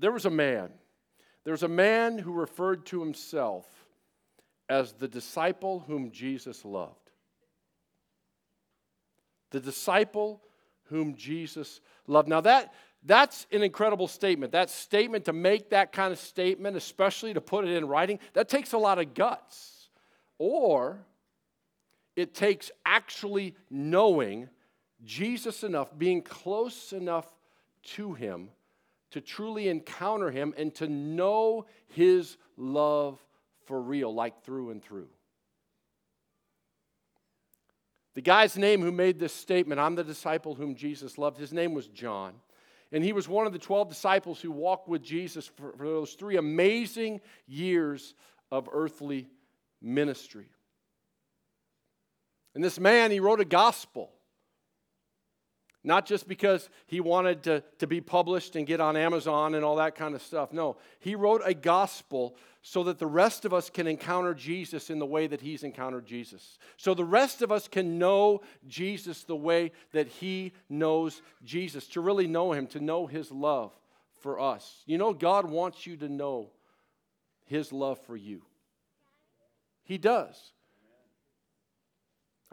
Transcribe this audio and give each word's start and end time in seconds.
There 0.00 0.10
was 0.10 0.24
a 0.24 0.30
man. 0.30 0.70
There 1.44 1.52
was 1.52 1.62
a 1.62 1.68
man 1.68 2.18
who 2.18 2.32
referred 2.32 2.86
to 2.86 3.00
himself 3.00 3.66
as 4.68 4.92
the 4.94 5.06
disciple 5.06 5.84
whom 5.86 6.10
Jesus 6.10 6.64
loved. 6.64 7.10
The 9.50 9.60
disciple 9.60 10.40
whom 10.84 11.14
Jesus 11.16 11.80
loved. 12.06 12.28
Now, 12.28 12.40
that, 12.40 12.72
that's 13.04 13.46
an 13.52 13.62
incredible 13.62 14.08
statement. 14.08 14.52
That 14.52 14.70
statement, 14.70 15.26
to 15.26 15.34
make 15.34 15.70
that 15.70 15.92
kind 15.92 16.12
of 16.12 16.18
statement, 16.18 16.76
especially 16.76 17.34
to 17.34 17.40
put 17.40 17.66
it 17.66 17.76
in 17.76 17.86
writing, 17.86 18.20
that 18.32 18.48
takes 18.48 18.72
a 18.72 18.78
lot 18.78 18.98
of 18.98 19.12
guts. 19.12 19.90
Or 20.38 21.04
it 22.16 22.34
takes 22.34 22.70
actually 22.86 23.54
knowing 23.68 24.48
Jesus 25.04 25.62
enough, 25.62 25.96
being 25.98 26.22
close 26.22 26.94
enough 26.94 27.26
to 27.82 28.14
Him 28.14 28.48
to 29.10 29.20
truly 29.20 29.68
encounter 29.68 30.30
Him 30.30 30.54
and 30.56 30.74
to 30.76 30.88
know 30.88 31.66
His 31.88 32.36
love 32.56 33.18
for 33.66 33.80
real, 33.80 34.12
like 34.12 34.42
through 34.44 34.70
and 34.70 34.82
through. 34.82 35.08
The 38.14 38.22
guy's 38.22 38.56
name 38.58 38.82
who 38.82 38.92
made 38.92 39.18
this 39.18 39.32
statement, 39.32 39.80
I'm 39.80 39.94
the 39.94 40.04
disciple 40.04 40.54
whom 40.54 40.74
Jesus 40.74 41.16
loved, 41.16 41.38
his 41.38 41.52
name 41.52 41.74
was 41.74 41.86
John. 41.86 42.34
And 42.92 43.04
he 43.04 43.12
was 43.12 43.28
one 43.28 43.46
of 43.46 43.52
the 43.52 43.58
12 43.58 43.88
disciples 43.88 44.40
who 44.40 44.50
walked 44.50 44.88
with 44.88 45.02
Jesus 45.02 45.46
for, 45.46 45.72
for 45.76 45.86
those 45.86 46.14
three 46.14 46.36
amazing 46.36 47.20
years 47.46 48.14
of 48.50 48.68
earthly 48.72 49.28
ministry. 49.80 50.50
And 52.54 52.64
this 52.64 52.80
man, 52.80 53.12
he 53.12 53.20
wrote 53.20 53.40
a 53.40 53.44
gospel. 53.44 54.10
Not 55.82 56.04
just 56.04 56.28
because 56.28 56.68
he 56.86 57.00
wanted 57.00 57.42
to, 57.44 57.62
to 57.78 57.86
be 57.86 58.00
published 58.00 58.54
and 58.54 58.66
get 58.66 58.80
on 58.80 58.96
Amazon 58.96 59.54
and 59.54 59.64
all 59.64 59.76
that 59.76 59.94
kind 59.94 60.14
of 60.14 60.22
stuff. 60.22 60.52
No, 60.52 60.76
he 60.98 61.14
wrote 61.14 61.40
a 61.44 61.54
gospel 61.54 62.36
so 62.62 62.84
that 62.84 62.98
the 62.98 63.06
rest 63.06 63.46
of 63.46 63.54
us 63.54 63.70
can 63.70 63.86
encounter 63.86 64.34
Jesus 64.34 64.90
in 64.90 64.98
the 64.98 65.06
way 65.06 65.26
that 65.26 65.40
he's 65.40 65.62
encountered 65.62 66.04
Jesus. 66.04 66.58
So 66.76 66.92
the 66.92 67.04
rest 67.04 67.40
of 67.40 67.50
us 67.50 67.66
can 67.66 67.98
know 67.98 68.42
Jesus 68.68 69.24
the 69.24 69.36
way 69.36 69.72
that 69.92 70.08
he 70.08 70.52
knows 70.68 71.22
Jesus, 71.42 71.86
to 71.88 72.02
really 72.02 72.26
know 72.26 72.52
him, 72.52 72.66
to 72.68 72.80
know 72.80 73.06
his 73.06 73.30
love 73.30 73.72
for 74.20 74.38
us. 74.38 74.82
You 74.84 74.98
know, 74.98 75.14
God 75.14 75.48
wants 75.48 75.86
you 75.86 75.96
to 75.96 76.08
know 76.08 76.50
his 77.46 77.72
love 77.72 77.98
for 78.00 78.16
you. 78.16 78.42
He 79.82 79.96
does. 79.96 80.52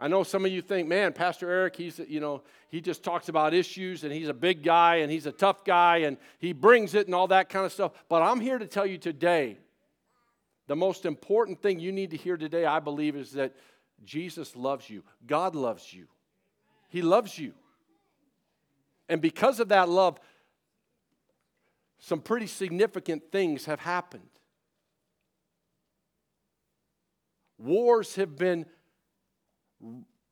I 0.00 0.06
know 0.06 0.22
some 0.22 0.44
of 0.44 0.52
you 0.52 0.62
think, 0.62 0.86
man, 0.86 1.12
Pastor 1.12 1.50
Eric, 1.50 1.74
he's, 1.74 1.98
you 1.98 2.20
know, 2.20 2.42
he 2.68 2.80
just 2.80 3.02
talks 3.02 3.28
about 3.28 3.52
issues 3.52 4.04
and 4.04 4.12
he's 4.12 4.28
a 4.28 4.34
big 4.34 4.62
guy 4.62 4.96
and 4.96 5.10
he's 5.10 5.26
a 5.26 5.32
tough 5.32 5.64
guy 5.64 5.98
and 5.98 6.16
he 6.38 6.52
brings 6.52 6.94
it 6.94 7.06
and 7.06 7.14
all 7.14 7.26
that 7.28 7.48
kind 7.48 7.66
of 7.66 7.72
stuff. 7.72 7.92
But 8.08 8.22
I'm 8.22 8.40
here 8.40 8.58
to 8.58 8.66
tell 8.66 8.86
you 8.86 8.98
today, 8.98 9.58
the 10.68 10.76
most 10.76 11.04
important 11.04 11.60
thing 11.60 11.80
you 11.80 11.90
need 11.90 12.12
to 12.12 12.16
hear 12.16 12.36
today, 12.36 12.64
I 12.64 12.78
believe, 12.78 13.16
is 13.16 13.32
that 13.32 13.56
Jesus 14.04 14.54
loves 14.54 14.88
you. 14.88 15.02
God 15.26 15.56
loves 15.56 15.92
you. 15.92 16.06
He 16.88 17.02
loves 17.02 17.36
you. 17.38 17.54
And 19.08 19.20
because 19.20 19.58
of 19.58 19.68
that 19.68 19.88
love, 19.88 20.20
some 21.98 22.20
pretty 22.20 22.46
significant 22.46 23.32
things 23.32 23.64
have 23.64 23.80
happened. 23.80 24.28
Wars 27.58 28.14
have 28.14 28.36
been 28.36 28.66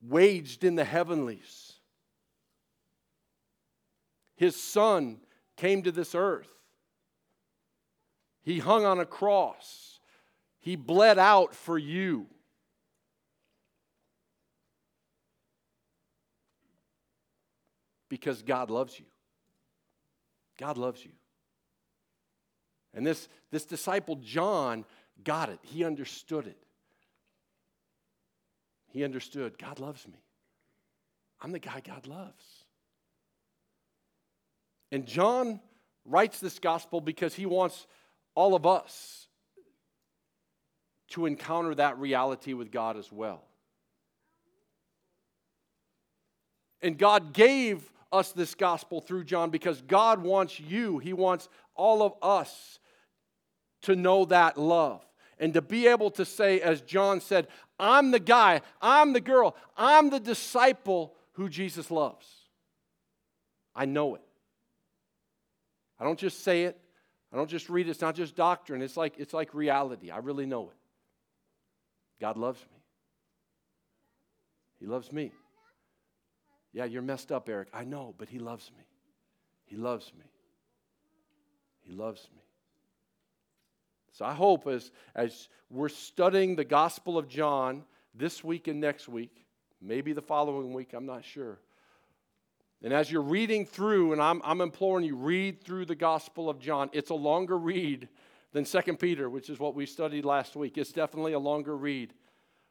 waged 0.03 0.65
in 0.65 0.75
the 0.75 0.85
heavenlies. 0.85 1.73
His 4.37 4.61
son 4.61 5.19
came 5.57 5.83
to 5.83 5.93
this 5.93 6.15
earth. 6.15 6.51
He 8.43 8.59
hung 8.59 8.85
on 8.85 9.01
a 9.01 9.07
cross. 9.07 9.99
He 10.61 10.77
bled 10.77 11.19
out 11.19 11.55
for 11.55 11.79
you. 11.79 12.27
Because 18.09 18.43
God 18.43 18.71
loves 18.71 18.99
you. 18.99 19.07
God 20.59 20.79
loves 20.79 21.05
you. 21.05 21.11
And 22.95 23.07
this, 23.07 23.29
this 23.51 23.65
disciple, 23.65 24.17
John, 24.17 24.85
got 25.23 25.49
it. 25.49 25.59
He 25.63 25.85
understood 25.85 26.47
it. 26.47 26.66
He 28.89 29.05
understood 29.05 29.59
God 29.59 29.79
loves 29.79 30.07
me. 30.07 30.23
I'm 31.41 31.53
the 31.53 31.59
guy 31.59 31.81
God 31.85 32.07
loves. 32.07 32.65
And 34.91 35.07
John 35.07 35.61
writes 36.05 36.41
this 36.41 36.59
gospel 36.59 37.01
because 37.01 37.35
he 37.35 37.47
wants 37.47 37.87
all 38.35 38.55
of 38.55 38.67
us 38.67 39.29
to 41.09 41.27
encounter 41.27 41.75
that 41.75 41.99
reality 41.99 42.53
with 42.53 42.71
God 42.71 42.97
as 42.97 43.11
well. 43.13 43.43
And 46.83 46.99
God 46.99 47.33
gave 47.33 47.91
us 48.13 48.33
this 48.33 48.55
gospel 48.55 49.01
through 49.01 49.25
John 49.25 49.51
because 49.51 49.81
God 49.83 50.23
wants 50.23 50.61
you, 50.61 50.99
He 50.99 51.13
wants 51.13 51.49
all 51.75 52.03
of 52.03 52.15
us 52.23 52.79
to 53.83 53.97
know 53.97 54.25
that 54.27 54.59
love 54.59 55.06
and 55.39 55.55
to 55.55 55.63
be 55.63 55.87
able 55.87 56.11
to 56.13 56.25
say, 56.25 56.61
as 56.61 56.81
John 56.81 57.21
said, 57.21 57.49
I'm 57.79 58.11
the 58.11 58.21
guy, 58.21 58.63
I'm 58.81 59.13
the 59.13 59.21
girl, 59.21 59.57
I'm 59.77 60.11
the 60.11 60.21
disciple 60.21 61.15
who 61.33 61.49
Jesus 61.49 61.91
loves. 61.91 62.27
I 63.75 63.85
know 63.85 64.15
it. 64.15 64.23
I 65.99 66.05
don't 66.05 66.19
just 66.19 66.43
say 66.43 66.65
it, 66.65 66.81
I 67.33 67.37
don't 67.37 67.51
just 67.51 67.69
read 67.69 67.87
it, 67.87 67.91
it's 67.91 68.01
not 68.01 68.15
just 68.15 68.35
doctrine, 68.35 68.83
it's 68.83 68.97
like, 68.97 69.15
it's 69.19 69.35
like 69.35 69.55
reality. 69.55 70.11
I 70.11 70.19
really 70.19 70.47
know 70.47 70.71
it. 70.71 70.77
God 72.21 72.37
loves 72.37 72.61
me. 72.61 72.79
He 74.79 74.87
loves 74.87 75.13
me. 75.13 75.33
Yeah, 76.73 76.85
you're 76.85 77.03
messed 77.03 77.33
up, 77.33 77.49
Eric. 77.49 77.69
I 77.73 77.85
know, 77.85 78.15
but 78.19 78.29
He 78.29 78.39
loves 78.39 78.71
me. 78.77 78.85
He 79.65 79.77
loves 79.77 80.13
me. 80.19 80.25
He 81.81 81.93
loves 81.93 82.29
me. 82.35 82.43
So 84.17 84.25
I 84.25 84.33
hope 84.33 84.67
as, 84.67 84.93
as 85.15 85.51
we're 85.69 85.91
studying 85.91 86.57
the 86.57 86.65
Gospel 86.65 87.19
of 87.19 87.29
John 87.29 87.85
this 88.15 88.43
week 88.43 88.67
and 88.67 88.81
next 88.81 89.11
week, 89.11 89.45
maybe 89.83 90.15
the 90.15 90.23
following 90.23 90.73
week, 90.73 90.95
I'm 90.95 91.05
not 91.05 91.23
sure. 91.23 91.59
And 92.83 92.95
as 92.95 93.13
you're 93.13 93.21
reading 93.21 93.67
through, 93.67 94.15
and 94.15 94.23
I'm, 94.23 94.41
I'm 94.43 94.63
imploring 94.63 95.05
you, 95.05 95.17
read 95.17 95.63
through 95.63 95.85
the 95.85 95.95
Gospel 95.95 96.49
of 96.49 96.59
John. 96.59 96.89
It's 96.95 97.11
a 97.11 97.15
longer 97.15 97.59
read 97.59 98.09
than 98.53 98.65
Second 98.65 98.99
Peter, 98.99 99.29
which 99.29 99.51
is 99.51 99.59
what 99.59 99.75
we 99.75 99.85
studied 99.85 100.25
last 100.25 100.57
week. 100.57 100.79
It's 100.79 100.93
definitely 100.93 101.35
a 101.35 101.39
longer 101.39 101.77
read. 101.77 102.15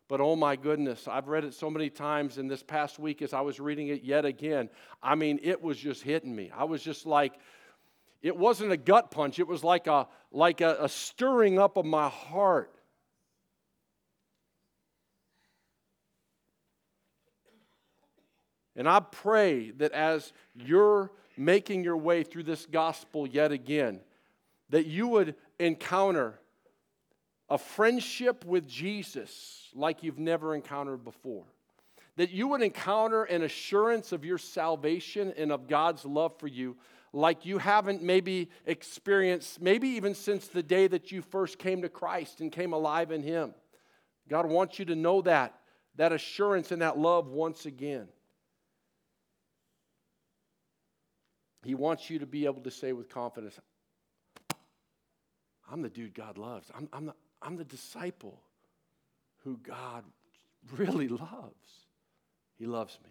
But 0.07 0.21
oh 0.21 0.35
my 0.35 0.55
goodness, 0.55 1.07
I've 1.07 1.27
read 1.27 1.43
it 1.43 1.53
so 1.53 1.69
many 1.69 1.91
times 1.91 2.39
in 2.39 2.47
this 2.47 2.63
past 2.63 2.97
week 2.97 3.21
as 3.21 3.33
I 3.33 3.41
was 3.41 3.59
reading 3.59 3.89
it 3.89 4.03
yet 4.03 4.25
again. 4.25 4.67
I 5.03 5.13
mean, 5.13 5.39
it 5.43 5.61
was 5.61 5.77
just 5.77 6.01
hitting 6.01 6.35
me. 6.35 6.49
I 6.57 6.63
was 6.63 6.81
just 6.81 7.05
like, 7.05 7.33
it 8.25 8.35
wasn't 8.35 8.71
a 8.71 8.77
gut 8.77 9.11
punch, 9.11 9.37
it 9.37 9.47
was 9.47 9.63
like 9.63 9.85
a, 9.85 10.07
like 10.31 10.59
a, 10.59 10.77
a 10.79 10.89
stirring 10.89 11.59
up 11.59 11.77
of 11.77 11.85
my 11.85 12.09
heart. 12.09 12.73
And 18.75 18.89
I 18.89 18.99
pray 18.99 19.69
that 19.77 19.91
as 19.91 20.33
you're 20.55 21.11
making 21.37 21.83
your 21.83 21.97
way 21.97 22.23
through 22.23 22.43
this 22.43 22.65
gospel 22.65 23.27
yet 23.27 23.51
again, 23.51 23.99
that 24.69 24.87
you 24.87 25.07
would 25.07 25.35
encounter 25.59 26.39
a 27.47 27.59
friendship 27.59 28.43
with 28.43 28.67
Jesus 28.67 29.69
like 29.75 30.01
you've 30.01 30.17
never 30.17 30.55
encountered 30.55 31.03
before. 31.03 31.43
That 32.15 32.31
you 32.31 32.47
would 32.47 32.63
encounter 32.63 33.25
an 33.25 33.43
assurance 33.43 34.11
of 34.11 34.25
your 34.25 34.39
salvation 34.39 35.31
and 35.37 35.51
of 35.51 35.67
God's 35.67 36.05
love 36.05 36.39
for 36.39 36.47
you 36.47 36.75
like 37.15 37.45
you 37.45 37.57
haven't 37.57 38.03
maybe 38.03 38.49
experienced, 38.65 39.61
maybe 39.61 39.87
even 39.89 40.13
since 40.13 40.47
the 40.47 40.61
day 40.61 40.85
that 40.85 41.13
you 41.13 41.21
first 41.21 41.57
came 41.57 41.81
to 41.81 41.89
Christ 41.89 42.41
and 42.41 42.51
came 42.51 42.73
alive 42.73 43.11
in 43.11 43.23
Him. 43.23 43.53
God 44.27 44.45
wants 44.45 44.79
you 44.79 44.85
to 44.85 44.95
know 44.95 45.21
that, 45.21 45.55
that 45.95 46.11
assurance 46.11 46.71
and 46.71 46.81
that 46.81 46.97
love 46.97 47.27
once 47.27 47.65
again. 47.65 48.09
He 51.63 51.73
wants 51.73 52.09
you 52.09 52.19
to 52.19 52.25
be 52.25 52.45
able 52.45 52.61
to 52.61 52.71
say 52.71 52.91
with 52.91 53.07
confidence, 53.09 53.57
I'm 55.71 55.81
the 55.81 55.89
dude 55.89 56.13
God 56.13 56.37
loves. 56.37 56.69
I'm, 56.75 56.89
I'm, 56.91 57.05
the, 57.05 57.13
I'm 57.41 57.55
the 57.55 57.63
disciple 57.63 58.41
who 59.43 59.57
God 59.57 60.03
really 60.77 61.07
loves. 61.07 61.87
He 62.57 62.65
loves 62.65 62.99
me. 63.03 63.09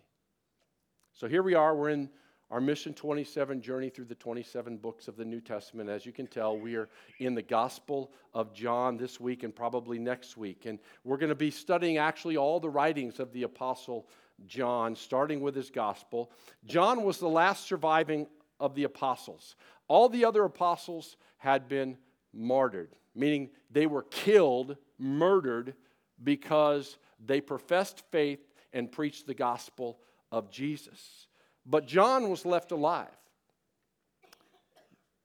So 1.15 1.27
here 1.27 1.43
we 1.43 1.55
are. 1.55 1.75
We're 1.75 1.89
in 1.89 2.11
our 2.51 2.61
Mission 2.61 2.95
27 2.95 3.61
journey 3.61 3.89
through 3.89 4.05
the 4.05 4.15
27 4.15 4.77
books 4.77 5.09
of 5.09 5.17
the 5.17 5.25
New 5.25 5.41
Testament. 5.41 5.89
As 5.89 6.05
you 6.05 6.13
can 6.13 6.27
tell, 6.27 6.59
we 6.59 6.77
are 6.77 6.89
in 7.19 7.35
the 7.35 7.43
Gospel 7.43 8.13
of 8.33 8.53
John 8.55 8.97
this 8.97 9.19
week 9.19 9.43
and 9.43 9.55
probably 9.55 9.99
next 9.99 10.37
week. 10.37 10.67
And 10.67 10.79
we're 11.05 11.17
going 11.17 11.31
to 11.31 11.35
be 11.35 11.51
studying 11.51 11.99
actually 11.99 12.37
all 12.37 12.61
the 12.61 12.71
writings 12.71 13.19
of 13.19 13.33
the 13.33 13.45
Apostle 13.45 14.07
John, 14.47 14.95
starting 14.95 15.41
with 15.41 15.55
his 15.55 15.71
Gospel. 15.71 16.31
John 16.67 17.03
was 17.03 17.19
the 17.19 17.29
last 17.29 17.67
surviving 17.67 18.27
of 18.61 18.75
the 18.75 18.85
apostles. 18.85 19.57
All 19.89 20.09
the 20.09 20.25
other 20.25 20.45
apostles 20.45 21.17
had 21.39 21.69
been 21.69 21.97
martyred, 22.33 22.97
meaning 23.15 23.51
they 23.71 23.87
were 23.87 24.03
killed, 24.03 24.77
murdered, 24.99 25.75
because 26.23 26.99
they 27.25 27.41
professed 27.41 28.03
faith 28.11 28.41
and 28.73 28.91
preached 28.91 29.27
the 29.27 29.35
gospel 29.35 29.99
of 30.33 30.51
Jesus. 30.51 31.27
But 31.67 31.87
John 31.87 32.29
was 32.31 32.45
left 32.45 32.73
alive. 32.73 33.09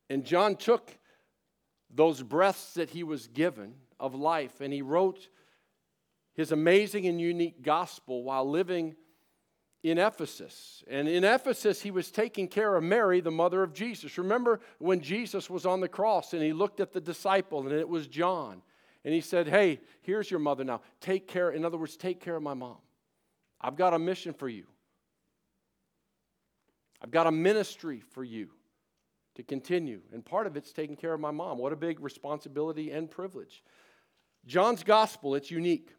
And 0.09 0.25
John 0.25 0.55
took 0.55 0.97
those 1.89 2.21
breaths 2.21 2.73
that 2.75 2.89
he 2.89 3.03
was 3.03 3.27
given 3.27 3.73
of 3.99 4.15
life 4.15 4.61
and 4.61 4.71
he 4.71 4.81
wrote 4.81 5.27
his 6.33 6.51
amazing 6.51 7.05
and 7.05 7.19
unique 7.19 7.61
gospel 7.61 8.23
while 8.23 8.49
living 8.49 8.95
in 9.83 9.97
Ephesus. 9.97 10.83
And 10.89 11.07
in 11.07 11.23
Ephesus, 11.23 11.81
he 11.81 11.91
was 11.91 12.11
taking 12.11 12.47
care 12.47 12.75
of 12.75 12.83
Mary, 12.83 13.21
the 13.21 13.31
mother 13.31 13.63
of 13.63 13.73
Jesus. 13.73 14.17
Remember 14.17 14.59
when 14.77 15.01
Jesus 15.01 15.49
was 15.49 15.65
on 15.65 15.79
the 15.79 15.87
cross 15.87 16.33
and 16.33 16.41
he 16.41 16.53
looked 16.53 16.79
at 16.79 16.93
the 16.93 17.01
disciple, 17.01 17.61
and 17.61 17.71
it 17.71 17.87
was 17.87 18.07
John. 18.07 18.61
And 19.05 19.13
he 19.13 19.21
said, 19.21 19.47
Hey, 19.47 19.79
here's 20.01 20.29
your 20.29 20.39
mother 20.39 20.63
now. 20.63 20.81
Take 20.99 21.27
care, 21.27 21.51
in 21.51 21.63
other 21.63 21.77
words, 21.77 21.95
take 21.95 22.19
care 22.19 22.35
of 22.35 22.43
my 22.43 22.53
mom. 22.53 22.77
I've 23.61 23.75
got 23.75 23.93
a 23.93 23.99
mission 23.99 24.33
for 24.33 24.49
you. 24.49 24.65
I've 27.01 27.11
got 27.11 27.27
a 27.27 27.31
ministry 27.31 28.01
for 28.11 28.23
you 28.23 28.49
to 29.35 29.43
continue. 29.43 30.01
And 30.13 30.25
part 30.25 30.47
of 30.47 30.57
it's 30.57 30.73
taking 30.73 30.95
care 30.95 31.13
of 31.13 31.19
my 31.19 31.31
mom. 31.31 31.57
What 31.57 31.73
a 31.73 31.77
big 31.77 31.99
responsibility 32.01 32.91
and 32.91 33.09
privilege. 33.09 33.63
John's 34.45 34.83
gospel, 34.83 35.35
it's 35.35 35.51
unique. 35.51 35.93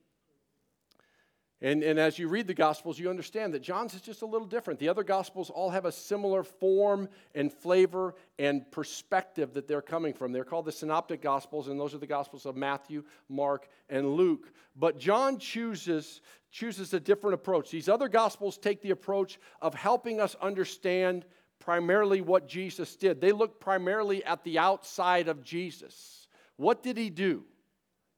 And, 1.62 1.82
and 1.82 1.98
as 1.98 2.18
you 2.18 2.28
read 2.28 2.46
the 2.46 2.54
Gospels, 2.54 2.98
you 2.98 3.10
understand 3.10 3.52
that 3.52 3.60
John's 3.60 3.92
is 3.92 4.00
just 4.00 4.22
a 4.22 4.26
little 4.26 4.46
different. 4.46 4.80
The 4.80 4.88
other 4.88 5.04
Gospels 5.04 5.50
all 5.50 5.68
have 5.68 5.84
a 5.84 5.92
similar 5.92 6.42
form 6.42 7.06
and 7.34 7.52
flavor 7.52 8.14
and 8.38 8.68
perspective 8.70 9.52
that 9.52 9.68
they're 9.68 9.82
coming 9.82 10.14
from. 10.14 10.32
They're 10.32 10.44
called 10.44 10.64
the 10.64 10.72
Synoptic 10.72 11.20
Gospels, 11.20 11.68
and 11.68 11.78
those 11.78 11.94
are 11.94 11.98
the 11.98 12.06
Gospels 12.06 12.46
of 12.46 12.56
Matthew, 12.56 13.04
Mark, 13.28 13.68
and 13.90 14.14
Luke. 14.14 14.50
But 14.74 14.98
John 14.98 15.36
chooses, 15.36 16.22
chooses 16.50 16.94
a 16.94 17.00
different 17.00 17.34
approach. 17.34 17.70
These 17.70 17.90
other 17.90 18.08
Gospels 18.08 18.56
take 18.56 18.80
the 18.80 18.92
approach 18.92 19.38
of 19.60 19.74
helping 19.74 20.18
us 20.18 20.34
understand 20.40 21.26
primarily 21.58 22.22
what 22.22 22.48
Jesus 22.48 22.96
did. 22.96 23.20
They 23.20 23.32
look 23.32 23.60
primarily 23.60 24.24
at 24.24 24.42
the 24.44 24.58
outside 24.58 25.28
of 25.28 25.44
Jesus. 25.44 26.26
What 26.56 26.82
did 26.82 26.96
he 26.96 27.10
do? 27.10 27.44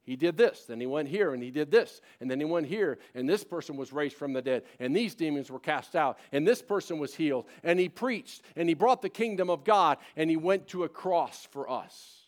He 0.04 0.16
did 0.16 0.36
this, 0.36 0.64
then 0.64 0.80
he 0.80 0.86
went 0.86 1.08
here 1.08 1.32
and 1.32 1.42
he 1.42 1.50
did 1.50 1.70
this, 1.70 2.00
and 2.20 2.28
then 2.28 2.40
he 2.40 2.44
went 2.44 2.66
here, 2.66 2.98
and 3.14 3.28
this 3.28 3.44
person 3.44 3.76
was 3.76 3.92
raised 3.92 4.16
from 4.16 4.32
the 4.32 4.42
dead, 4.42 4.64
and 4.80 4.96
these 4.96 5.14
demons 5.14 5.50
were 5.50 5.60
cast 5.60 5.94
out, 5.94 6.18
and 6.32 6.46
this 6.46 6.60
person 6.60 6.98
was 6.98 7.14
healed, 7.14 7.46
and 7.62 7.78
he 7.78 7.88
preached, 7.88 8.42
and 8.56 8.68
he 8.68 8.74
brought 8.74 9.00
the 9.00 9.08
kingdom 9.08 9.48
of 9.48 9.62
God, 9.62 9.98
and 10.16 10.28
he 10.28 10.36
went 10.36 10.66
to 10.68 10.82
a 10.82 10.88
cross 10.88 11.46
for 11.52 11.70
us. 11.70 12.18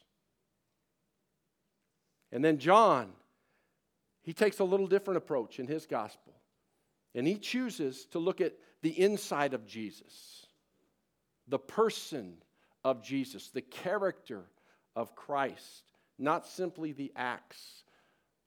And 2.31 2.45
then 2.45 2.59
John, 2.59 3.13
he 4.23 4.33
takes 4.33 4.61
a 4.61 4.65
little 4.65 4.87
different 4.87 5.19
approach 5.19 5.59
in 5.59 5.67
his 5.67 5.87
gospel, 5.87 6.33
and 7.13 7.27
he 7.27 7.39
chooses 7.39 8.07
to 8.13 8.21
look 8.21 8.41
at 8.41 8.55
the 8.83 9.01
inside 9.01 9.53
of 9.53 9.67
Jesus, 9.67 10.47
the 11.49 11.59
person 11.59 12.37
of 12.85 13.03
Jesus, 13.03 13.49
the 13.49 13.63
character 13.63 14.45
of 14.95 15.17
Christ 15.17 15.83
not 16.19 16.47
simply 16.47 16.93
the 16.93 17.13
acts 17.17 17.85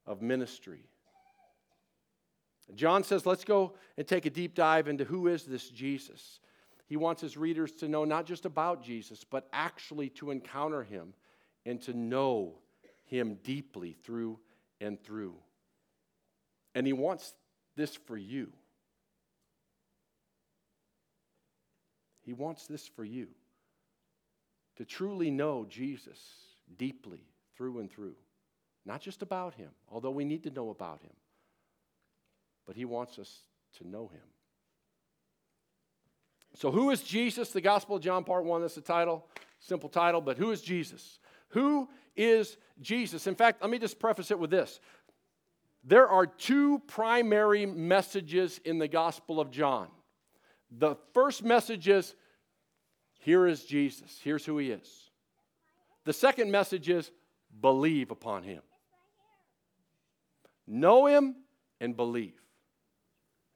of 0.06 0.22
ministry. 0.22 0.86
John 2.76 3.04
says, 3.04 3.26
let's 3.26 3.46
go 3.46 3.74
and 3.98 4.06
take 4.06 4.26
a 4.26 4.30
deep 4.30 4.54
dive 4.54 4.88
into 4.88 5.06
who 5.06 5.28
is 5.28 5.46
this 5.46 5.70
Jesus. 5.70 6.40
He 6.88 6.98
wants 6.98 7.22
his 7.22 7.38
readers 7.38 7.72
to 7.76 7.88
know 7.88 8.06
not 8.06 8.26
just 8.26 8.46
about 8.46 8.84
Jesus, 8.84 9.24
but 9.24 9.48
actually 9.54 10.10
to 10.12 10.32
encounter 10.32 10.84
him 10.84 11.14
and 11.66 11.82
to 11.84 11.94
know 11.94 12.60
him 13.06 13.38
deeply 13.44 13.96
through 14.04 14.40
and 14.80 15.02
through. 15.02 15.36
And 16.76 16.86
he 16.86 16.94
wants 16.94 17.34
this 17.76 17.96
for 17.96 18.18
you. 18.18 18.52
He 22.22 22.34
wants 22.34 22.68
this 22.68 22.88
for 22.88 23.06
you 23.06 23.28
to 24.76 24.86
truly 24.86 25.32
know 25.32 25.66
Jesus 25.68 26.20
deeply 26.78 27.24
through 27.58 27.80
and 27.80 27.92
through. 27.92 28.16
Not 28.86 29.02
just 29.02 29.22
about 29.22 29.56
him, 29.56 29.70
although 29.90 30.12
we 30.12 30.24
need 30.24 30.44
to 30.44 30.50
know 30.50 30.70
about 30.70 31.02
him, 31.02 31.12
but 32.66 32.76
he 32.76 32.86
wants 32.86 33.20
us 33.20 33.42
to 33.78 33.88
know 33.88 34.08
him. 34.08 34.22
So, 36.56 36.72
who 36.72 36.90
is 36.92 37.04
Jesus? 37.04 37.52
The 37.52 37.62
Gospel 37.62 37.98
of 37.98 38.02
John, 38.02 38.24
part 38.24 38.46
one, 38.46 38.62
that's 38.62 38.76
the 38.76 38.82
title. 38.82 39.26
Simple 39.60 39.90
title, 39.90 40.22
but 40.22 40.38
who 40.38 40.52
is 40.52 40.62
Jesus? 40.62 41.20
Who 41.50 41.90
is 42.16 42.58
Jesus? 42.82 43.28
In 43.28 43.36
fact, 43.36 43.62
let 43.62 43.70
me 43.70 43.80
just 43.80 44.00
preface 44.00 44.32
it 44.32 44.40
with 44.40 44.50
this. 44.50 44.80
There 45.84 46.08
are 46.08 46.26
two 46.26 46.80
primary 46.88 47.66
messages 47.66 48.60
in 48.66 48.78
the 48.78 48.88
Gospel 48.88 49.40
of 49.40 49.52
John. 49.52 49.88
The 50.72 50.96
first 51.14 51.44
message 51.44 51.88
is 51.88 52.16
here 53.20 53.48
is 53.48 53.66
Jesus, 53.66 54.20
here's 54.24 54.46
who 54.46 54.58
he 54.58 54.72
is. 54.72 55.10
The 56.06 56.14
second 56.14 56.52
message 56.52 56.90
is 56.90 57.12
believe 57.62 58.12
upon 58.12 58.44
him. 58.44 58.62
Know 60.68 61.06
him 61.06 61.36
and 61.80 61.96
believe. 61.96 62.40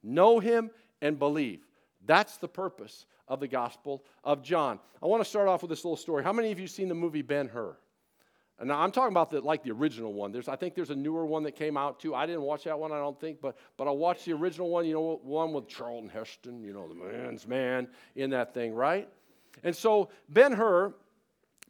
Know 0.04 0.40
him 0.40 0.72
and 1.02 1.20
believe. 1.20 1.66
That's 2.06 2.38
the 2.38 2.48
purpose 2.48 3.06
of 3.28 3.40
the 3.40 3.48
Gospel 3.48 4.04
of 4.24 4.42
John. 4.42 4.80
I 5.02 5.06
want 5.08 5.24
to 5.24 5.30
start 5.30 5.48
off 5.48 5.62
with 5.62 5.70
this 5.70 5.84
little 5.84 5.98
story. 5.98 6.24
How 6.24 6.34
many 6.34 6.52
of 6.52 6.60
you 6.60 6.68
seen 6.68 6.88
the 6.88 6.96
movie 6.96 7.22
Ben 7.22 7.48
Hur? 7.48 7.76
And 8.60 8.68
now 8.68 8.80
I'm 8.80 8.92
talking 8.92 9.12
about 9.12 9.32
the 9.32 9.42
like 9.42 9.64
the 9.64 9.72
original 9.72 10.14
one. 10.14 10.32
There's 10.32 10.48
I 10.48 10.56
think 10.56 10.76
there's 10.76 10.92
a 10.92 10.96
newer 10.96 11.26
one 11.26 11.42
that 11.44 11.54
came 11.56 11.78
out 11.78 12.00
too. 12.00 12.14
I 12.14 12.28
didn't 12.28 12.44
watch 12.44 12.66
that 12.66 12.78
one, 12.78 12.92
I 12.92 13.00
don't 13.00 13.20
think, 13.20 13.42
but 13.42 13.58
but 13.76 13.88
I 13.88 13.92
watched 13.92 14.26
the 14.26 14.34
original 14.34 14.70
one, 14.70 14.86
you 14.86 14.94
know, 14.94 15.20
one 15.24 15.52
with 15.52 15.68
Charlton 15.68 16.10
Heston, 16.10 16.64
you 16.64 16.72
know, 16.72 16.88
the 16.88 16.94
man's 16.94 17.48
man 17.48 17.88
in 18.16 18.30
that 18.30 18.54
thing, 18.54 18.76
right? 18.76 19.10
And 19.64 19.76
so 19.76 20.10
Ben 20.30 20.52
Hur 20.52 20.94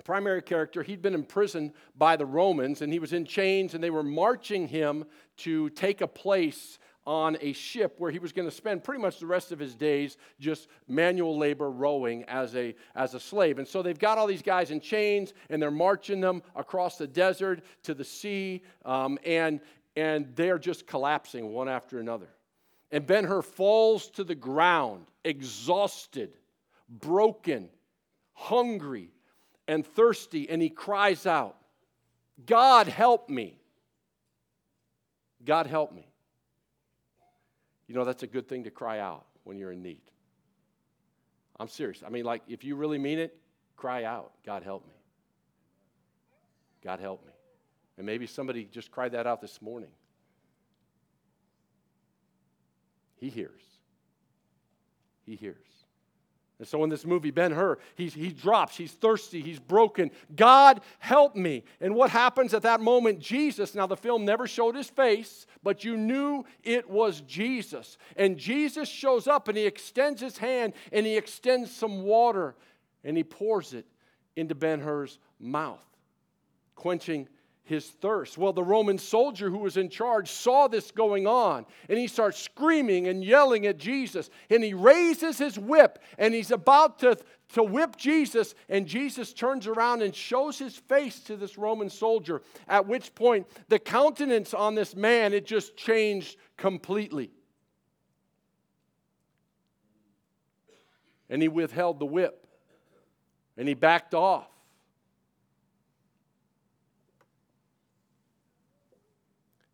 primary 0.01 0.41
character, 0.41 0.83
he'd 0.83 1.01
been 1.01 1.13
imprisoned 1.13 1.73
by 1.97 2.15
the 2.15 2.25
Romans 2.25 2.81
and 2.81 2.91
he 2.91 2.99
was 2.99 3.13
in 3.13 3.25
chains, 3.25 3.73
and 3.73 3.83
they 3.83 3.89
were 3.89 4.03
marching 4.03 4.67
him 4.67 5.05
to 5.37 5.69
take 5.71 6.01
a 6.01 6.07
place 6.07 6.79
on 7.05 7.35
a 7.41 7.51
ship 7.53 7.95
where 7.97 8.11
he 8.11 8.19
was 8.19 8.31
going 8.31 8.47
to 8.47 8.55
spend 8.55 8.83
pretty 8.83 9.01
much 9.01 9.19
the 9.19 9.25
rest 9.25 9.51
of 9.51 9.57
his 9.57 9.73
days 9.73 10.17
just 10.39 10.67
manual 10.87 11.37
labor 11.37 11.71
rowing 11.71 12.23
as 12.25 12.55
a, 12.55 12.75
as 12.95 13.15
a 13.15 13.19
slave. 13.19 13.57
And 13.57 13.67
so 13.67 13.81
they've 13.81 13.97
got 13.97 14.17
all 14.17 14.27
these 14.27 14.43
guys 14.43 14.69
in 14.69 14.79
chains 14.79 15.33
and 15.49 15.61
they're 15.61 15.71
marching 15.71 16.21
them 16.21 16.43
across 16.55 16.97
the 16.97 17.07
desert 17.07 17.63
to 17.83 17.93
the 17.93 18.03
sea, 18.03 18.61
um, 18.85 19.17
and, 19.25 19.61
and 19.95 20.27
they're 20.35 20.59
just 20.59 20.85
collapsing 20.85 21.51
one 21.51 21.67
after 21.67 21.99
another. 21.99 22.27
And 22.91 23.07
Ben 23.07 23.23
Hur 23.23 23.41
falls 23.41 24.09
to 24.11 24.23
the 24.23 24.35
ground, 24.35 25.07
exhausted, 25.23 26.37
broken, 26.87 27.69
hungry, 28.33 29.09
and 29.71 29.87
thirsty, 29.87 30.49
and 30.49 30.61
he 30.61 30.69
cries 30.69 31.25
out, 31.25 31.55
God, 32.45 32.87
help 32.87 33.29
me. 33.29 33.57
God, 35.45 35.65
help 35.65 35.93
me. 35.93 36.05
You 37.87 37.95
know, 37.95 38.03
that's 38.03 38.21
a 38.23 38.27
good 38.27 38.49
thing 38.49 38.65
to 38.65 38.69
cry 38.69 38.99
out 38.99 39.25
when 39.45 39.57
you're 39.57 39.71
in 39.71 39.81
need. 39.81 40.01
I'm 41.57 41.69
serious. 41.69 42.03
I 42.05 42.09
mean, 42.09 42.25
like, 42.25 42.41
if 42.49 42.65
you 42.65 42.75
really 42.75 42.97
mean 42.97 43.17
it, 43.17 43.37
cry 43.77 44.03
out, 44.03 44.33
God, 44.45 44.61
help 44.61 44.85
me. 44.85 44.95
God, 46.83 46.99
help 46.99 47.25
me. 47.25 47.31
And 47.97 48.05
maybe 48.05 48.27
somebody 48.27 48.65
just 48.65 48.91
cried 48.91 49.13
that 49.13 49.25
out 49.25 49.39
this 49.39 49.61
morning. 49.61 49.91
He 53.15 53.29
hears. 53.29 53.61
He 55.25 55.37
hears. 55.37 55.80
And 56.61 56.67
so 56.67 56.83
in 56.83 56.91
this 56.91 57.07
movie, 57.07 57.31
Ben 57.31 57.51
Hur, 57.51 57.79
he's, 57.95 58.13
he 58.13 58.29
drops, 58.29 58.77
he's 58.77 58.91
thirsty, 58.91 59.41
he's 59.41 59.57
broken. 59.57 60.11
God, 60.35 60.81
help 60.99 61.35
me. 61.35 61.63
And 61.79 61.95
what 61.95 62.11
happens 62.11 62.53
at 62.53 62.61
that 62.61 62.81
moment? 62.81 63.19
Jesus, 63.19 63.73
now 63.73 63.87
the 63.87 63.97
film 63.97 64.25
never 64.25 64.45
showed 64.45 64.75
his 64.75 64.87
face, 64.87 65.47
but 65.63 65.83
you 65.83 65.97
knew 65.97 66.45
it 66.61 66.87
was 66.87 67.21
Jesus. 67.21 67.97
And 68.15 68.37
Jesus 68.37 68.87
shows 68.87 69.25
up 69.25 69.47
and 69.47 69.57
he 69.57 69.65
extends 69.65 70.21
his 70.21 70.37
hand 70.37 70.73
and 70.91 71.03
he 71.03 71.17
extends 71.17 71.71
some 71.71 72.03
water 72.03 72.53
and 73.03 73.17
he 73.17 73.23
pours 73.23 73.73
it 73.73 73.87
into 74.35 74.53
Ben 74.53 74.81
Hur's 74.81 75.17
mouth, 75.39 75.83
quenching 76.75 77.27
his 77.71 77.87
thirst. 77.87 78.37
Well, 78.37 78.51
the 78.51 78.63
Roman 78.63 78.97
soldier 78.97 79.49
who 79.49 79.59
was 79.59 79.77
in 79.77 79.89
charge 79.89 80.29
saw 80.29 80.67
this 80.67 80.91
going 80.91 81.25
on 81.25 81.65
and 81.89 81.97
he 81.97 82.07
starts 82.07 82.37
screaming 82.37 83.07
and 83.07 83.23
yelling 83.23 83.65
at 83.65 83.77
Jesus. 83.77 84.29
And 84.49 84.63
he 84.63 84.73
raises 84.73 85.37
his 85.37 85.57
whip 85.57 85.97
and 86.19 86.33
he's 86.33 86.51
about 86.51 86.99
to, 86.99 87.17
to 87.53 87.63
whip 87.63 87.95
Jesus. 87.95 88.53
And 88.67 88.85
Jesus 88.85 89.33
turns 89.33 89.67
around 89.67 90.01
and 90.01 90.13
shows 90.13 90.59
his 90.59 90.75
face 90.75 91.21
to 91.21 91.37
this 91.37 91.57
Roman 91.57 91.89
soldier, 91.89 92.41
at 92.67 92.85
which 92.85 93.15
point 93.15 93.47
the 93.69 93.79
countenance 93.79 94.53
on 94.53 94.75
this 94.75 94.93
man, 94.93 95.33
it 95.33 95.45
just 95.45 95.77
changed 95.77 96.37
completely. 96.57 97.31
And 101.29 101.41
he 101.41 101.47
withheld 101.47 101.99
the 101.99 102.05
whip. 102.05 102.45
And 103.57 103.65
he 103.65 103.73
backed 103.73 104.13
off. 104.13 104.50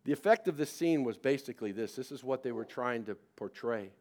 The 0.08 0.14
effect 0.14 0.48
of 0.48 0.56
this 0.56 0.72
scene 0.72 1.04
was 1.04 1.18
basically 1.18 1.74
this 1.74 1.98
this 1.98 2.14
is 2.14 2.24
what 2.24 2.42
they 2.42 2.54
were 2.54 2.64
trying 2.64 3.04
to 3.06 3.16
portray 3.36 3.92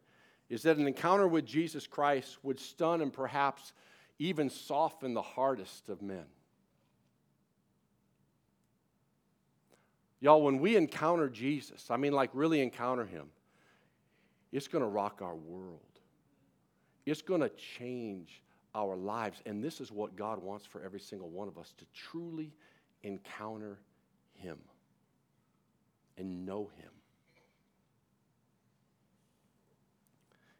is 0.47 0.63
that 0.63 0.77
an 0.77 0.87
encounter 0.87 1.27
with 1.27 1.45
Jesus 1.45 1.85
Christ 1.85 2.37
would 2.43 2.61
stun 2.61 3.01
and 3.01 3.11
perhaps 3.11 3.73
even 4.17 4.49
soften 4.49 5.13
the 5.13 5.21
hardest 5.21 5.89
of 5.89 6.01
men. 6.01 6.23
Y'all, 10.21 10.41
when 10.41 10.59
we 10.59 10.77
encounter 10.77 11.27
Jesus, 11.27 11.91
I 11.91 11.97
mean, 11.97 12.13
like 12.13 12.29
really 12.31 12.61
encounter 12.61 13.05
him, 13.05 13.25
it's 14.53 14.69
going 14.69 14.83
to 14.83 14.89
rock 14.89 15.21
our 15.21 15.35
world. 15.35 15.81
It's 17.05 17.21
going 17.21 17.41
to 17.41 17.49
change 17.49 18.41
our 18.73 18.95
lives. 18.95 19.41
And 19.45 19.61
this 19.61 19.81
is 19.81 19.91
what 19.91 20.15
God 20.15 20.41
wants 20.41 20.65
for 20.65 20.81
every 20.81 21.01
single 21.01 21.27
one 21.27 21.49
of 21.49 21.57
us 21.57 21.73
to 21.77 21.85
truly 21.93 22.53
encounter 23.03 23.79
him 24.35 24.57
and 26.17 26.45
know 26.45 26.69
Him. 26.77 26.89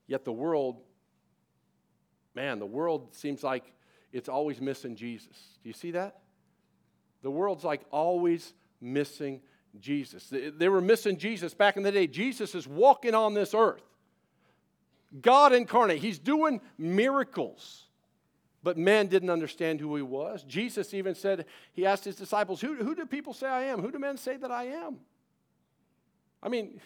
Yet 0.08 0.24
the 0.24 0.32
world, 0.32 0.82
man, 2.34 2.60
the 2.60 2.66
world 2.66 3.14
seems 3.14 3.44
like 3.44 3.74
it's 4.14 4.30
always 4.30 4.62
missing 4.62 4.96
Jesus. 4.96 5.36
Do 5.62 5.70
you 5.70 5.74
see 5.74 5.92
that? 5.92 6.20
The 7.24 7.32
world's 7.32 7.64
like 7.64 7.82
always 7.92 8.54
missing 8.80 9.42
Jesus. 9.80 10.32
They 10.32 10.70
were 10.70 10.82
missing 10.82 11.18
Jesus 11.18 11.54
back 11.54 11.78
in 11.78 11.84
the 11.84 11.92
day. 11.92 12.08
Jesus 12.08 12.56
is 12.56 12.68
walking 12.68 13.14
on 13.14 13.34
this 13.34 13.54
earth. 13.54 13.84
God 15.22 15.54
incarnate. 15.54 16.00
He's 16.00 16.20
doing 16.20 16.62
miracles. 16.78 17.84
But 18.64 18.78
man 18.78 19.08
didn't 19.08 19.30
understand 19.30 19.80
who 19.80 19.96
he 19.96 20.02
was. 20.02 20.44
Jesus 20.44 20.94
even 20.94 21.16
said, 21.16 21.46
he 21.74 21.86
asked 21.86 22.04
his 22.04 22.16
disciples, 22.16 22.60
Who, 22.60 22.76
who 22.76 22.96
do 22.96 23.06
people 23.06 23.34
say 23.34 23.48
I 23.48 23.64
am? 23.64 23.82
Who 23.82 23.92
do 23.92 24.00
men 24.00 24.18
say 24.18 24.38
that 24.38 24.52
I 24.52 24.66
am? 24.66 24.98
I 26.42 26.50
mean, 26.50 26.80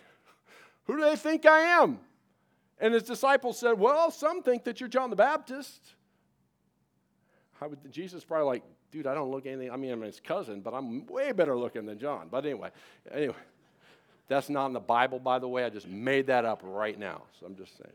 who 0.85 0.97
do 0.97 1.03
they 1.03 1.15
think 1.15 1.45
I 1.45 1.61
am? 1.81 1.99
And 2.79 2.93
his 2.93 3.03
disciples 3.03 3.59
said, 3.59 3.79
Well, 3.79 4.11
some 4.11 4.41
think 4.41 4.63
that 4.63 4.79
you're 4.79 4.89
John 4.89 5.09
the 5.09 5.15
Baptist. 5.15 5.81
Would, 7.61 7.91
Jesus 7.91 8.23
probably 8.23 8.47
like, 8.47 8.63
dude, 8.91 9.05
I 9.05 9.13
don't 9.13 9.29
look 9.29 9.45
anything. 9.45 9.71
I 9.71 9.77
mean, 9.77 9.91
I'm 9.91 10.01
his 10.01 10.19
cousin, 10.19 10.61
but 10.61 10.73
I'm 10.73 11.05
way 11.05 11.31
better 11.31 11.55
looking 11.55 11.85
than 11.85 11.99
John. 11.99 12.27
But 12.31 12.43
anyway, 12.43 12.69
anyway, 13.11 13.35
that's 14.27 14.49
not 14.49 14.65
in 14.65 14.73
the 14.73 14.79
Bible, 14.79 15.19
by 15.19 15.37
the 15.37 15.47
way. 15.47 15.63
I 15.63 15.69
just 15.69 15.87
made 15.87 16.27
that 16.27 16.43
up 16.43 16.61
right 16.63 16.97
now. 16.97 17.21
So 17.39 17.45
I'm 17.45 17.55
just 17.55 17.77
saying. 17.77 17.93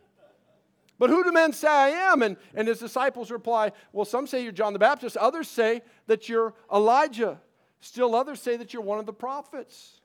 But 0.98 1.10
who 1.10 1.24
do 1.24 1.32
men 1.32 1.52
say 1.52 1.68
I 1.68 1.88
am? 1.88 2.22
And, 2.22 2.36
and 2.54 2.68
his 2.68 2.78
disciples 2.78 3.30
reply, 3.30 3.72
Well, 3.92 4.04
some 4.04 4.26
say 4.26 4.42
you're 4.42 4.52
John 4.52 4.72
the 4.72 4.78
Baptist, 4.78 5.16
others 5.16 5.48
say 5.48 5.82
that 6.06 6.28
you're 6.28 6.54
Elijah, 6.72 7.40
still 7.80 8.14
others 8.14 8.40
say 8.40 8.56
that 8.56 8.72
you're 8.72 8.82
one 8.82 8.98
of 8.98 9.06
the 9.06 9.12
prophets. 9.12 10.00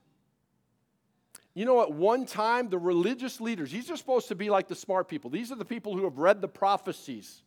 You 1.53 1.65
know, 1.65 1.81
at 1.81 1.91
one 1.91 2.25
time, 2.25 2.69
the 2.69 2.77
religious 2.77 3.41
leaders, 3.41 3.71
these 3.71 3.91
are 3.91 3.97
supposed 3.97 4.29
to 4.29 4.35
be 4.35 4.49
like 4.49 4.67
the 4.67 4.75
smart 4.75 5.09
people. 5.09 5.29
These 5.29 5.51
are 5.51 5.55
the 5.55 5.65
people 5.65 5.97
who 5.97 6.05
have 6.05 6.17
read 6.17 6.41
the 6.41 6.47
prophecies 6.47 7.41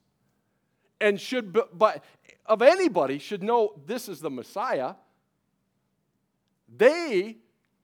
and 1.00 1.20
should, 1.20 1.52
but 1.72 2.04
of 2.46 2.62
anybody, 2.62 3.18
should 3.18 3.42
know 3.42 3.74
this 3.86 4.08
is 4.08 4.20
the 4.20 4.30
Messiah. 4.30 4.94
They 6.76 7.38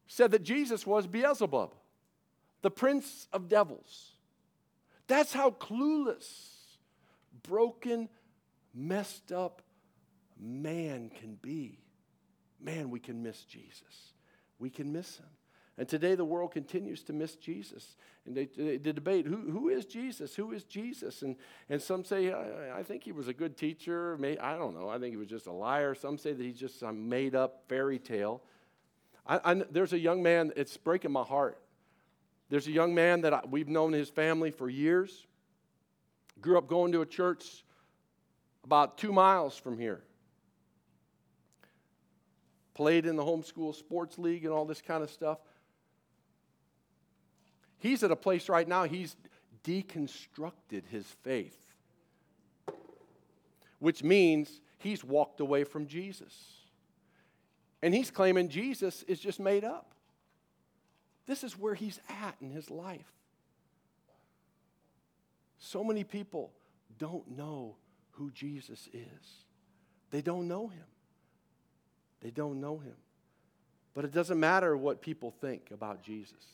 said 0.06 0.30
that 0.32 0.42
Jesus 0.42 0.86
was 0.86 1.06
Beelzebub, 1.06 1.74
the 2.62 2.70
prince 2.70 3.28
of 3.32 3.48
devils. 3.48 4.12
That's 5.06 5.32
how 5.32 5.50
clueless, 5.50 6.26
broken, 7.42 8.08
messed 8.74 9.32
up 9.32 9.62
man 10.38 11.10
can 11.20 11.36
be. 11.40 11.78
Man, 12.60 12.90
we 12.90 13.00
can 13.00 13.22
miss 13.22 13.44
Jesus. 13.44 14.12
We 14.58 14.70
can 14.70 14.92
miss 14.92 15.16
him. 15.16 15.26
And 15.80 15.88
today 15.88 16.14
the 16.14 16.26
world 16.26 16.52
continues 16.52 17.02
to 17.04 17.14
miss 17.14 17.36
Jesus. 17.36 17.96
And 18.26 18.36
they, 18.36 18.50
they, 18.54 18.92
debate 18.92 19.24
who, 19.24 19.50
who 19.50 19.70
is 19.70 19.86
Jesus? 19.86 20.36
Who 20.36 20.52
is 20.52 20.64
Jesus? 20.64 21.22
And, 21.22 21.36
and 21.70 21.80
some 21.80 22.04
say, 22.04 22.30
I, 22.30 22.80
I 22.80 22.82
think 22.82 23.02
he 23.02 23.12
was 23.12 23.28
a 23.28 23.32
good 23.32 23.56
teacher. 23.56 24.18
May, 24.18 24.36
I 24.36 24.58
don't 24.58 24.78
know. 24.78 24.90
I 24.90 24.98
think 24.98 25.12
he 25.12 25.16
was 25.16 25.28
just 25.28 25.46
a 25.46 25.52
liar. 25.52 25.94
Some 25.94 26.18
say 26.18 26.34
that 26.34 26.42
he's 26.44 26.58
just 26.58 26.78
some 26.78 27.08
made 27.08 27.34
up 27.34 27.62
fairy 27.66 27.98
tale. 27.98 28.42
I, 29.26 29.40
I, 29.42 29.54
there's 29.70 29.94
a 29.94 29.98
young 29.98 30.22
man, 30.22 30.52
it's 30.54 30.76
breaking 30.76 31.12
my 31.12 31.22
heart. 31.22 31.58
There's 32.50 32.66
a 32.66 32.72
young 32.72 32.94
man 32.94 33.22
that 33.22 33.32
I, 33.32 33.40
we've 33.48 33.66
known 33.66 33.94
his 33.94 34.10
family 34.10 34.50
for 34.50 34.68
years. 34.68 35.26
Grew 36.42 36.58
up 36.58 36.68
going 36.68 36.92
to 36.92 37.00
a 37.00 37.06
church 37.06 37.64
about 38.64 38.98
two 38.98 39.14
miles 39.14 39.56
from 39.56 39.78
here 39.78 40.02
played 42.80 43.04
in 43.04 43.14
the 43.14 43.22
homeschool 43.22 43.74
sports 43.74 44.18
league 44.18 44.42
and 44.44 44.54
all 44.54 44.64
this 44.64 44.80
kind 44.80 45.02
of 45.02 45.10
stuff. 45.10 45.36
He's 47.80 48.04
at 48.04 48.10
a 48.10 48.16
place 48.16 48.48
right 48.48 48.68
now, 48.68 48.84
he's 48.84 49.16
deconstructed 49.64 50.86
his 50.88 51.06
faith, 51.22 51.58
which 53.78 54.04
means 54.04 54.60
he's 54.78 55.02
walked 55.02 55.40
away 55.40 55.64
from 55.64 55.86
Jesus. 55.86 56.32
And 57.82 57.94
he's 57.94 58.10
claiming 58.10 58.48
Jesus 58.48 59.02
is 59.04 59.18
just 59.18 59.40
made 59.40 59.64
up. 59.64 59.94
This 61.26 61.42
is 61.42 61.58
where 61.58 61.74
he's 61.74 61.98
at 62.08 62.36
in 62.40 62.50
his 62.50 62.70
life. 62.70 63.12
So 65.58 65.82
many 65.82 66.04
people 66.04 66.52
don't 66.98 67.36
know 67.36 67.76
who 68.12 68.30
Jesus 68.30 68.88
is, 68.92 69.44
they 70.10 70.20
don't 70.20 70.46
know 70.46 70.68
him. 70.68 70.84
They 72.20 72.30
don't 72.30 72.60
know 72.60 72.76
him. 72.76 72.96
But 73.94 74.04
it 74.04 74.12
doesn't 74.12 74.38
matter 74.38 74.76
what 74.76 75.00
people 75.00 75.30
think 75.40 75.70
about 75.70 76.02
Jesus. 76.02 76.44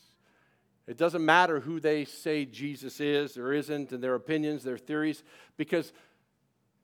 It 0.86 0.96
doesn't 0.96 1.24
matter 1.24 1.60
who 1.60 1.80
they 1.80 2.04
say 2.04 2.44
Jesus 2.44 3.00
is 3.00 3.36
or 3.36 3.52
isn't, 3.52 3.92
and 3.92 4.02
their 4.02 4.14
opinions, 4.14 4.62
their 4.62 4.78
theories, 4.78 5.24
because 5.56 5.92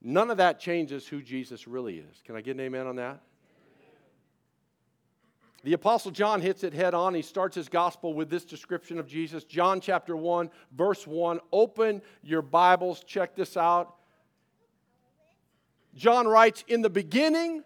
none 0.01 0.31
of 0.31 0.39
that 0.39 0.59
changes 0.59 1.07
who 1.07 1.23
Jesus 1.23 1.69
really 1.69 1.99
is. 1.99 2.23
Can 2.25 2.35
I 2.35 2.41
get 2.41 2.57
an 2.57 2.61
amen 2.61 2.87
on 2.87 2.97
that? 2.97 3.21
The 5.65 5.75
Apostle 5.75 6.11
John 6.11 6.41
hits 6.41 6.65
it 6.65 6.73
head 6.73 6.93
on. 6.93 7.15
He 7.15 7.23
starts 7.23 7.55
his 7.55 7.69
gospel 7.69 8.15
with 8.15 8.29
this 8.29 8.45
description 8.45 8.99
of 8.99 9.07
Jesus. 9.07 9.45
John 9.45 9.81
chapter 9.81 10.17
1, 10.17 10.51
verse 10.73 11.07
1. 11.07 11.39
Open 11.53 12.03
your 12.23 12.43
Bibles, 12.43 13.05
check 13.05 13.37
this 13.37 13.57
out. 13.57 13.95
John 15.95 16.27
writes, 16.27 16.65
In 16.67 16.83
the 16.83 16.91
beginning 16.91 17.63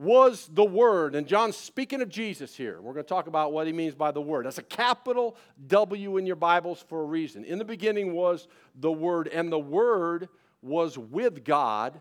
was 0.00 0.48
the 0.54 0.64
Word. 0.64 1.14
And 1.14 1.26
John's 1.26 1.56
speaking 1.56 2.00
of 2.00 2.08
Jesus 2.08 2.56
here. 2.56 2.80
We're 2.80 2.94
going 2.94 3.04
to 3.04 3.08
talk 3.08 3.26
about 3.26 3.52
what 3.52 3.66
he 3.66 3.72
means 3.74 3.94
by 3.94 4.10
the 4.12 4.20
Word. 4.20 4.46
That's 4.46 4.56
a 4.56 4.62
capital 4.62 5.36
W 5.66 6.16
in 6.16 6.24
your 6.24 6.36
Bibles 6.36 6.82
for 6.88 7.02
a 7.02 7.04
reason. 7.04 7.44
In 7.44 7.58
the 7.58 7.66
beginning 7.66 8.14
was 8.14 8.48
the 8.74 8.90
Word, 8.90 9.28
and 9.28 9.52
the 9.52 9.58
Word 9.58 10.30
was 10.62 10.96
with 10.96 11.44
God, 11.44 12.00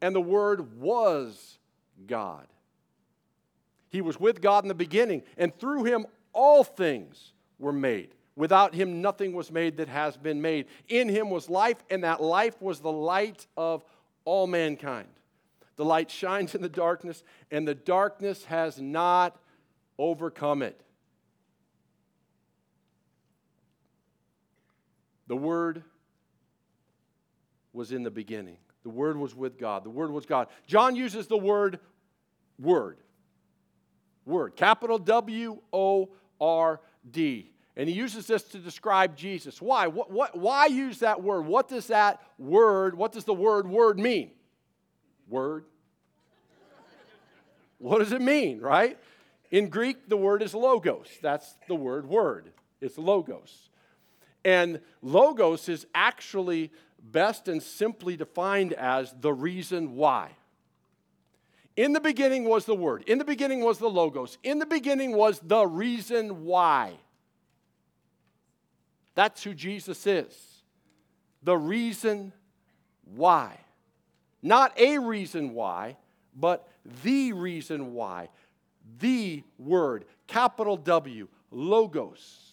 and 0.00 0.14
the 0.14 0.20
Word 0.20 0.80
was 0.80 1.58
God. 2.06 2.46
He 3.90 4.00
was 4.00 4.18
with 4.18 4.40
God 4.40 4.64
in 4.64 4.68
the 4.68 4.74
beginning, 4.74 5.22
and 5.36 5.54
through 5.54 5.84
him 5.84 6.06
all 6.32 6.64
things 6.64 7.32
were 7.58 7.72
made. 7.72 8.14
Without 8.34 8.74
him, 8.74 9.02
nothing 9.02 9.34
was 9.34 9.50
made 9.50 9.76
that 9.76 9.88
has 9.88 10.16
been 10.16 10.40
made. 10.40 10.68
In 10.88 11.06
him 11.06 11.28
was 11.28 11.50
life, 11.50 11.84
and 11.90 12.02
that 12.02 12.22
life 12.22 12.62
was 12.62 12.80
the 12.80 12.90
light 12.90 13.46
of 13.58 13.84
all 14.24 14.46
mankind. 14.46 15.08
The 15.80 15.86
light 15.86 16.10
shines 16.10 16.54
in 16.54 16.60
the 16.60 16.68
darkness, 16.68 17.24
and 17.50 17.66
the 17.66 17.74
darkness 17.74 18.44
has 18.44 18.78
not 18.78 19.40
overcome 19.98 20.60
it. 20.60 20.78
The 25.26 25.36
Word 25.36 25.82
was 27.72 27.92
in 27.92 28.02
the 28.02 28.10
beginning. 28.10 28.58
The 28.82 28.90
Word 28.90 29.16
was 29.16 29.34
with 29.34 29.58
God. 29.58 29.84
The 29.84 29.88
Word 29.88 30.10
was 30.10 30.26
God. 30.26 30.48
John 30.66 30.96
uses 30.96 31.28
the 31.28 31.38
word 31.38 31.80
word. 32.58 32.98
Word. 34.26 34.56
Capital 34.56 34.98
W 34.98 35.62
O 35.72 36.10
R 36.38 36.82
D. 37.10 37.52
And 37.74 37.88
he 37.88 37.94
uses 37.94 38.26
this 38.26 38.42
to 38.42 38.58
describe 38.58 39.16
Jesus. 39.16 39.62
Why? 39.62 39.86
What, 39.86 40.10
what, 40.10 40.36
why 40.36 40.66
use 40.66 40.98
that 40.98 41.22
word? 41.22 41.46
What 41.46 41.68
does 41.68 41.86
that 41.86 42.20
word, 42.36 42.98
what 42.98 43.12
does 43.12 43.24
the 43.24 43.32
word 43.32 43.66
word 43.66 43.98
mean? 43.98 44.32
Word. 45.30 45.64
What 47.78 48.00
does 48.00 48.12
it 48.12 48.20
mean, 48.20 48.60
right? 48.60 48.98
In 49.50 49.68
Greek, 49.68 50.08
the 50.08 50.16
word 50.16 50.42
is 50.42 50.52
logos. 50.54 51.08
That's 51.22 51.54
the 51.66 51.74
word 51.74 52.06
word. 52.06 52.52
It's 52.80 52.98
logos. 52.98 53.70
And 54.44 54.80
logos 55.02 55.68
is 55.68 55.86
actually 55.94 56.70
best 57.02 57.48
and 57.48 57.62
simply 57.62 58.16
defined 58.16 58.74
as 58.74 59.14
the 59.20 59.32
reason 59.32 59.96
why. 59.96 60.30
In 61.76 61.94
the 61.94 62.00
beginning 62.00 62.44
was 62.44 62.66
the 62.66 62.74
word. 62.74 63.04
In 63.06 63.18
the 63.18 63.24
beginning 63.24 63.60
was 63.60 63.78
the 63.78 63.88
logos. 63.88 64.36
In 64.42 64.58
the 64.58 64.66
beginning 64.66 65.16
was 65.16 65.40
the 65.40 65.66
reason 65.66 66.44
why. 66.44 66.92
That's 69.14 69.42
who 69.42 69.54
Jesus 69.54 70.06
is. 70.06 70.62
The 71.42 71.56
reason 71.56 72.32
why. 73.04 73.58
Not 74.42 74.78
a 74.78 74.98
reason 74.98 75.54
why, 75.54 75.96
but 76.34 76.68
the 77.02 77.32
reason 77.32 77.94
why. 77.94 78.28
The 78.98 79.42
Word, 79.58 80.04
capital 80.26 80.76
W, 80.76 81.28
Logos. 81.50 82.50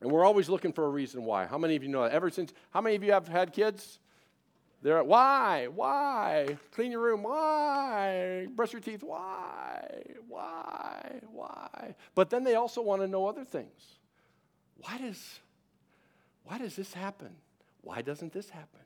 And 0.00 0.10
we're 0.10 0.24
always 0.24 0.48
looking 0.48 0.72
for 0.72 0.84
a 0.84 0.90
reason 0.90 1.24
why. 1.24 1.46
How 1.46 1.58
many 1.58 1.74
of 1.74 1.82
you 1.82 1.88
know 1.88 2.02
that? 2.02 2.12
Ever 2.12 2.30
since, 2.30 2.52
how 2.70 2.80
many 2.80 2.96
of 2.96 3.02
you 3.02 3.12
have 3.12 3.28
had 3.28 3.52
kids? 3.52 3.98
They're 4.82 5.02
why? 5.02 5.68
Why? 5.74 6.58
Clean 6.72 6.92
your 6.92 7.00
room. 7.00 7.22
Why? 7.22 8.46
Brush 8.54 8.72
your 8.72 8.80
teeth. 8.80 9.02
Why? 9.02 10.02
Why? 10.28 11.20
Why? 11.32 11.94
But 12.14 12.30
then 12.30 12.44
they 12.44 12.54
also 12.54 12.82
want 12.82 13.02
to 13.02 13.08
know 13.08 13.26
other 13.26 13.44
things. 13.44 13.98
Why 14.78 14.98
does 14.98 15.40
why 16.44 16.58
does 16.58 16.76
this 16.76 16.92
happen? 16.92 17.34
Why 17.80 18.02
doesn't 18.02 18.32
this 18.32 18.50
happen? 18.50 18.85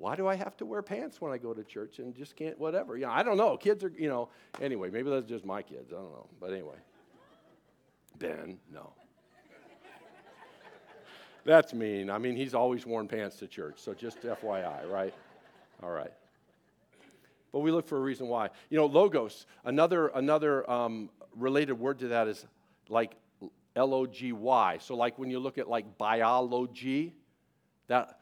Why 0.00 0.16
do 0.16 0.26
I 0.26 0.34
have 0.34 0.56
to 0.56 0.64
wear 0.64 0.80
pants 0.80 1.20
when 1.20 1.30
I 1.30 1.36
go 1.36 1.52
to 1.52 1.62
church 1.62 1.98
and 1.98 2.14
just 2.16 2.34
can't 2.34 2.58
whatever? 2.58 2.96
Yeah, 2.96 3.10
I 3.10 3.22
don't 3.22 3.36
know. 3.36 3.58
Kids 3.58 3.84
are, 3.84 3.92
you 3.94 4.08
know, 4.08 4.30
anyway, 4.58 4.88
maybe 4.88 5.10
that's 5.10 5.26
just 5.26 5.44
my 5.44 5.60
kids. 5.60 5.92
I 5.92 5.96
don't 5.96 6.10
know. 6.10 6.26
But 6.40 6.54
anyway. 6.54 6.76
Ben, 8.18 8.58
no. 8.72 8.94
That's 11.44 11.74
mean. 11.74 12.08
I 12.08 12.16
mean, 12.16 12.34
he's 12.34 12.54
always 12.54 12.86
worn 12.86 13.08
pants 13.08 13.36
to 13.36 13.46
church, 13.46 13.74
so 13.76 13.92
just 13.92 14.22
FYI, 14.22 14.90
right? 14.90 15.12
All 15.82 15.90
right. 15.90 16.12
But 17.52 17.58
we 17.58 17.70
look 17.70 17.86
for 17.86 17.98
a 17.98 18.00
reason 18.00 18.26
why. 18.28 18.48
You 18.70 18.78
know, 18.78 18.86
logos, 18.86 19.44
another, 19.66 20.08
another 20.08 20.70
um, 20.70 21.10
related 21.36 21.74
word 21.74 21.98
to 21.98 22.08
that 22.08 22.26
is 22.26 22.46
like 22.88 23.16
L 23.76 23.92
O 23.92 24.06
G 24.06 24.32
Y. 24.32 24.78
So, 24.80 24.96
like 24.96 25.18
when 25.18 25.28
you 25.30 25.40
look 25.40 25.58
at 25.58 25.68
like 25.68 25.98
biology, 25.98 27.14
that 27.88 28.19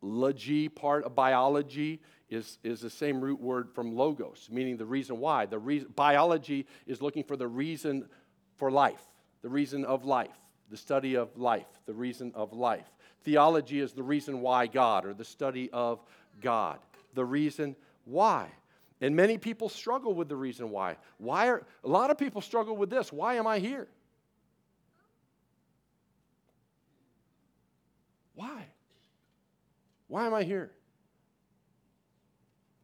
logy 0.00 0.68
part 0.68 1.04
of 1.04 1.14
biology 1.14 2.00
is, 2.28 2.58
is 2.62 2.80
the 2.80 2.90
same 2.90 3.20
root 3.20 3.40
word 3.40 3.70
from 3.70 3.96
logos, 3.96 4.48
meaning 4.50 4.76
the 4.76 4.86
reason 4.86 5.18
why. 5.18 5.46
The 5.46 5.58
reason, 5.58 5.88
biology 5.94 6.66
is 6.86 7.00
looking 7.00 7.24
for 7.24 7.36
the 7.36 7.48
reason 7.48 8.08
for 8.56 8.70
life, 8.70 9.02
the 9.42 9.48
reason 9.48 9.84
of 9.84 10.04
life 10.04 10.38
the 10.70 10.76
study 10.76 11.16
of 11.16 11.36
life, 11.36 11.66
the 11.86 11.94
reason 11.94 12.32
of 12.34 12.52
life. 12.52 12.86
Theology 13.22 13.80
is 13.80 13.92
the 13.92 14.02
reason 14.02 14.40
why 14.40 14.66
God, 14.66 15.04
or 15.04 15.14
the 15.14 15.24
study 15.24 15.70
of 15.72 16.00
God, 16.40 16.78
the 17.14 17.24
reason 17.24 17.74
why. 18.04 18.48
And 19.00 19.14
many 19.14 19.38
people 19.38 19.68
struggle 19.68 20.14
with 20.14 20.28
the 20.28 20.36
reason 20.36 20.70
why. 20.70 20.96
Why 21.18 21.48
are 21.48 21.62
a 21.84 21.88
lot 21.88 22.10
of 22.10 22.18
people 22.18 22.40
struggle 22.40 22.76
with 22.76 22.90
this? 22.90 23.12
Why 23.12 23.34
am 23.34 23.46
I 23.46 23.58
here? 23.58 23.88
Why? 28.34 28.66
Why 30.08 30.26
am 30.26 30.34
I 30.34 30.42
here? 30.42 30.72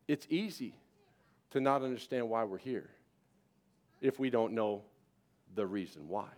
It's 0.06 0.26
easy 0.30 0.74
to 1.50 1.60
not 1.60 1.82
understand 1.82 2.28
why 2.28 2.44
we're 2.44 2.58
here 2.58 2.90
if 4.00 4.18
we 4.18 4.30
don't 4.30 4.52
know 4.52 4.82
the 5.54 5.66
reason 5.66 6.08
why. 6.08 6.28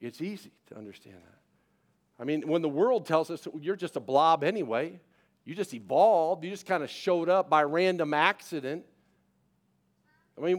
It's 0.00 0.20
easy 0.20 0.52
to 0.68 0.76
understand 0.76 1.16
that. 1.16 1.38
I 2.20 2.24
mean, 2.24 2.46
when 2.46 2.62
the 2.62 2.68
world 2.68 3.06
tells 3.06 3.30
us 3.30 3.48
you're 3.60 3.76
just 3.76 3.96
a 3.96 4.00
blob 4.00 4.44
anyway, 4.44 5.00
you 5.44 5.54
just 5.54 5.72
evolved, 5.74 6.44
you 6.44 6.50
just 6.50 6.66
kind 6.66 6.82
of 6.82 6.90
showed 6.90 7.28
up 7.28 7.48
by 7.48 7.62
random 7.64 8.14
accident. 8.14 8.84
I 10.36 10.40
mean, 10.40 10.56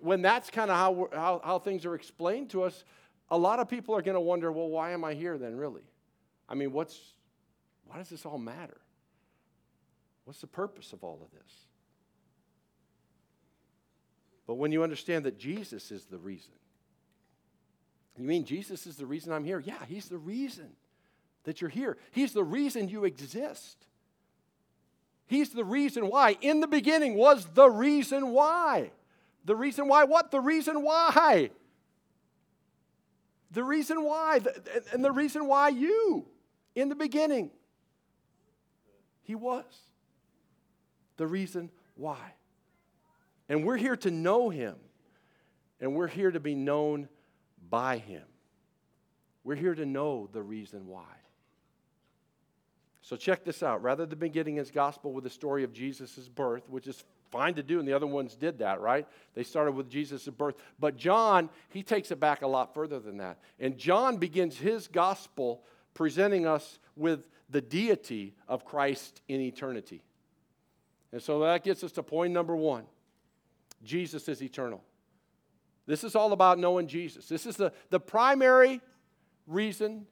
when 0.00 0.22
that's 0.22 0.48
kind 0.48 0.70
of 0.70 0.76
how, 0.76 1.08
how, 1.12 1.40
how 1.44 1.58
things 1.58 1.84
are 1.84 1.94
explained 1.94 2.50
to 2.50 2.62
us, 2.62 2.84
a 3.30 3.36
lot 3.36 3.58
of 3.58 3.68
people 3.68 3.94
are 3.94 4.02
going 4.02 4.14
to 4.14 4.20
wonder, 4.20 4.50
well, 4.50 4.68
why 4.68 4.92
am 4.92 5.04
I 5.04 5.14
here 5.14 5.36
then, 5.36 5.56
really? 5.56 5.82
I 6.48 6.54
mean, 6.54 6.72
what's, 6.72 6.98
why 7.88 7.98
does 7.98 8.10
this 8.10 8.24
all 8.24 8.38
matter? 8.38 8.76
What's 10.24 10.40
the 10.40 10.46
purpose 10.46 10.92
of 10.92 11.02
all 11.02 11.20
of 11.22 11.30
this? 11.30 11.52
But 14.46 14.54
when 14.54 14.72
you 14.72 14.82
understand 14.82 15.24
that 15.24 15.38
Jesus 15.38 15.90
is 15.90 16.04
the 16.06 16.18
reason, 16.18 16.52
you 18.16 18.24
mean 18.24 18.44
Jesus 18.44 18.86
is 18.86 18.96
the 18.96 19.06
reason 19.06 19.32
I'm 19.32 19.44
here? 19.44 19.60
Yeah, 19.60 19.84
He's 19.86 20.08
the 20.08 20.18
reason 20.18 20.70
that 21.44 21.60
you're 21.60 21.70
here. 21.70 21.96
He's 22.10 22.32
the 22.32 22.44
reason 22.44 22.88
you 22.88 23.04
exist. 23.04 23.86
He's 25.26 25.50
the 25.50 25.64
reason 25.64 26.08
why. 26.08 26.36
In 26.40 26.60
the 26.60 26.66
beginning 26.66 27.14
was 27.14 27.46
the 27.54 27.70
reason 27.70 28.30
why. 28.30 28.90
The 29.44 29.54
reason 29.54 29.88
why 29.88 30.04
what? 30.04 30.30
The 30.30 30.40
reason 30.40 30.82
why. 30.82 31.50
The 33.50 33.62
reason 33.64 34.02
why. 34.02 34.40
And 34.92 35.04
the 35.04 35.12
reason 35.12 35.46
why 35.46 35.68
you. 35.68 36.26
In 36.74 36.88
the 36.88 36.94
beginning. 36.94 37.50
He 39.28 39.34
was. 39.34 39.64
The 41.18 41.26
reason 41.26 41.70
why. 41.96 42.32
And 43.50 43.62
we're 43.62 43.76
here 43.76 43.96
to 43.96 44.10
know 44.10 44.48
Him. 44.48 44.76
And 45.80 45.94
we're 45.94 46.08
here 46.08 46.30
to 46.30 46.40
be 46.40 46.54
known 46.54 47.10
by 47.68 47.98
Him. 47.98 48.22
We're 49.44 49.54
here 49.54 49.74
to 49.74 49.84
know 49.84 50.30
the 50.32 50.42
reason 50.42 50.86
why. 50.86 51.04
So 53.02 53.16
check 53.16 53.44
this 53.44 53.62
out. 53.62 53.82
Rather 53.82 54.06
than 54.06 54.18
beginning 54.18 54.56
his 54.56 54.70
gospel 54.70 55.12
with 55.12 55.24
the 55.24 55.30
story 55.30 55.62
of 55.62 55.74
Jesus' 55.74 56.26
birth, 56.26 56.66
which 56.70 56.86
is 56.86 57.04
fine 57.30 57.52
to 57.54 57.62
do, 57.62 57.78
and 57.78 57.86
the 57.86 57.92
other 57.92 58.06
ones 58.06 58.34
did 58.34 58.60
that, 58.60 58.80
right? 58.80 59.06
They 59.34 59.44
started 59.44 59.72
with 59.72 59.90
Jesus' 59.90 60.26
birth. 60.28 60.54
But 60.78 60.96
John, 60.96 61.50
he 61.68 61.82
takes 61.82 62.10
it 62.10 62.18
back 62.18 62.40
a 62.40 62.46
lot 62.46 62.72
further 62.72 62.98
than 62.98 63.18
that. 63.18 63.38
And 63.60 63.76
John 63.76 64.16
begins 64.16 64.56
his 64.56 64.88
gospel 64.88 65.64
presenting 65.92 66.46
us 66.46 66.78
with 66.96 67.26
the 67.48 67.60
deity 67.60 68.34
of 68.46 68.64
Christ 68.64 69.22
in 69.28 69.40
eternity. 69.40 70.02
And 71.12 71.22
so 71.22 71.40
that 71.40 71.64
gets 71.64 71.82
us 71.82 71.92
to 71.92 72.02
point 72.02 72.32
number 72.32 72.54
one 72.54 72.84
Jesus 73.82 74.28
is 74.28 74.42
eternal. 74.42 74.82
This 75.86 76.04
is 76.04 76.14
all 76.14 76.32
about 76.32 76.58
knowing 76.58 76.86
Jesus. 76.86 77.28
This 77.28 77.46
is 77.46 77.56
the, 77.56 77.72
the 77.88 78.00
primary 78.00 78.82
reason 79.46 80.06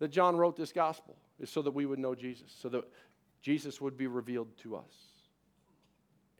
that 0.00 0.08
John 0.08 0.36
wrote 0.36 0.56
this 0.56 0.72
gospel, 0.72 1.16
is 1.38 1.48
so 1.48 1.62
that 1.62 1.70
we 1.70 1.86
would 1.86 2.00
know 2.00 2.14
Jesus, 2.14 2.52
so 2.60 2.68
that 2.70 2.84
Jesus 3.40 3.80
would 3.80 3.96
be 3.96 4.08
revealed 4.08 4.48
to 4.58 4.76
us. 4.76 4.92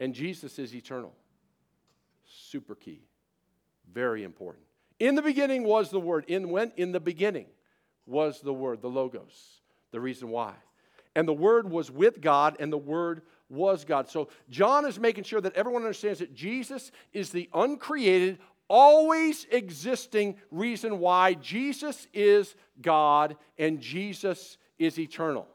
And 0.01 0.13
Jesus 0.13 0.59
is 0.59 0.75
eternal. 0.75 1.15
Super 2.27 2.75
key. 2.75 3.03
Very 3.93 4.25
important. 4.25 4.65
In 4.99 5.15
the 5.15 5.23
beginning 5.23 5.65
was 5.65 5.91
the 5.91 6.01
Word. 6.01 6.25
In 6.27 6.51
when? 6.51 6.73
In 6.77 6.93
the 6.93 7.01
beginning 7.01 7.47
was 8.07 8.41
the 8.41 8.53
Word, 8.53 8.83
the 8.83 8.91
Logos. 8.91 9.61
The 9.95 10.01
reason 10.01 10.29
why. 10.29 10.55
And 11.15 11.29
the 11.29 11.33
Word 11.33 11.71
was 11.71 11.89
with 11.89 12.21
God, 12.21 12.57
and 12.59 12.73
the 12.73 12.77
Word 12.77 13.23
was 13.49 13.85
God. 13.85 14.09
So 14.09 14.29
John 14.51 14.85
is 14.87 14.99
making 14.99 15.23
sure 15.23 15.41
that 15.41 15.55
everyone 15.55 15.83
understands 15.83 16.19
that 16.19 16.35
Jesus 16.35 16.91
is 17.13 17.31
the 17.31 17.49
uncreated, 17.55 18.41
always 18.67 19.47
existing 19.53 20.35
reason 20.51 20.99
why 20.99 21.35
Jesus 21.35 22.09
is 22.13 22.57
God 22.83 23.37
and 23.57 23.81
Jesus 23.81 24.59
is 24.81 24.99
eternal. 24.99 25.47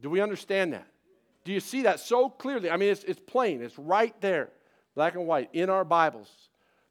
Do 0.00 0.10
we 0.10 0.20
understand 0.20 0.74
that? 0.74 0.86
Do 1.42 1.52
you 1.52 1.58
see 1.58 1.82
that 1.82 1.98
so 1.98 2.30
clearly? 2.30 2.70
I 2.70 2.76
mean, 2.76 2.90
it's, 2.90 3.02
it's 3.02 3.18
plain, 3.18 3.62
it's 3.62 3.76
right 3.76 4.14
there, 4.20 4.50
black 4.94 5.16
and 5.16 5.26
white, 5.26 5.50
in 5.52 5.70
our 5.70 5.84
Bibles. 5.84 6.30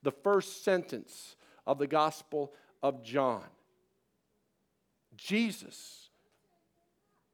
The 0.02 0.12
first 0.12 0.66
sentence 0.66 1.38
of 1.66 1.78
the 1.78 1.88
Gospel 1.88 2.52
of 2.82 3.02
John 3.02 3.44
Jesus 5.16 6.03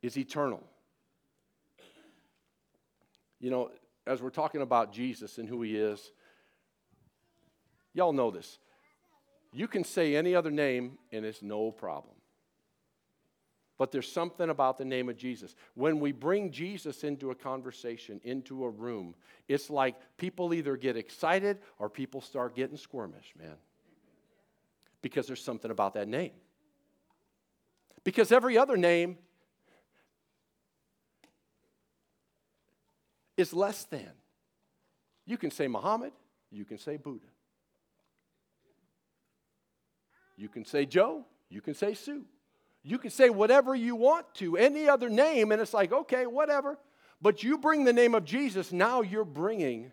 is 0.01 0.17
eternal. 0.17 0.63
You 3.39 3.49
know, 3.51 3.71
as 4.05 4.21
we're 4.21 4.29
talking 4.29 4.62
about 4.62 4.91
Jesus 4.91 5.38
and 5.38 5.47
who 5.47 5.62
he 5.62 5.75
is, 5.75 6.12
y'all 7.93 8.13
know 8.13 8.31
this. 8.31 8.59
You 9.51 9.67
can 9.67 9.83
say 9.83 10.15
any 10.15 10.35
other 10.35 10.51
name 10.51 10.97
and 11.12 11.25
it's 11.25 11.41
no 11.41 11.71
problem. 11.71 12.15
But 13.77 13.93
there's 13.93 14.12
something 14.12 14.49
about 14.49 14.77
the 14.77 14.83
name 14.83 15.07
of 15.07 15.15
Jesus. 15.15 15.55
When 15.73 16.01
we 16.01 16.12
bring 16.12 16.51
Jesus 16.51 17.05
into 17.05 17.31
a 17.31 17.35
conversation, 17.35 18.19
into 18.25 18.65
a 18.65 18.69
room, 18.69 19.15
it's 19.47 19.69
like 19.69 19.95
people 20.17 20.53
either 20.53 20.75
get 20.75 20.97
excited 20.97 21.59
or 21.79 21.89
people 21.89 22.19
start 22.19 22.55
getting 22.55 22.77
squirmish, 22.77 23.33
man. 23.39 23.55
Because 25.01 25.27
there's 25.27 25.41
something 25.41 25.71
about 25.71 25.93
that 25.93 26.09
name. 26.09 26.33
Because 28.03 28.33
every 28.33 28.57
other 28.57 28.75
name 28.75 29.17
is 33.39 33.54
less 33.54 33.86
than. 33.86 34.12
You 35.25 35.38
can 35.38 35.52
say 35.52 35.67
Muhammad, 35.67 36.12
you 36.52 36.65
can 36.65 36.78
say 36.78 36.97
Buddha. 36.97 37.28
You 40.36 40.49
can 40.49 40.65
say 40.65 40.86
Joe, 40.86 41.25
you 41.49 41.62
can 41.62 41.73
say 41.73 41.93
Sue. 41.93 42.25
You 42.82 42.97
can 42.97 43.12
say 43.12 43.30
whatever 43.30 43.75
you 43.75 43.95
want 43.95 44.34
to, 44.36 44.58
any 44.58 44.88
other 44.88 45.10
name, 45.10 45.52
and 45.52 45.62
it's 45.62 45.73
like, 45.73 45.91
okay, 45.91 46.25
whatever. 46.25 46.78
But 47.21 47.43
you 47.43 47.58
bring 47.58 47.84
the 47.84 47.93
name 47.93 48.15
of 48.15 48.23
Jesus, 48.23 48.71
now 48.71 49.02
you're 49.02 49.25
bringing 49.25 49.91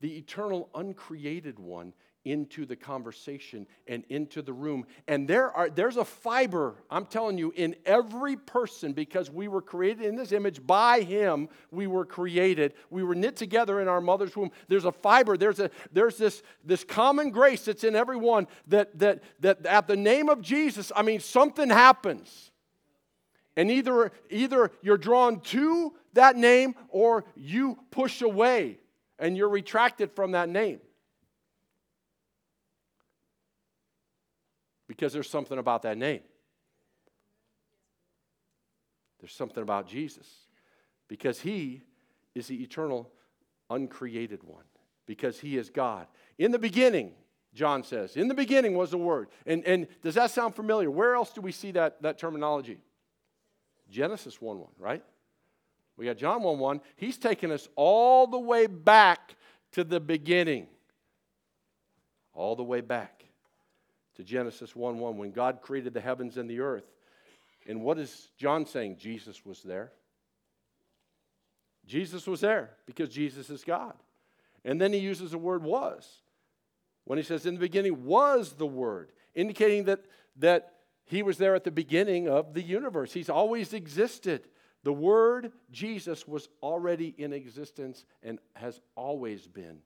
the 0.00 0.16
eternal, 0.16 0.68
uncreated 0.74 1.58
one 1.58 1.92
into 2.28 2.66
the 2.66 2.76
conversation 2.76 3.66
and 3.86 4.04
into 4.08 4.42
the 4.42 4.52
room. 4.52 4.86
And 5.06 5.26
there 5.26 5.50
are 5.50 5.70
there's 5.70 5.96
a 5.96 6.04
fiber, 6.04 6.74
I'm 6.90 7.06
telling 7.06 7.38
you, 7.38 7.52
in 7.56 7.74
every 7.86 8.36
person 8.36 8.92
because 8.92 9.30
we 9.30 9.48
were 9.48 9.62
created 9.62 10.04
in 10.04 10.14
this 10.14 10.32
image 10.32 10.64
by 10.66 11.00
him. 11.00 11.48
We 11.70 11.86
were 11.86 12.04
created. 12.04 12.74
We 12.90 13.02
were 13.02 13.14
knit 13.14 13.36
together 13.36 13.80
in 13.80 13.88
our 13.88 14.00
mother's 14.00 14.36
womb. 14.36 14.50
There's 14.68 14.84
a 14.84 14.92
fiber, 14.92 15.36
there's 15.36 15.58
a 15.58 15.70
there's 15.92 16.18
this 16.18 16.42
this 16.64 16.84
common 16.84 17.30
grace 17.30 17.64
that's 17.64 17.84
in 17.84 17.96
everyone 17.96 18.46
that 18.66 18.98
that 18.98 19.22
that 19.40 19.64
at 19.64 19.88
the 19.88 19.96
name 19.96 20.28
of 20.28 20.42
Jesus, 20.42 20.92
I 20.94 21.02
mean 21.02 21.20
something 21.20 21.70
happens. 21.70 22.50
And 23.56 23.70
either 23.70 24.12
either 24.30 24.70
you're 24.82 24.98
drawn 24.98 25.40
to 25.40 25.94
that 26.12 26.36
name 26.36 26.74
or 26.90 27.24
you 27.34 27.78
push 27.90 28.22
away 28.22 28.78
and 29.18 29.36
you're 29.36 29.48
retracted 29.48 30.12
from 30.12 30.32
that 30.32 30.48
name. 30.48 30.80
Because 34.98 35.12
there's 35.12 35.30
something 35.30 35.58
about 35.58 35.82
that 35.82 35.96
name. 35.96 36.22
There's 39.20 39.32
something 39.32 39.62
about 39.62 39.86
Jesus. 39.86 40.26
Because 41.06 41.40
he 41.40 41.82
is 42.34 42.48
the 42.48 42.60
eternal, 42.62 43.08
uncreated 43.70 44.42
one. 44.42 44.64
Because 45.06 45.38
he 45.38 45.56
is 45.56 45.70
God. 45.70 46.08
In 46.36 46.50
the 46.50 46.58
beginning, 46.58 47.12
John 47.54 47.84
says, 47.84 48.16
in 48.16 48.26
the 48.26 48.34
beginning 48.34 48.74
was 48.74 48.90
the 48.90 48.98
Word. 48.98 49.28
And, 49.46 49.64
and 49.64 49.86
does 50.02 50.16
that 50.16 50.32
sound 50.32 50.56
familiar? 50.56 50.90
Where 50.90 51.14
else 51.14 51.30
do 51.30 51.40
we 51.40 51.52
see 51.52 51.70
that, 51.72 52.02
that 52.02 52.18
terminology? 52.18 52.78
Genesis 53.88 54.42
1 54.42 54.58
1, 54.58 54.68
right? 54.80 55.04
We 55.96 56.06
got 56.06 56.16
John 56.16 56.42
1 56.42 56.58
1. 56.58 56.80
He's 56.96 57.18
taken 57.18 57.52
us 57.52 57.68
all 57.76 58.26
the 58.26 58.38
way 58.38 58.66
back 58.66 59.36
to 59.72 59.84
the 59.84 60.00
beginning. 60.00 60.66
All 62.34 62.56
the 62.56 62.64
way 62.64 62.80
back 62.80 63.18
to 64.18 64.24
Genesis 64.24 64.74
1 64.74 64.98
1, 64.98 65.16
when 65.16 65.30
God 65.30 65.60
created 65.62 65.94
the 65.94 66.00
heavens 66.00 66.36
and 66.36 66.50
the 66.50 66.60
earth. 66.60 66.84
And 67.66 67.82
what 67.82 67.98
is 67.98 68.28
John 68.36 68.66
saying? 68.66 68.96
Jesus 68.98 69.46
was 69.46 69.62
there. 69.62 69.92
Jesus 71.86 72.26
was 72.26 72.40
there 72.40 72.70
because 72.84 73.08
Jesus 73.08 73.48
is 73.48 73.64
God. 73.64 73.94
And 74.64 74.80
then 74.80 74.92
he 74.92 74.98
uses 74.98 75.30
the 75.30 75.38
word 75.38 75.62
was. 75.62 76.06
When 77.04 77.16
he 77.16 77.24
says, 77.24 77.46
in 77.46 77.54
the 77.54 77.60
beginning 77.60 78.04
was 78.04 78.52
the 78.52 78.66
word, 78.66 79.12
indicating 79.34 79.84
that, 79.84 80.00
that 80.36 80.74
he 81.04 81.22
was 81.22 81.38
there 81.38 81.54
at 81.54 81.64
the 81.64 81.70
beginning 81.70 82.28
of 82.28 82.52
the 82.52 82.62
universe. 82.62 83.12
He's 83.12 83.30
always 83.30 83.72
existed. 83.72 84.48
The 84.82 84.92
word 84.92 85.52
Jesus 85.70 86.26
was 86.26 86.48
already 86.62 87.14
in 87.16 87.32
existence 87.32 88.04
and 88.22 88.38
has 88.54 88.80
always 88.94 89.46
been 89.46 89.78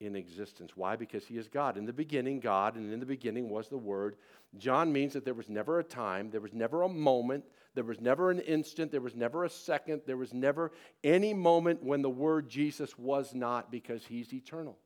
in 0.00 0.16
existence. 0.16 0.72
Why? 0.74 0.96
Because 0.96 1.26
he 1.26 1.36
is 1.36 1.46
God. 1.46 1.76
In 1.76 1.84
the 1.84 1.92
beginning, 1.92 2.40
God, 2.40 2.76
and 2.76 2.92
in 2.92 3.00
the 3.00 3.06
beginning 3.06 3.50
was 3.50 3.68
the 3.68 3.76
Word. 3.76 4.16
John 4.56 4.92
means 4.92 5.12
that 5.12 5.24
there 5.24 5.34
was 5.34 5.48
never 5.48 5.78
a 5.78 5.84
time, 5.84 6.30
there 6.30 6.40
was 6.40 6.54
never 6.54 6.82
a 6.82 6.88
moment, 6.88 7.44
there 7.74 7.84
was 7.84 8.00
never 8.00 8.30
an 8.30 8.40
instant, 8.40 8.90
there 8.90 9.00
was 9.00 9.14
never 9.14 9.44
a 9.44 9.50
second, 9.50 10.00
there 10.06 10.16
was 10.16 10.32
never 10.32 10.72
any 11.04 11.34
moment 11.34 11.82
when 11.82 12.02
the 12.02 12.10
Word 12.10 12.48
Jesus 12.48 12.98
was 12.98 13.34
not 13.34 13.70
because 13.70 14.04
he's 14.06 14.32
eternal. 14.32 14.78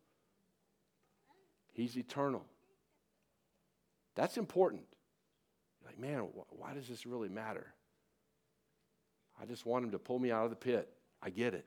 He's 1.72 1.96
eternal. 1.96 2.44
That's 4.16 4.36
important. 4.36 4.82
like, 5.84 5.98
man, 5.98 6.28
why 6.50 6.74
does 6.74 6.88
this 6.88 7.06
really 7.06 7.28
matter? 7.28 7.72
I 9.40 9.46
just 9.46 9.66
want 9.66 9.84
him 9.84 9.90
to 9.92 9.98
pull 9.98 10.18
me 10.18 10.30
out 10.30 10.44
of 10.44 10.50
the 10.50 10.56
pit. 10.56 10.88
I 11.22 11.30
get 11.30 11.54
it. 11.54 11.66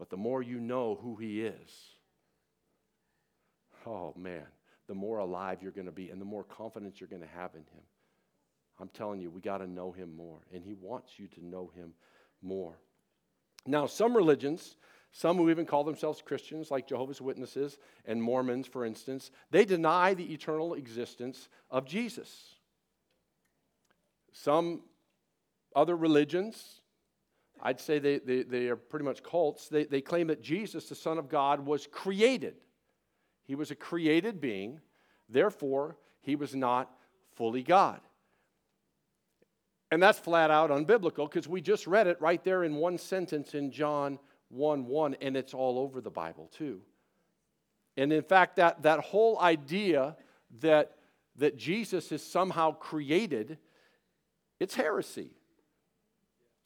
But 0.00 0.08
the 0.08 0.16
more 0.16 0.42
you 0.42 0.58
know 0.58 0.98
who 1.02 1.16
He 1.16 1.42
is, 1.42 1.70
oh 3.86 4.14
man, 4.16 4.46
the 4.88 4.94
more 4.94 5.18
alive 5.18 5.58
you're 5.60 5.72
going 5.72 5.86
to 5.86 5.92
be 5.92 6.08
and 6.08 6.18
the 6.18 6.24
more 6.24 6.42
confidence 6.42 6.98
you're 6.98 7.08
going 7.10 7.20
to 7.20 7.28
have 7.28 7.54
in 7.54 7.60
Him. 7.60 7.82
I'm 8.80 8.88
telling 8.88 9.20
you, 9.20 9.28
we 9.28 9.42
got 9.42 9.58
to 9.58 9.66
know 9.66 9.92
Him 9.92 10.16
more, 10.16 10.38
and 10.54 10.64
He 10.64 10.72
wants 10.72 11.18
you 11.18 11.28
to 11.28 11.44
know 11.44 11.70
Him 11.76 11.92
more. 12.40 12.78
Now, 13.66 13.84
some 13.84 14.16
religions, 14.16 14.74
some 15.12 15.36
who 15.36 15.50
even 15.50 15.66
call 15.66 15.84
themselves 15.84 16.22
Christians, 16.22 16.70
like 16.70 16.88
Jehovah's 16.88 17.20
Witnesses 17.20 17.76
and 18.06 18.22
Mormons, 18.22 18.66
for 18.66 18.86
instance, 18.86 19.30
they 19.50 19.66
deny 19.66 20.14
the 20.14 20.32
eternal 20.32 20.72
existence 20.72 21.50
of 21.70 21.84
Jesus. 21.84 22.54
Some 24.32 24.80
other 25.76 25.94
religions, 25.94 26.79
I'd 27.62 27.80
say 27.80 27.98
they, 27.98 28.18
they, 28.18 28.42
they 28.42 28.68
are 28.68 28.76
pretty 28.76 29.04
much 29.04 29.22
cults. 29.22 29.68
They, 29.68 29.84
they 29.84 30.00
claim 30.00 30.28
that 30.28 30.42
Jesus, 30.42 30.88
the 30.88 30.94
Son 30.94 31.18
of 31.18 31.28
God, 31.28 31.60
was 31.60 31.86
created. 31.86 32.54
He 33.44 33.54
was 33.54 33.70
a 33.70 33.74
created 33.74 34.40
being, 34.40 34.80
therefore, 35.28 35.96
he 36.22 36.36
was 36.36 36.54
not 36.54 36.90
fully 37.34 37.62
God. 37.62 38.00
And 39.90 40.02
that's 40.02 40.18
flat 40.18 40.50
out 40.50 40.70
unbiblical 40.70 41.28
because 41.28 41.48
we 41.48 41.60
just 41.60 41.86
read 41.86 42.06
it 42.06 42.20
right 42.20 42.42
there 42.44 42.64
in 42.64 42.76
one 42.76 42.96
sentence 42.96 43.54
in 43.54 43.72
John 43.72 44.18
1 44.50 44.86
1, 44.86 45.16
and 45.20 45.36
it's 45.36 45.54
all 45.54 45.78
over 45.78 46.00
the 46.00 46.10
Bible 46.10 46.48
too. 46.56 46.80
And 47.96 48.12
in 48.12 48.22
fact, 48.22 48.56
that, 48.56 48.82
that 48.82 49.00
whole 49.00 49.40
idea 49.40 50.16
that, 50.60 50.92
that 51.36 51.56
Jesus 51.56 52.12
is 52.12 52.24
somehow 52.24 52.72
created, 52.72 53.58
it's 54.60 54.74
heresy 54.74 55.30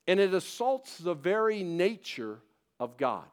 and 0.06 0.20
it 0.20 0.34
assaults 0.34 0.98
the 0.98 1.14
very 1.14 1.62
nature 1.62 2.40
of 2.78 2.96
God. 2.96 3.24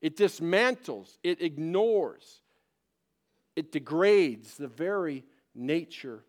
It 0.00 0.16
dismantles, 0.16 1.16
it 1.22 1.40
ignores, 1.40 2.42
it 3.56 3.72
degrades 3.72 4.56
the 4.56 4.68
very 4.68 5.24
nature 5.54 6.24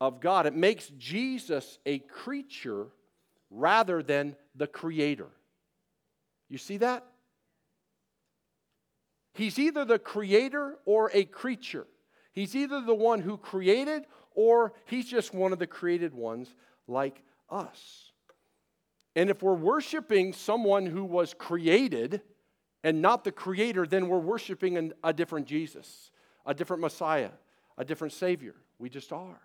of 0.00 0.20
God. 0.20 0.46
It 0.46 0.54
makes 0.54 0.88
Jesus 0.98 1.78
a 1.86 2.00
creature 2.00 2.88
rather 3.50 4.02
than 4.02 4.36
the 4.54 4.66
creator. 4.66 5.28
You 6.50 6.58
see 6.58 6.76
that? 6.78 7.04
He's 9.32 9.58
either 9.58 9.84
the 9.84 9.98
creator 9.98 10.76
or 10.84 11.10
a 11.14 11.24
creature. 11.24 11.86
He's 12.32 12.54
either 12.54 12.80
the 12.80 12.94
one 12.94 13.20
who 13.20 13.36
created 13.36 14.04
or 14.34 14.74
he's 14.86 15.08
just 15.08 15.32
one 15.32 15.52
of 15.52 15.58
the 15.58 15.66
created 15.66 16.12
ones 16.14 16.54
like 16.86 17.22
us. 17.50 18.12
And 19.16 19.30
if 19.30 19.42
we're 19.42 19.54
worshiping 19.54 20.32
someone 20.32 20.86
who 20.86 21.04
was 21.04 21.34
created 21.34 22.20
and 22.82 23.00
not 23.00 23.24
the 23.24 23.32
creator, 23.32 23.86
then 23.86 24.08
we're 24.08 24.18
worshiping 24.18 24.76
an, 24.76 24.92
a 25.02 25.12
different 25.12 25.46
Jesus, 25.46 26.10
a 26.44 26.54
different 26.54 26.82
Messiah, 26.82 27.30
a 27.78 27.84
different 27.84 28.12
Savior. 28.12 28.54
We 28.78 28.88
just 28.88 29.12
are. 29.12 29.40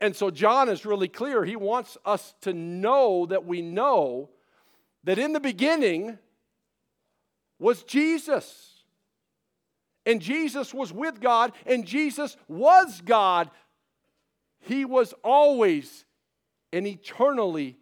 And 0.00 0.16
so 0.16 0.30
John 0.30 0.68
is 0.68 0.84
really 0.84 1.06
clear. 1.06 1.44
He 1.44 1.54
wants 1.54 1.96
us 2.04 2.34
to 2.40 2.52
know 2.52 3.26
that 3.26 3.46
we 3.46 3.62
know 3.62 4.30
that 5.04 5.18
in 5.18 5.32
the 5.32 5.40
beginning 5.40 6.18
was 7.60 7.84
Jesus. 7.84 8.82
And 10.04 10.20
Jesus 10.20 10.74
was 10.74 10.92
with 10.92 11.20
God, 11.20 11.52
and 11.64 11.86
Jesus 11.86 12.36
was 12.48 13.00
God. 13.02 13.50
He 14.62 14.84
was 14.84 15.12
always 15.24 16.04
and 16.72 16.86
eternally 16.86 17.76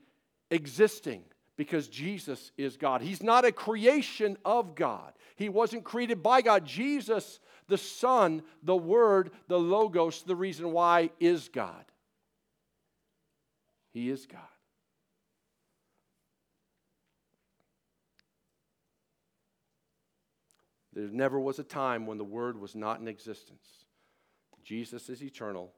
existing 0.51 1.23
because 1.57 1.89
Jesus 1.89 2.53
is 2.57 2.79
God. 2.79 3.03
He's 3.03 3.23
not 3.23 3.45
a 3.45 3.53
creation 3.53 4.39
of 4.45 4.75
God, 4.75 5.13
He 5.37 5.49
wasn't 5.49 5.85
created 5.85 6.23
by 6.23 6.41
God. 6.41 6.65
Jesus, 6.65 7.39
the 7.69 7.79
Son, 7.79 8.43
the 8.63 8.77
Word, 8.77 9.31
the 9.47 9.59
Logos, 9.59 10.23
the 10.23 10.35
reason 10.35 10.73
why 10.73 11.11
is 11.21 11.49
God. 11.49 11.85
He 13.93 14.09
is 14.09 14.27
God. 14.27 14.41
There 20.93 21.09
never 21.09 21.39
was 21.39 21.59
a 21.59 21.65
time 21.65 22.07
when 22.07 22.19
the 22.19 22.25
Word 22.25 22.59
was 22.59 22.75
not 22.75 23.01
in 23.01 23.09
existence. 23.09 23.67
Jesus 24.65 25.09
is 25.09 25.23
eternal 25.23 25.73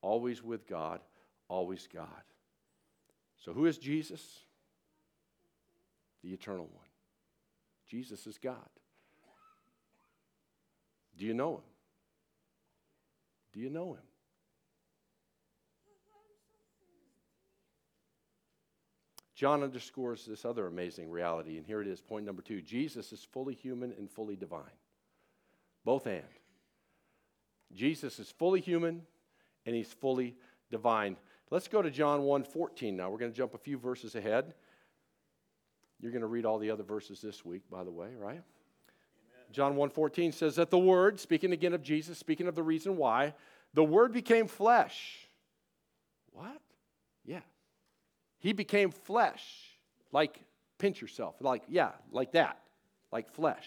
always 0.00 0.42
with 0.42 0.66
God, 0.66 1.00
always 1.48 1.88
God. 1.92 2.06
So, 3.36 3.52
who 3.52 3.66
is 3.66 3.78
Jesus? 3.78 4.40
The 6.22 6.32
eternal 6.32 6.66
one. 6.66 6.86
Jesus 7.86 8.26
is 8.26 8.38
God. 8.38 8.56
Do 11.16 11.24
you 11.24 11.34
know 11.34 11.56
him? 11.56 11.62
Do 13.52 13.60
you 13.60 13.70
know 13.70 13.94
him? 13.94 14.02
John 19.34 19.62
underscores 19.62 20.26
this 20.26 20.44
other 20.44 20.66
amazing 20.66 21.10
reality, 21.10 21.58
and 21.58 21.64
here 21.64 21.80
it 21.80 21.86
is, 21.86 22.00
point 22.00 22.26
number 22.26 22.42
two 22.42 22.60
Jesus 22.60 23.12
is 23.12 23.22
fully 23.22 23.54
human 23.54 23.92
and 23.96 24.10
fully 24.10 24.34
divine. 24.34 24.64
Both 25.84 26.08
and. 26.08 26.24
Jesus 27.72 28.18
is 28.18 28.30
fully 28.30 28.60
human 28.60 29.02
and 29.68 29.76
he's 29.76 29.92
fully 29.92 30.34
divine. 30.70 31.14
Let's 31.50 31.68
go 31.68 31.82
to 31.82 31.90
John 31.90 32.22
1 32.22 32.44
14 32.44 32.96
now. 32.96 33.10
We're 33.10 33.18
going 33.18 33.30
to 33.30 33.36
jump 33.36 33.52
a 33.52 33.58
few 33.58 33.76
verses 33.76 34.14
ahead. 34.14 34.54
You're 36.00 36.10
going 36.10 36.22
to 36.22 36.26
read 36.26 36.46
all 36.46 36.58
the 36.58 36.70
other 36.70 36.84
verses 36.84 37.20
this 37.20 37.44
week, 37.44 37.62
by 37.70 37.84
the 37.84 37.90
way, 37.90 38.08
right? 38.18 38.40
John 39.52 39.76
1:14 39.76 40.32
says 40.32 40.56
that 40.56 40.70
the 40.70 40.78
word, 40.78 41.20
speaking 41.20 41.52
again 41.52 41.74
of 41.74 41.82
Jesus, 41.82 42.18
speaking 42.18 42.46
of 42.48 42.54
the 42.54 42.62
reason 42.62 42.96
why, 42.96 43.34
the 43.74 43.84
word 43.84 44.12
became 44.12 44.46
flesh. 44.46 45.28
What? 46.32 46.60
Yeah. 47.24 47.40
He 48.38 48.52
became 48.52 48.90
flesh. 48.90 49.44
Like 50.12 50.40
pinch 50.78 51.00
yourself. 51.00 51.36
Like 51.40 51.62
yeah, 51.68 51.92
like 52.10 52.32
that. 52.32 52.60
Like 53.10 53.30
flesh. 53.30 53.66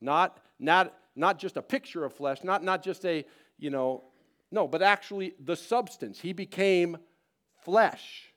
Not 0.00 0.38
not 0.58 0.92
not 1.14 1.38
just 1.38 1.56
a 1.56 1.62
picture 1.62 2.04
of 2.04 2.12
flesh, 2.12 2.42
not 2.42 2.64
not 2.64 2.82
just 2.82 3.04
a, 3.04 3.24
you 3.58 3.70
know, 3.70 4.04
no, 4.50 4.68
but 4.68 4.82
actually 4.82 5.34
the 5.42 5.56
substance. 5.56 6.20
He 6.20 6.32
became 6.32 6.98
flesh. 7.64 8.32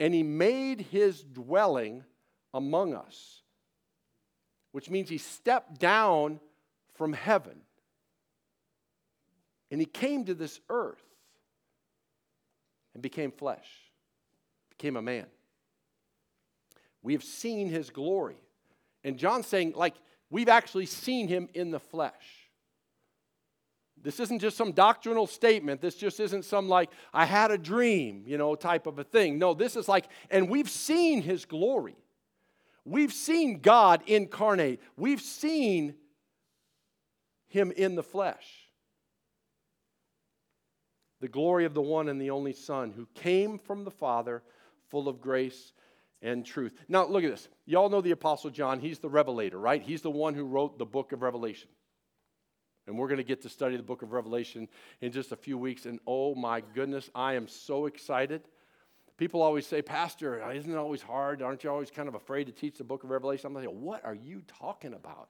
And 0.00 0.14
he 0.14 0.22
made 0.22 0.80
his 0.80 1.22
dwelling 1.22 2.04
among 2.54 2.94
us, 2.94 3.42
which 4.72 4.88
means 4.88 5.08
he 5.08 5.18
stepped 5.18 5.78
down 5.80 6.40
from 6.94 7.12
heaven 7.12 7.60
and 9.70 9.80
he 9.80 9.86
came 9.86 10.24
to 10.24 10.34
this 10.34 10.60
earth 10.68 11.02
and 12.94 13.02
became 13.02 13.30
flesh, 13.30 13.68
became 14.70 14.96
a 14.96 15.02
man. 15.02 15.26
We 17.02 17.12
have 17.12 17.24
seen 17.24 17.68
his 17.68 17.90
glory. 17.90 18.40
And 19.04 19.18
John's 19.18 19.46
saying, 19.46 19.74
like, 19.76 19.94
we've 20.30 20.48
actually 20.48 20.86
seen 20.86 21.28
him 21.28 21.48
in 21.54 21.70
the 21.70 21.80
flesh. 21.80 22.37
This 24.02 24.20
isn't 24.20 24.38
just 24.38 24.56
some 24.56 24.72
doctrinal 24.72 25.26
statement. 25.26 25.80
This 25.80 25.94
just 25.94 26.20
isn't 26.20 26.44
some 26.44 26.68
like, 26.68 26.90
I 27.12 27.24
had 27.24 27.50
a 27.50 27.58
dream, 27.58 28.24
you 28.26 28.38
know, 28.38 28.54
type 28.54 28.86
of 28.86 28.98
a 28.98 29.04
thing. 29.04 29.38
No, 29.38 29.54
this 29.54 29.76
is 29.76 29.88
like, 29.88 30.08
and 30.30 30.48
we've 30.48 30.70
seen 30.70 31.22
his 31.22 31.44
glory. 31.44 31.96
We've 32.84 33.12
seen 33.12 33.60
God 33.60 34.02
incarnate. 34.06 34.80
We've 34.96 35.20
seen 35.20 35.94
him 37.48 37.72
in 37.72 37.94
the 37.94 38.02
flesh. 38.02 38.46
The 41.20 41.28
glory 41.28 41.64
of 41.64 41.74
the 41.74 41.82
one 41.82 42.08
and 42.08 42.20
the 42.20 42.30
only 42.30 42.52
Son 42.52 42.92
who 42.92 43.06
came 43.14 43.58
from 43.58 43.84
the 43.84 43.90
Father, 43.90 44.42
full 44.88 45.08
of 45.08 45.20
grace 45.20 45.72
and 46.22 46.46
truth. 46.46 46.74
Now, 46.88 47.06
look 47.06 47.24
at 47.24 47.30
this. 47.30 47.48
Y'all 47.66 47.90
know 47.90 48.00
the 48.00 48.12
Apostle 48.12 48.50
John. 48.50 48.80
He's 48.80 49.00
the 49.00 49.08
revelator, 49.08 49.58
right? 49.58 49.82
He's 49.82 50.02
the 50.02 50.10
one 50.10 50.34
who 50.34 50.44
wrote 50.44 50.78
the 50.78 50.86
book 50.86 51.12
of 51.12 51.22
Revelation. 51.22 51.68
And 52.88 52.98
we're 52.98 53.06
going 53.06 53.18
to 53.18 53.24
get 53.24 53.42
to 53.42 53.48
study 53.48 53.76
the 53.76 53.82
book 53.82 54.02
of 54.02 54.12
Revelation 54.12 54.66
in 55.00 55.12
just 55.12 55.30
a 55.30 55.36
few 55.36 55.56
weeks. 55.58 55.86
And 55.86 56.00
oh 56.06 56.34
my 56.34 56.62
goodness, 56.74 57.10
I 57.14 57.34
am 57.34 57.46
so 57.46 57.86
excited. 57.86 58.42
People 59.18 59.42
always 59.42 59.66
say, 59.66 59.82
Pastor, 59.82 60.50
isn't 60.50 60.72
it 60.72 60.76
always 60.76 61.02
hard? 61.02 61.42
Aren't 61.42 61.64
you 61.64 61.70
always 61.70 61.90
kind 61.90 62.08
of 62.08 62.14
afraid 62.14 62.44
to 62.44 62.52
teach 62.52 62.78
the 62.78 62.84
book 62.84 63.04
of 63.04 63.10
Revelation? 63.10 63.48
I'm 63.48 63.54
like, 63.54 63.66
what 63.66 64.04
are 64.04 64.14
you 64.14 64.42
talking 64.58 64.94
about? 64.94 65.28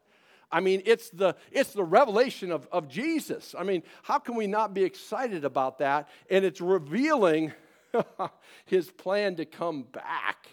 I 0.50 0.60
mean, 0.60 0.82
it's 0.86 1.10
the, 1.10 1.36
it's 1.50 1.72
the 1.72 1.84
revelation 1.84 2.52
of, 2.52 2.68
of 2.72 2.88
Jesus. 2.88 3.54
I 3.58 3.64
mean, 3.64 3.82
how 4.02 4.18
can 4.18 4.34
we 4.34 4.46
not 4.46 4.72
be 4.72 4.84
excited 4.84 5.44
about 5.44 5.78
that? 5.78 6.08
And 6.30 6.44
it's 6.44 6.60
revealing 6.60 7.52
his 8.66 8.90
plan 8.90 9.36
to 9.36 9.44
come 9.44 9.82
back. 9.82 10.48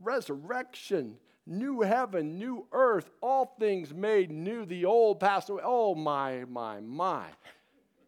Resurrection 0.00 1.16
new 1.48 1.80
heaven, 1.80 2.38
new 2.38 2.66
earth, 2.72 3.10
all 3.20 3.56
things 3.58 3.92
made 3.94 4.30
new, 4.30 4.64
the 4.64 4.84
old 4.84 5.18
passed 5.18 5.48
away. 5.48 5.62
Oh, 5.64 5.94
my, 5.94 6.44
my, 6.48 6.80
my. 6.80 7.24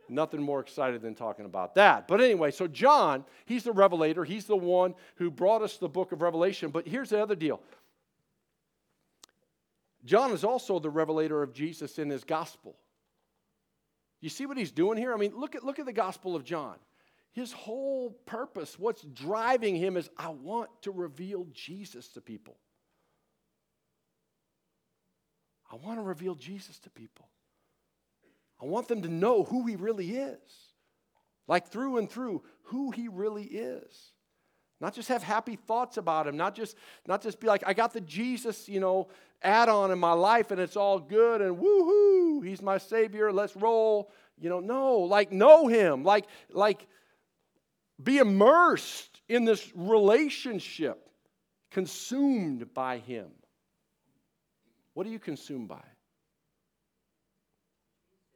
Nothing 0.09 0.43
more 0.43 0.61
excited 0.61 1.03
than 1.03 1.15
talking 1.15 1.45
about 1.45 1.77
that. 1.77 2.09
But 2.09 2.21
anyway, 2.21 2.51
so 2.51 2.67
John, 2.67 3.25
he's 3.47 3.63
the 3.63 3.73
revelator. 3.73 4.25
He's 4.25 4.45
the 4.45 4.57
one 4.57 4.95
who 5.17 5.31
brought 5.31 5.63
us 5.63 5.79
the 5.79 5.89
book 5.89 6.13
of 6.13 6.21
Revelation. 6.21 6.71
But 6.71 6.87
here's 6.87 7.11
the 7.11 7.23
other 7.23 7.37
deal 7.37 7.61
John 10.05 10.33
is 10.33 10.45
also 10.45 10.79
the 10.79 10.91
revelator 10.91 11.43
of 11.43 11.53
Jesus 11.53 11.99
in 11.99 12.11
his 12.11 12.25
gospel. 12.25 12.77
You 14.21 14.29
see 14.29 14.47
what 14.47 14.59
he's 14.59 14.73
doing 14.73 14.99
here? 14.99 15.15
I 15.15 15.17
mean, 15.17 15.33
look 15.35 15.55
at, 15.55 15.65
look 15.65 15.79
at 15.79 15.87
the 15.87 15.93
gospel 15.93 16.37
of 16.37 16.45
John. 16.45 16.77
His 17.33 17.53
whole 17.53 18.11
purpose, 18.27 18.79
what's 18.79 19.03
driving 19.03 19.77
him 19.77 19.97
is 19.97 20.11
I 20.19 20.29
want 20.31 20.69
to 20.83 20.91
reveal 20.91 21.47
Jesus 21.53 22.09
to 22.09 22.21
people. 22.21 22.57
I 25.71 25.77
want 25.77 25.99
to 25.99 26.03
reveal 26.03 26.35
Jesus 26.35 26.79
to 26.81 26.91
people. 26.91 27.29
I 28.61 28.67
want 28.67 28.89
them 28.89 29.03
to 29.03 29.09
know 29.09 29.45
who 29.45 29.67
he 29.67 29.77
really 29.77 30.11
is. 30.11 30.41
Like 31.47 31.69
through 31.69 31.99
and 31.99 32.11
through, 32.11 32.43
who 32.65 32.91
he 32.91 33.09
really 33.09 33.45
is. 33.45 34.13
Not 34.81 34.95
just 34.95 35.09
have 35.09 35.23
happy 35.23 35.57
thoughts 35.57 35.97
about 35.97 36.27
him, 36.27 36.37
not 36.37 36.55
just, 36.55 36.77
not 37.07 37.23
just 37.23 37.39
be 37.39 37.47
like, 37.47 37.63
I 37.67 37.75
got 37.75 37.93
the 37.93 38.01
Jesus, 38.01 38.69
you 38.69 38.81
know, 38.81 39.09
add-on 39.43 39.91
in 39.91 39.99
my 39.99 40.13
life 40.13 40.51
and 40.51 40.61
it's 40.61 40.77
all 40.77 40.99
good 40.99 41.43
and 41.43 41.57
woohoo, 41.59 42.47
he's 42.47 42.63
my 42.63 42.79
savior, 42.79 43.33
let's 43.33 43.57
roll. 43.57 44.11
You 44.39 44.49
know, 44.49 44.61
no, 44.61 44.99
like 45.01 45.33
know 45.33 45.67
him, 45.67 46.03
like, 46.03 46.27
like 46.51 46.87
be 48.03 48.19
immersed 48.19 49.21
in 49.29 49.45
this 49.45 49.71
relationship, 49.75 51.11
consumed 51.71 52.73
by 52.73 52.99
him. 52.99 53.29
What 54.95 55.07
are 55.07 55.11
you 55.11 55.19
consumed 55.19 55.69
by? 55.69 55.77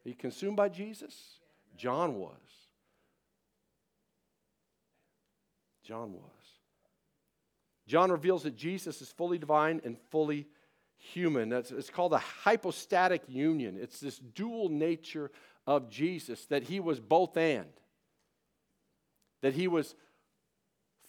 Are 0.05 0.09
you 0.09 0.15
consumed 0.15 0.57
by 0.57 0.69
Jesus? 0.69 1.15
John 1.77 2.17
was. 2.17 2.39
John 5.83 6.13
was. 6.13 6.31
John 7.87 8.11
reveals 8.11 8.45
that 8.45 8.57
Jesus 8.57 9.03
is 9.03 9.11
fully 9.11 9.39
divine 9.39 9.81
and 9.85 9.99
fully 10.11 10.47
human. 10.97 11.49
That's, 11.49 11.71
it's 11.71 11.91
called 11.91 12.13
a 12.13 12.19
hypostatic 12.19 13.23
union. 13.29 13.77
It's 13.81 14.01
this 14.01 14.19
dual 14.19 14.69
nature 14.69 15.31
of 15.67 15.91
Jesus, 15.91 16.47
that 16.47 16.65
he 16.65 16.81
was 16.81 17.01
both 17.01 17.37
and. 17.37 17.69
That 19.43 19.55
he 19.55 19.69
was 19.69 19.95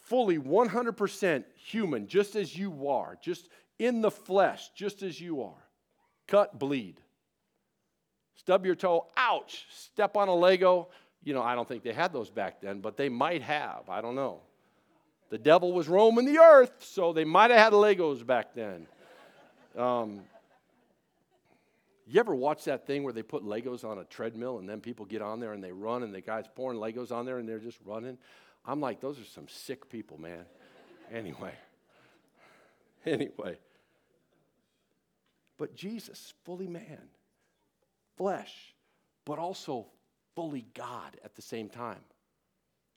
fully 0.01 0.38
100% 0.38 1.43
human, 1.55 2.08
just 2.08 2.36
as 2.36 2.58
you 2.58 2.89
are, 2.89 3.17
just 3.21 3.49
in 3.80 4.02
the 4.02 4.12
flesh, 4.12 4.70
just 4.76 5.04
as 5.04 5.20
you 5.20 5.44
are. 5.44 5.64
Cut, 6.28 6.58
bleed. 6.58 7.00
Stub 8.36 8.66
your 8.66 8.76
toe, 8.76 9.08
ouch. 9.18 9.66
Step 9.72 10.18
on 10.18 10.28
a 10.28 10.36
Lego. 10.36 10.90
You 11.24 11.34
know, 11.34 11.42
I 11.42 11.56
don't 11.56 11.68
think 11.68 11.84
they 11.84 11.94
had 11.94 12.14
those 12.14 12.30
back 12.30 12.62
then, 12.62 12.80
but 12.80 12.98
they 12.98 13.10
might 13.10 13.42
have. 13.42 13.90
I 13.90 14.02
don't 14.02 14.16
know. 14.16 14.42
The 15.30 15.38
devil 15.38 15.74
was 15.74 15.88
roaming 15.88 16.26
the 16.26 16.38
earth, 16.40 16.74
so 16.80 17.12
they 17.12 17.26
might 17.26 17.50
have 17.50 17.60
had 17.60 17.74
Legos 17.74 18.26
back 18.26 18.54
then. 18.54 18.88
Um, 19.76 20.22
you 22.08 22.20
ever 22.20 22.36
watch 22.36 22.66
that 22.66 22.86
thing 22.86 23.04
where 23.04 23.14
they 23.14 23.24
put 23.24 23.44
Legos 23.44 23.84
on 23.84 23.98
a 23.98 24.04
treadmill 24.04 24.60
and 24.60 24.70
then 24.70 24.80
people 24.80 25.06
get 25.06 25.22
on 25.22 25.40
there 25.40 25.54
and 25.54 25.64
they 25.64 25.72
run 25.72 26.04
and 26.04 26.14
the 26.14 26.22
guy's 26.22 26.46
pouring 26.54 26.80
Legos 26.80 27.12
on 27.12 27.26
there 27.26 27.40
and 27.40 27.50
they're 27.50 27.60
just 27.60 27.80
running? 27.84 28.18
I'm 28.64 28.80
like, 28.80 29.02
those 29.02 29.20
are 29.20 29.26
some 29.26 29.48
sick 29.48 29.90
people, 29.90 30.20
man. 30.20 30.46
anyway. 31.12 31.54
Anyway. 33.08 33.60
But 35.58 35.76
Jesus, 35.76 36.34
fully 36.44 36.68
man, 36.68 37.10
flesh, 38.18 38.74
but 39.26 39.39
also 39.39 39.88
fully 40.36 40.65
God 40.74 41.18
at 41.24 41.36
the 41.36 41.41
same 41.41 41.70
time. 41.70 42.00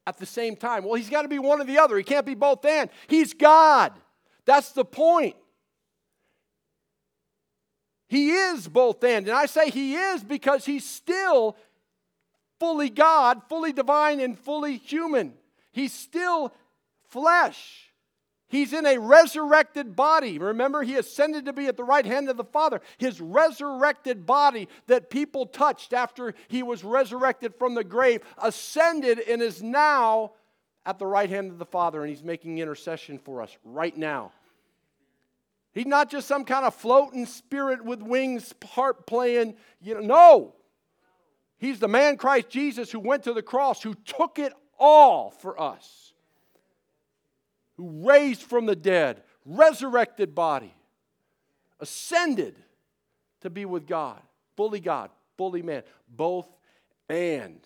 At 0.06 0.18
the 0.18 0.26
same 0.26 0.56
time. 0.56 0.84
Well, 0.84 0.94
he's 0.94 1.10
got 1.10 1.22
to 1.22 1.28
be 1.28 1.38
one 1.38 1.60
or 1.60 1.64
the 1.64 1.78
other. 1.78 1.96
He 1.96 2.02
can't 2.02 2.26
be 2.26 2.34
both 2.34 2.64
and. 2.64 2.90
He's 3.06 3.34
God. 3.34 3.92
That's 4.44 4.72
the 4.72 4.84
point. 4.84 5.36
He 8.08 8.30
is 8.30 8.66
both 8.66 9.04
and. 9.04 9.28
And 9.28 9.36
I 9.36 9.46
say 9.46 9.70
he 9.70 9.94
is 9.94 10.24
because 10.24 10.64
he's 10.64 10.88
still 10.88 11.56
fully 12.58 12.88
God, 12.88 13.42
fully 13.48 13.72
divine, 13.72 14.20
and 14.20 14.38
fully 14.38 14.78
human. 14.78 15.34
He's 15.72 15.92
still 15.92 16.54
flesh. 17.08 17.87
He's 18.48 18.72
in 18.72 18.86
a 18.86 18.98
resurrected 18.98 19.94
body. 19.94 20.38
Remember, 20.38 20.82
he 20.82 20.96
ascended 20.96 21.44
to 21.44 21.52
be 21.52 21.66
at 21.66 21.76
the 21.76 21.84
right 21.84 22.06
hand 22.06 22.30
of 22.30 22.38
the 22.38 22.44
Father. 22.44 22.80
His 22.96 23.20
resurrected 23.20 24.24
body 24.24 24.68
that 24.86 25.10
people 25.10 25.44
touched 25.44 25.92
after 25.92 26.34
he 26.48 26.62
was 26.62 26.82
resurrected 26.82 27.54
from 27.56 27.74
the 27.74 27.84
grave 27.84 28.22
ascended 28.42 29.20
and 29.20 29.42
is 29.42 29.62
now 29.62 30.32
at 30.86 30.98
the 30.98 31.06
right 31.06 31.28
hand 31.28 31.50
of 31.50 31.58
the 31.58 31.66
Father, 31.66 32.00
and 32.00 32.08
he's 32.08 32.24
making 32.24 32.56
intercession 32.56 33.18
for 33.18 33.42
us 33.42 33.54
right 33.64 33.96
now. 33.96 34.32
He's 35.74 35.86
not 35.86 36.10
just 36.10 36.26
some 36.26 36.46
kind 36.46 36.64
of 36.64 36.74
floating 36.74 37.26
spirit 37.26 37.84
with 37.84 38.00
wings, 38.00 38.54
harp 38.64 39.06
playing, 39.06 39.56
you 39.82 39.94
know, 39.94 40.00
no. 40.00 40.54
He's 41.58 41.80
the 41.80 41.88
man 41.88 42.16
Christ 42.16 42.48
Jesus 42.48 42.90
who 42.90 43.00
went 43.00 43.24
to 43.24 43.34
the 43.34 43.42
cross, 43.42 43.82
who 43.82 43.94
took 43.94 44.38
it 44.38 44.54
all 44.78 45.30
for 45.30 45.60
us 45.60 46.07
who 47.78 48.06
raised 48.06 48.42
from 48.42 48.66
the 48.66 48.76
dead, 48.76 49.22
resurrected 49.46 50.34
body, 50.34 50.74
ascended 51.80 52.56
to 53.40 53.48
be 53.48 53.64
with 53.64 53.86
God, 53.86 54.20
fully 54.56 54.80
God, 54.80 55.10
fully 55.38 55.62
man, 55.62 55.84
both 56.08 56.46
and. 57.08 57.60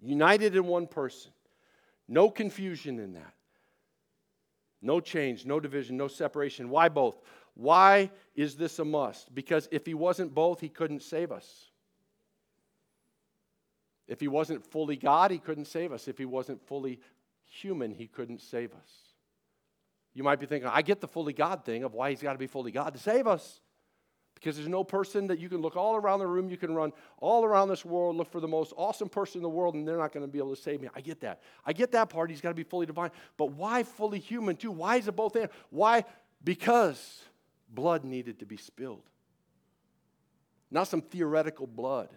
United 0.00 0.54
in 0.54 0.66
one 0.66 0.86
person. 0.86 1.32
No 2.06 2.30
confusion 2.30 3.00
in 3.00 3.14
that. 3.14 3.32
No 4.82 5.00
change, 5.00 5.46
no 5.46 5.58
division, 5.58 5.96
no 5.96 6.06
separation. 6.06 6.68
Why 6.68 6.90
both? 6.90 7.18
Why 7.54 8.10
is 8.34 8.54
this 8.54 8.78
a 8.78 8.84
must? 8.84 9.34
Because 9.34 9.66
if 9.72 9.86
he 9.86 9.94
wasn't 9.94 10.34
both, 10.34 10.60
he 10.60 10.68
couldn't 10.68 11.02
save 11.02 11.32
us. 11.32 11.70
If 14.06 14.20
he 14.20 14.28
wasn't 14.28 14.64
fully 14.64 14.96
God, 14.96 15.30
he 15.30 15.38
couldn't 15.38 15.64
save 15.64 15.90
us. 15.90 16.06
If 16.06 16.18
he 16.18 16.26
wasn't 16.26 16.64
fully 16.68 17.00
human, 17.62 17.92
he 17.92 18.06
couldn't 18.06 18.40
save 18.40 18.72
us. 18.72 18.90
You 20.14 20.22
might 20.22 20.40
be 20.40 20.46
thinking, 20.46 20.70
I 20.72 20.82
get 20.82 21.00
the 21.00 21.08
fully 21.08 21.32
God 21.32 21.64
thing 21.64 21.84
of 21.84 21.92
why 21.92 22.10
he's 22.10 22.22
got 22.22 22.32
to 22.32 22.38
be 22.38 22.46
fully 22.46 22.70
God 22.70 22.94
to 22.94 22.98
save 22.98 23.26
us. 23.26 23.60
Because 24.34 24.56
there's 24.56 24.68
no 24.68 24.84
person 24.84 25.26
that 25.28 25.38
you 25.38 25.48
can 25.48 25.62
look 25.62 25.76
all 25.76 25.96
around 25.96 26.18
the 26.18 26.26
room, 26.26 26.50
you 26.50 26.56
can 26.58 26.74
run 26.74 26.92
all 27.18 27.44
around 27.44 27.68
this 27.68 27.84
world, 27.84 28.16
look 28.16 28.30
for 28.30 28.40
the 28.40 28.48
most 28.48 28.72
awesome 28.76 29.08
person 29.08 29.38
in 29.38 29.42
the 29.42 29.48
world, 29.48 29.74
and 29.74 29.88
they're 29.88 29.96
not 29.96 30.12
going 30.12 30.24
to 30.24 30.30
be 30.30 30.38
able 30.38 30.54
to 30.54 30.60
save 30.60 30.80
me. 30.80 30.88
I 30.94 31.00
get 31.00 31.20
that. 31.20 31.40
I 31.64 31.72
get 31.72 31.92
that 31.92 32.10
part. 32.10 32.30
He's 32.30 32.40
got 32.40 32.50
to 32.50 32.54
be 32.54 32.62
fully 32.62 32.86
divine. 32.86 33.10
But 33.36 33.52
why 33.52 33.82
fully 33.82 34.18
human 34.18 34.56
too? 34.56 34.70
Why 34.70 34.96
is 34.96 35.08
it 35.08 35.16
both 35.16 35.36
and? 35.36 35.48
Why? 35.70 36.04
Because 36.44 37.22
blood 37.68 38.04
needed 38.04 38.38
to 38.40 38.46
be 38.46 38.56
spilled. 38.56 39.08
Not 40.70 40.88
some 40.88 41.00
theoretical 41.00 41.66
blood. 41.66 42.08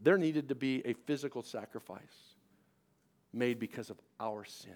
There 0.00 0.18
needed 0.18 0.48
to 0.50 0.54
be 0.54 0.82
a 0.86 0.92
physical 0.92 1.42
sacrifice 1.42 2.36
made 3.38 3.58
because 3.58 3.90
of 3.90 3.98
our 4.18 4.44
sin. 4.44 4.74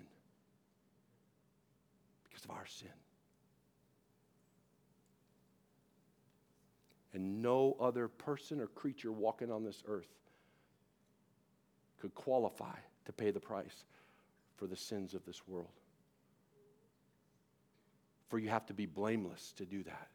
Because 2.25 2.45
of 2.45 2.51
our 2.53 2.67
sin. 2.67 2.89
And 7.15 7.43
no 7.43 7.77
other 7.79 8.09
person 8.09 8.61
or 8.61 8.69
creature 8.69 9.13
walking 9.13 9.51
on 9.51 9.65
this 9.65 9.83
earth 9.87 10.09
could 12.01 12.15
qualify 12.15 12.77
to 13.05 13.13
pay 13.13 13.31
the 13.31 13.41
price 13.41 13.85
for 14.57 14.67
the 14.67 14.77
sins 14.77 15.15
of 15.15 15.25
this 15.27 15.47
world. 15.47 15.69
For 18.29 18.39
you 18.39 18.49
have 18.49 18.65
to 18.67 18.75
be 18.75 18.87
blameless 18.87 19.53
to 19.59 19.67
do 19.67 19.83
that. 19.83 20.09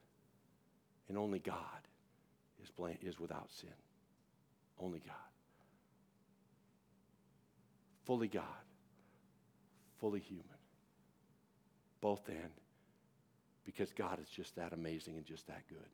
And 1.07 1.17
only 1.17 1.39
God 1.39 1.55
is, 2.63 2.71
blame, 2.71 2.97
is 3.01 3.19
without 3.19 3.51
sin. 3.51 3.69
Only 4.79 4.99
God. 4.99 5.15
Fully 8.07 8.29
God, 8.29 8.43
fully 9.99 10.21
human. 10.21 10.45
Both 11.99 12.29
and, 12.29 12.51
because 13.65 13.91
God 13.91 14.19
is 14.21 14.29
just 14.29 14.55
that 14.55 14.71
amazing 14.71 15.17
and 15.17 15.25
just 15.25 15.45
that 15.47 15.67
good. 15.67 15.89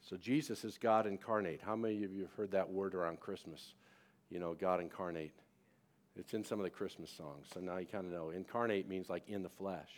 So 0.00 0.16
Jesus 0.16 0.64
is 0.64 0.78
God 0.78 1.06
incarnate. 1.06 1.60
How 1.62 1.76
many 1.76 2.04
of 2.04 2.12
you 2.12 2.22
have 2.22 2.32
heard 2.32 2.52
that 2.52 2.70
word 2.70 2.94
around 2.94 3.20
Christmas? 3.20 3.74
You 4.30 4.38
know, 4.38 4.54
God 4.54 4.80
incarnate. 4.80 5.34
It's 6.16 6.32
in 6.32 6.42
some 6.42 6.58
of 6.58 6.64
the 6.64 6.70
Christmas 6.70 7.10
songs. 7.10 7.48
So 7.52 7.60
now 7.60 7.76
you 7.76 7.86
kind 7.86 8.06
of 8.06 8.12
know. 8.12 8.30
Incarnate 8.30 8.88
means 8.88 9.10
like 9.10 9.28
in 9.28 9.42
the 9.42 9.50
flesh, 9.50 9.90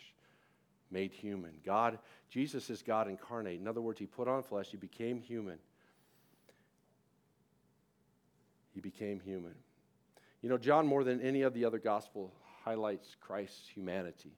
made 0.91 1.13
human. 1.13 1.53
God, 1.65 1.99
Jesus 2.29 2.69
is 2.69 2.81
God 2.81 3.07
incarnate. 3.07 3.61
In 3.61 3.67
other 3.67 3.81
words, 3.81 3.99
he 3.99 4.07
put 4.07 4.27
on 4.27 4.43
flesh, 4.43 4.67
he 4.71 4.77
became 4.77 5.21
human. 5.21 5.59
He 8.73 8.81
became 8.81 9.19
human. 9.19 9.55
You 10.41 10.49
know, 10.49 10.57
John, 10.57 10.87
more 10.87 11.03
than 11.03 11.21
any 11.21 11.41
of 11.41 11.53
the 11.53 11.65
other 11.65 11.79
gospel, 11.79 12.33
highlights 12.63 13.15
Christ's 13.19 13.67
humanity. 13.67 14.31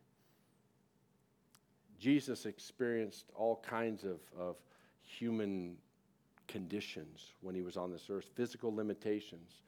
Jesus 1.99 2.45
experienced 2.45 3.25
all 3.35 3.63
kinds 3.67 4.03
of, 4.03 4.19
of 4.37 4.55
human 5.03 5.77
conditions 6.47 7.33
when 7.41 7.53
he 7.53 7.61
was 7.61 7.77
on 7.77 7.91
this 7.91 8.07
earth, 8.09 8.25
physical 8.35 8.73
limitations. 8.73 9.61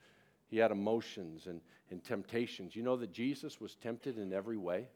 He 0.48 0.58
had 0.58 0.72
emotions 0.72 1.48
and, 1.48 1.62
and 1.92 2.04
temptations. 2.04 2.76
You 2.76 2.84
know 2.84 2.98
that 2.98 3.12
Jesus 3.12 3.62
was 3.62 3.76
tempted 3.76 4.18
in 4.18 4.34
every 4.34 4.58
way? 4.58 4.88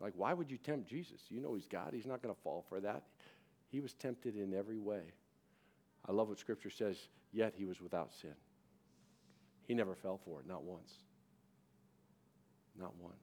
Like, 0.00 0.12
why 0.16 0.32
would 0.32 0.50
you 0.50 0.56
tempt 0.56 0.88
Jesus? 0.88 1.20
You 1.28 1.40
know 1.40 1.54
he's 1.54 1.66
God. 1.66 1.92
He's 1.92 2.06
not 2.06 2.22
going 2.22 2.34
to 2.34 2.40
fall 2.40 2.64
for 2.68 2.80
that. 2.80 3.02
He 3.70 3.80
was 3.80 3.94
tempted 3.94 4.36
in 4.36 4.54
every 4.54 4.78
way. 4.78 5.02
I 6.08 6.12
love 6.12 6.28
what 6.28 6.38
Scripture 6.38 6.70
says, 6.70 6.96
yet 7.32 7.54
he 7.56 7.66
was 7.66 7.80
without 7.80 8.12
sin. 8.14 8.34
He 9.66 9.74
never 9.74 9.94
fell 9.94 10.18
for 10.24 10.40
it, 10.40 10.46
not 10.46 10.64
once. 10.64 10.92
Not 12.78 12.94
once. 12.98 13.14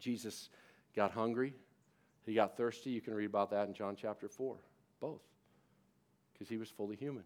Jesus 0.00 0.48
got 0.96 1.12
hungry, 1.12 1.54
he 2.26 2.34
got 2.34 2.56
thirsty. 2.56 2.90
You 2.90 3.00
can 3.00 3.14
read 3.14 3.26
about 3.26 3.50
that 3.50 3.68
in 3.68 3.74
John 3.74 3.96
chapter 3.96 4.28
4, 4.28 4.56
both, 5.00 5.20
because 6.32 6.48
he 6.48 6.56
was 6.56 6.68
fully 6.68 6.96
human. 6.96 7.24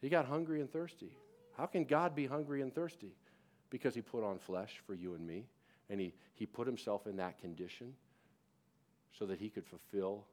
He 0.00 0.08
got 0.08 0.26
hungry 0.26 0.60
and 0.60 0.70
thirsty. 0.70 1.16
How 1.56 1.66
can 1.66 1.84
God 1.84 2.14
be 2.14 2.26
hungry 2.26 2.60
and 2.60 2.74
thirsty? 2.74 3.14
Because 3.70 3.94
he 3.94 4.02
put 4.02 4.24
on 4.24 4.38
flesh 4.38 4.80
for 4.86 4.94
you 4.94 5.14
and 5.14 5.26
me, 5.26 5.46
and 5.88 6.00
he, 6.00 6.12
he 6.34 6.44
put 6.44 6.66
himself 6.66 7.06
in 7.06 7.16
that 7.16 7.38
condition 7.38 7.94
so 9.18 9.26
that 9.26 9.38
he 9.38 9.48
could 9.48 9.64
fulfill 9.64 10.26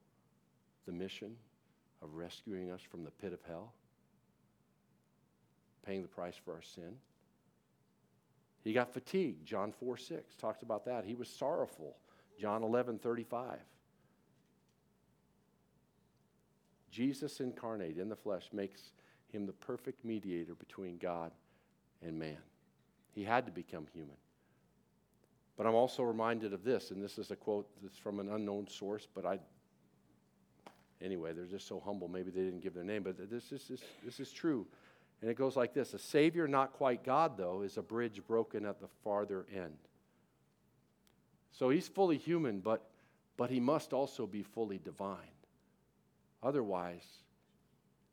the 0.87 0.91
mission 0.91 1.35
of 2.01 2.15
rescuing 2.15 2.71
us 2.71 2.81
from 2.81 3.03
the 3.03 3.11
pit 3.11 3.33
of 3.33 3.39
hell, 3.47 3.73
paying 5.85 6.01
the 6.01 6.07
price 6.07 6.35
for 6.43 6.53
our 6.53 6.61
sin. 6.63 6.95
He 8.63 8.73
got 8.73 8.91
fatigued. 8.91 9.45
John 9.45 9.71
4 9.71 9.97
6 9.97 10.35
talks 10.35 10.63
about 10.63 10.85
that. 10.85 11.05
He 11.05 11.13
was 11.13 11.29
sorrowful. 11.29 11.95
John 12.39 12.63
11 12.63 12.99
35. 12.99 13.59
Jesus 16.89 17.39
incarnate 17.39 17.97
in 17.97 18.09
the 18.09 18.15
flesh 18.15 18.49
makes 18.51 18.91
him 19.31 19.45
the 19.45 19.53
perfect 19.53 20.03
mediator 20.03 20.55
between 20.55 20.97
God 20.97 21.31
and 22.01 22.17
man. 22.17 22.37
He 23.13 23.23
had 23.23 23.45
to 23.45 23.51
become 23.51 23.85
human. 23.93 24.15
But 25.57 25.65
I'm 25.65 25.75
also 25.75 26.03
reminded 26.03 26.53
of 26.53 26.63
this, 26.63 26.91
and 26.91 27.03
this 27.03 27.17
is 27.17 27.31
a 27.31 27.35
quote 27.35 27.67
that's 27.81 27.97
from 27.97 28.19
an 28.19 28.29
unknown 28.29 28.67
source, 28.67 29.07
but 29.13 29.25
I, 29.25 29.39
anyway, 31.01 31.33
they're 31.33 31.45
just 31.45 31.67
so 31.67 31.81
humble, 31.83 32.07
maybe 32.07 32.31
they 32.31 32.41
didn't 32.41 32.61
give 32.61 32.73
their 32.73 32.83
name, 32.83 33.03
but 33.03 33.29
this, 33.29 33.49
this, 33.49 33.65
this, 33.65 33.81
this 34.03 34.19
is 34.19 34.31
true. 34.31 34.65
And 35.21 35.31
it 35.31 35.37
goes 35.37 35.55
like 35.55 35.73
this 35.73 35.93
A 35.93 35.99
Savior, 35.99 36.47
not 36.47 36.73
quite 36.73 37.03
God, 37.03 37.37
though, 37.37 37.61
is 37.61 37.77
a 37.77 37.81
bridge 37.81 38.21
broken 38.27 38.65
at 38.65 38.79
the 38.79 38.87
farther 39.03 39.45
end. 39.53 39.77
So 41.51 41.69
he's 41.69 41.87
fully 41.87 42.17
human, 42.17 42.59
but, 42.59 42.87
but 43.35 43.49
he 43.49 43.59
must 43.59 43.93
also 43.93 44.27
be 44.27 44.43
fully 44.43 44.77
divine. 44.77 45.17
Otherwise, 46.43 47.05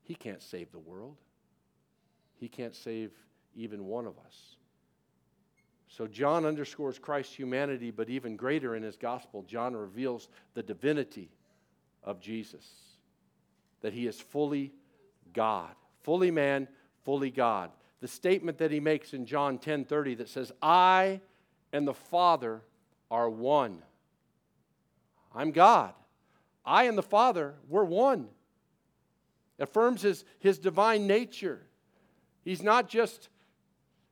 he 0.03 0.15
can't 0.15 0.43
save 0.43 0.73
the 0.73 0.79
world. 0.79 1.17
He 2.37 2.49
can't 2.49 2.75
save 2.75 3.11
even 3.55 3.85
one 3.85 4.07
of 4.07 4.19
us. 4.19 4.57
So 5.89 6.07
John 6.07 6.45
underscores 6.45 6.99
Christ's 6.99 7.35
humanity, 7.35 7.91
but 7.91 8.09
even 8.09 8.37
greater 8.37 8.75
in 8.75 8.83
his 8.83 8.97
gospel, 8.97 9.43
John 9.43 9.77
reveals 9.77 10.29
the 10.55 10.63
divinity 10.63 11.31
of 12.05 12.21
Jesus. 12.21 12.67
That 13.81 13.93
he 13.93 14.07
is 14.07 14.21
fully 14.21 14.73
God, 15.33 15.75
fully 16.03 16.31
man, 16.31 16.69
fully 17.05 17.31
God. 17.31 17.71
The 18.01 18.09
statement 18.09 18.59
that 18.59 18.71
he 18.71 18.81
makes 18.81 19.15
in 19.15 19.27
John 19.27 19.59
10:30 19.59 20.15
that 20.19 20.29
says, 20.29 20.53
"I 20.63 21.21
and 21.73 21.89
the 21.89 21.95
Father 21.95 22.63
are 23.11 23.29
one. 23.29 23.83
I'm 25.35 25.51
God. 25.51 25.93
I 26.65 26.85
and 26.85 26.97
the 26.97 27.03
Father, 27.03 27.55
we're 27.69 27.85
one. 27.85 28.29
Affirms 29.59 30.03
his, 30.03 30.25
his 30.39 30.59
divine 30.59 31.07
nature. 31.07 31.67
He's 32.45 32.63
not 32.63 32.89
just 32.89 33.29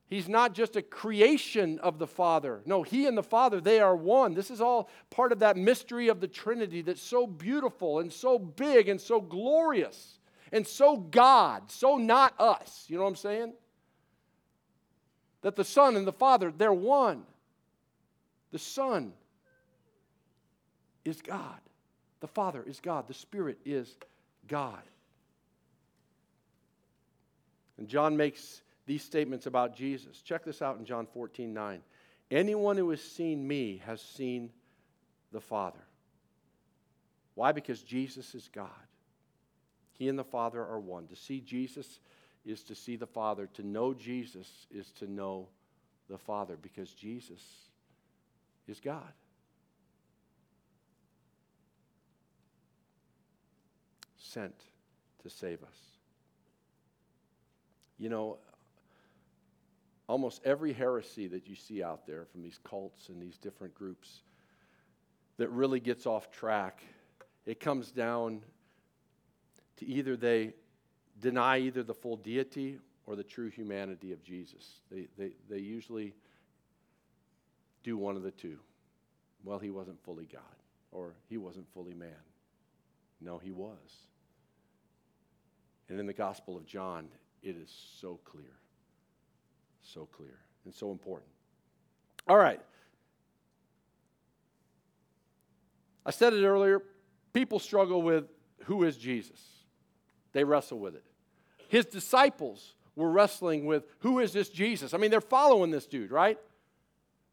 He's 0.07 0.29
not 0.29 0.53
just 0.53 0.75
a 0.75 0.81
creation 0.81 1.79
of 1.79 1.97
the 1.97 2.07
Father. 2.07 2.61
No, 2.65 2.83
He 2.83 3.07
and 3.07 3.17
the 3.17 3.23
Father, 3.23 3.59
they 3.59 3.79
are 3.79 3.95
one. 3.95 4.33
This 4.33 4.51
is 4.51 4.61
all 4.61 4.89
part 5.09 5.31
of 5.31 5.39
that 5.39 5.57
mystery 5.57 6.07
of 6.07 6.19
the 6.19 6.27
Trinity 6.27 6.81
that's 6.81 7.01
so 7.01 7.25
beautiful 7.25 7.99
and 7.99 8.11
so 8.11 8.37
big 8.37 8.89
and 8.89 8.99
so 8.99 9.19
glorious 9.19 10.19
and 10.51 10.67
so 10.67 10.97
God, 10.97 11.71
so 11.71 11.97
not 11.97 12.39
us. 12.39 12.85
You 12.87 12.97
know 12.97 13.03
what 13.03 13.09
I'm 13.09 13.15
saying? 13.15 13.53
That 15.41 15.55
the 15.55 15.65
Son 15.65 15.95
and 15.95 16.05
the 16.05 16.13
Father, 16.13 16.53
they're 16.55 16.71
one. 16.71 17.23
The 18.51 18.59
Son 18.59 19.13
is 21.03 21.21
God. 21.21 21.59
The 22.19 22.27
Father 22.27 22.63
is 22.65 22.79
God. 22.79 23.07
The 23.07 23.15
Spirit 23.15 23.57
is 23.65 23.97
God. 24.47 24.81
And 27.79 27.87
John 27.87 28.15
makes 28.15 28.61
these 28.85 29.03
statements 29.03 29.45
about 29.45 29.75
Jesus. 29.75 30.21
Check 30.21 30.43
this 30.43 30.61
out 30.61 30.77
in 30.77 30.85
John 30.85 31.07
14 31.07 31.53
9. 31.53 31.81
Anyone 32.31 32.77
who 32.77 32.89
has 32.89 33.01
seen 33.01 33.47
me 33.47 33.81
has 33.85 34.01
seen 34.01 34.49
the 35.31 35.41
Father. 35.41 35.79
Why? 37.35 37.51
Because 37.51 37.81
Jesus 37.81 38.35
is 38.35 38.49
God. 38.53 38.69
He 39.93 40.09
and 40.09 40.17
the 40.17 40.23
Father 40.23 40.61
are 40.61 40.79
one. 40.79 41.07
To 41.07 41.15
see 41.15 41.39
Jesus 41.39 41.99
is 42.45 42.63
to 42.63 42.75
see 42.75 42.95
the 42.95 43.07
Father. 43.07 43.47
To 43.53 43.63
know 43.63 43.93
Jesus 43.93 44.67
is 44.71 44.91
to 44.93 45.09
know 45.09 45.47
the 46.09 46.17
Father 46.17 46.57
because 46.61 46.91
Jesus 46.91 47.41
is 48.67 48.79
God. 48.79 49.13
Sent 54.17 54.55
to 55.21 55.29
save 55.29 55.61
us. 55.63 55.77
You 57.97 58.09
know, 58.09 58.37
almost 60.07 60.41
every 60.43 60.73
heresy 60.73 61.27
that 61.27 61.47
you 61.47 61.55
see 61.55 61.81
out 61.81 62.05
there 62.05 62.25
from 62.25 62.41
these 62.41 62.59
cults 62.63 63.09
and 63.09 63.21
these 63.21 63.37
different 63.37 63.73
groups 63.73 64.23
that 65.37 65.49
really 65.49 65.79
gets 65.79 66.05
off 66.05 66.31
track, 66.31 66.83
it 67.45 67.59
comes 67.59 67.91
down 67.91 68.41
to 69.77 69.85
either 69.85 70.15
they 70.15 70.53
deny 71.19 71.59
either 71.59 71.83
the 71.83 71.93
full 71.93 72.17
deity 72.17 72.79
or 73.05 73.15
the 73.15 73.23
true 73.23 73.49
humanity 73.49 74.11
of 74.11 74.23
Jesus. 74.23 74.81
They, 74.91 75.07
they, 75.17 75.31
they 75.49 75.59
usually 75.59 76.13
do 77.83 77.97
one 77.97 78.15
of 78.15 78.23
the 78.23 78.31
two. 78.31 78.59
Well, 79.43 79.59
he 79.59 79.69
wasn't 79.71 80.01
fully 80.03 80.25
God, 80.31 80.41
or 80.91 81.15
he 81.27 81.37
wasn't 81.37 81.67
fully 81.73 81.93
man. 81.93 82.09
No, 83.19 83.37
he 83.37 83.51
was. 83.51 84.07
And 85.89 85.99
in 85.99 86.05
the 86.05 86.13
Gospel 86.13 86.55
of 86.55 86.65
John, 86.65 87.09
it 87.41 87.57
is 87.57 87.69
so 87.99 88.19
clear. 88.23 88.62
So 89.83 90.05
clear 90.05 90.39
and 90.65 90.73
so 90.73 90.91
important. 90.91 91.29
All 92.27 92.37
right. 92.37 92.61
I 96.05 96.11
said 96.11 96.33
it 96.33 96.45
earlier 96.45 96.81
people 97.33 97.59
struggle 97.59 98.01
with 98.01 98.25
who 98.65 98.83
is 98.83 98.95
Jesus, 98.95 99.41
they 100.31 100.43
wrestle 100.43 100.79
with 100.79 100.95
it. 100.95 101.03
His 101.67 101.85
disciples 101.85 102.75
were 102.95 103.09
wrestling 103.09 103.65
with 103.65 103.83
who 103.99 104.19
is 104.19 104.31
this 104.31 104.49
Jesus? 104.49 104.93
I 104.93 104.97
mean, 104.97 105.11
they're 105.11 105.19
following 105.21 105.71
this 105.71 105.87
dude, 105.87 106.11
right? 106.11 106.37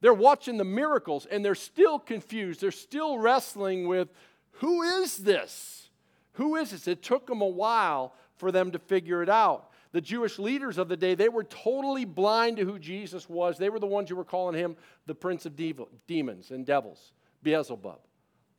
They're 0.01 0.15
watching 0.15 0.57
the 0.57 0.65
miracles 0.65 1.27
and 1.27 1.45
they're 1.45 1.55
still 1.55 1.99
confused. 1.99 2.63
They're 2.63 2.71
still 2.71 3.19
wrestling 3.19 3.87
with 3.87 4.09
who 4.53 4.83
is 4.83 5.19
this? 5.19 5.91
Who 6.33 6.57
is 6.57 6.71
this? 6.71 6.89
It 6.89 7.03
took 7.03 7.27
them 7.27 7.43
a 7.43 7.47
while 7.47 8.15
for 8.37 8.51
them 8.51 8.71
to 8.71 8.79
figure 8.79 9.23
it 9.23 9.29
out. 9.29 9.70
The 9.93 10.01
Jewish 10.01 10.39
leaders 10.39 10.79
of 10.79 10.89
the 10.89 10.97
day, 10.97 11.15
they 11.15 11.29
were 11.29 11.45
totally 11.45 12.05
blind 12.05 12.59
to 12.59 12.65
who 12.65 12.79
Jesus 12.79 13.29
was. 13.29 13.59
They 13.59 13.71
were 13.71 13.81
the 13.81 13.87
ones 13.87 14.09
who 14.09 14.17
were 14.17 14.25
calling 14.25 14.55
him 14.55 14.77
the 15.07 15.15
prince 15.15 15.47
of 15.47 15.57
demons 15.57 16.51
and 16.51 16.65
devils, 16.65 17.13
Beelzebub. 17.43 17.99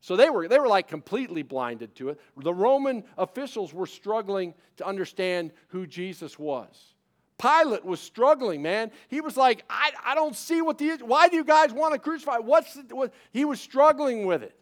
So 0.01 0.15
they 0.15 0.29
were, 0.29 0.47
they 0.47 0.59
were 0.59 0.67
like 0.67 0.87
completely 0.87 1.43
blinded 1.43 1.95
to 1.95 2.09
it. 2.09 2.19
The 2.35 2.53
Roman 2.53 3.03
officials 3.17 3.73
were 3.73 3.85
struggling 3.85 4.55
to 4.77 4.85
understand 4.85 5.51
who 5.67 5.85
Jesus 5.85 6.37
was. 6.39 6.95
Pilate 7.37 7.85
was 7.85 7.99
struggling, 7.99 8.61
man. 8.61 8.91
He 9.07 9.21
was 9.21 9.37
like, 9.37 9.63
I, 9.69 9.91
I 10.05 10.15
don't 10.15 10.35
see 10.35 10.61
what 10.61 10.77
the, 10.77 10.97
why 11.03 11.27
do 11.29 11.35
you 11.35 11.43
guys 11.43 11.71
want 11.71 11.93
to 11.93 11.99
crucify? 11.99 12.37
What's 12.37 12.73
the, 12.73 12.95
what? 12.95 13.13
He 13.31 13.45
was 13.45 13.61
struggling 13.61 14.25
with 14.25 14.43
it, 14.43 14.55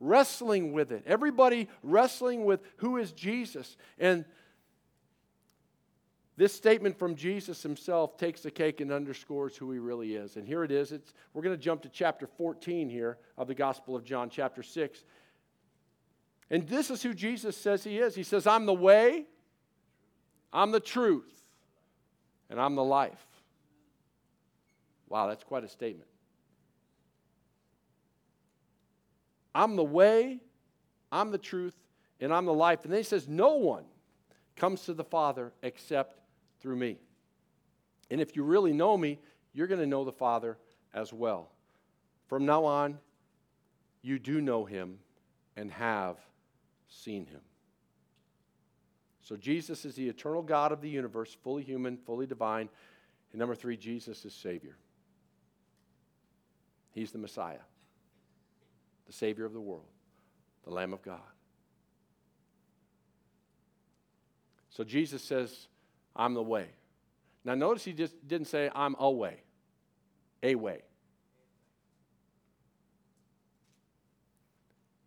wrestling 0.00 0.72
with 0.72 0.92
it. 0.92 1.02
Everybody 1.06 1.68
wrestling 1.82 2.44
with 2.44 2.60
who 2.76 2.98
is 2.98 3.12
Jesus. 3.12 3.76
And 3.98 4.24
this 6.38 6.54
statement 6.54 6.96
from 6.96 7.16
Jesus 7.16 7.64
himself 7.64 8.16
takes 8.16 8.42
the 8.42 8.50
cake 8.52 8.80
and 8.80 8.92
underscores 8.92 9.56
who 9.56 9.72
he 9.72 9.80
really 9.80 10.14
is. 10.14 10.36
And 10.36 10.46
here 10.46 10.62
it 10.62 10.70
is. 10.70 10.92
It's, 10.92 11.12
we're 11.34 11.42
going 11.42 11.56
to 11.56 11.60
jump 11.60 11.82
to 11.82 11.88
chapter 11.88 12.28
14 12.28 12.88
here 12.88 13.18
of 13.36 13.48
the 13.48 13.56
Gospel 13.56 13.96
of 13.96 14.04
John, 14.04 14.30
chapter 14.30 14.62
6. 14.62 15.04
And 16.48 16.64
this 16.68 16.92
is 16.92 17.02
who 17.02 17.12
Jesus 17.12 17.56
says 17.56 17.82
he 17.82 17.98
is. 17.98 18.14
He 18.14 18.22
says, 18.22 18.46
I'm 18.46 18.66
the 18.66 18.72
way, 18.72 19.26
I'm 20.52 20.70
the 20.70 20.78
truth, 20.78 21.42
and 22.48 22.60
I'm 22.60 22.76
the 22.76 22.84
life. 22.84 23.26
Wow, 25.08 25.26
that's 25.26 25.42
quite 25.42 25.64
a 25.64 25.68
statement. 25.68 26.08
I'm 29.56 29.74
the 29.74 29.82
way, 29.82 30.38
I'm 31.10 31.32
the 31.32 31.38
truth, 31.38 31.74
and 32.20 32.32
I'm 32.32 32.44
the 32.44 32.54
life. 32.54 32.84
And 32.84 32.92
then 32.92 33.00
he 33.00 33.04
says, 33.04 33.26
No 33.26 33.56
one 33.56 33.86
comes 34.54 34.82
to 34.82 34.94
the 34.94 35.02
Father 35.02 35.52
except 35.64 36.20
through 36.60 36.76
me. 36.76 36.98
And 38.10 38.20
if 38.20 38.36
you 38.36 38.42
really 38.42 38.72
know 38.72 38.96
me, 38.96 39.18
you're 39.52 39.66
going 39.66 39.80
to 39.80 39.86
know 39.86 40.04
the 40.04 40.12
Father 40.12 40.58
as 40.94 41.12
well. 41.12 41.50
From 42.26 42.46
now 42.46 42.64
on, 42.64 42.98
you 44.02 44.18
do 44.18 44.40
know 44.40 44.64
him 44.64 44.98
and 45.56 45.70
have 45.72 46.16
seen 46.88 47.26
him. 47.26 47.40
So 49.22 49.36
Jesus 49.36 49.84
is 49.84 49.94
the 49.94 50.08
eternal 50.08 50.42
God 50.42 50.72
of 50.72 50.80
the 50.80 50.88
universe, 50.88 51.36
fully 51.42 51.62
human, 51.62 51.98
fully 51.98 52.26
divine. 52.26 52.68
And 53.32 53.38
number 53.38 53.54
three, 53.54 53.76
Jesus 53.76 54.24
is 54.24 54.32
Savior. 54.32 54.76
He's 56.92 57.12
the 57.12 57.18
Messiah, 57.18 57.58
the 59.06 59.12
Savior 59.12 59.44
of 59.44 59.52
the 59.52 59.60
world, 59.60 59.84
the 60.64 60.70
Lamb 60.70 60.92
of 60.92 61.02
God. 61.02 61.20
So 64.70 64.84
Jesus 64.84 65.22
says, 65.22 65.68
I'm 66.18 66.34
the 66.34 66.42
way. 66.42 66.66
Now, 67.44 67.54
notice 67.54 67.84
he 67.84 67.92
just 67.92 68.26
didn't 68.26 68.48
say, 68.48 68.70
I'm 68.74 68.96
a 68.98 69.10
way, 69.10 69.36
a 70.42 70.56
way. 70.56 70.82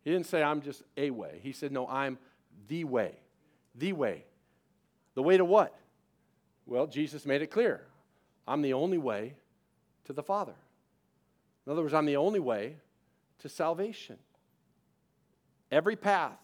He 0.02 0.10
didn't 0.10 0.26
say, 0.26 0.42
I'm 0.42 0.62
just 0.62 0.82
a 0.96 1.10
way. 1.10 1.38
He 1.42 1.52
said, 1.52 1.70
No, 1.70 1.86
I'm 1.86 2.18
the 2.66 2.84
way. 2.84 3.14
The 3.74 3.92
way. 3.92 4.24
The 5.14 5.22
way 5.22 5.36
to 5.36 5.44
what? 5.44 5.74
Well, 6.66 6.86
Jesus 6.86 7.24
made 7.26 7.42
it 7.42 7.48
clear 7.48 7.82
I'm 8.46 8.62
the 8.62 8.72
only 8.72 8.98
way 8.98 9.34
to 10.06 10.12
the 10.12 10.22
Father. 10.22 10.54
In 11.66 11.72
other 11.72 11.82
words, 11.82 11.94
I'm 11.94 12.06
the 12.06 12.16
only 12.16 12.40
way 12.40 12.76
to 13.38 13.48
salvation. 13.48 14.18
Every 15.70 15.94
path 15.94 16.38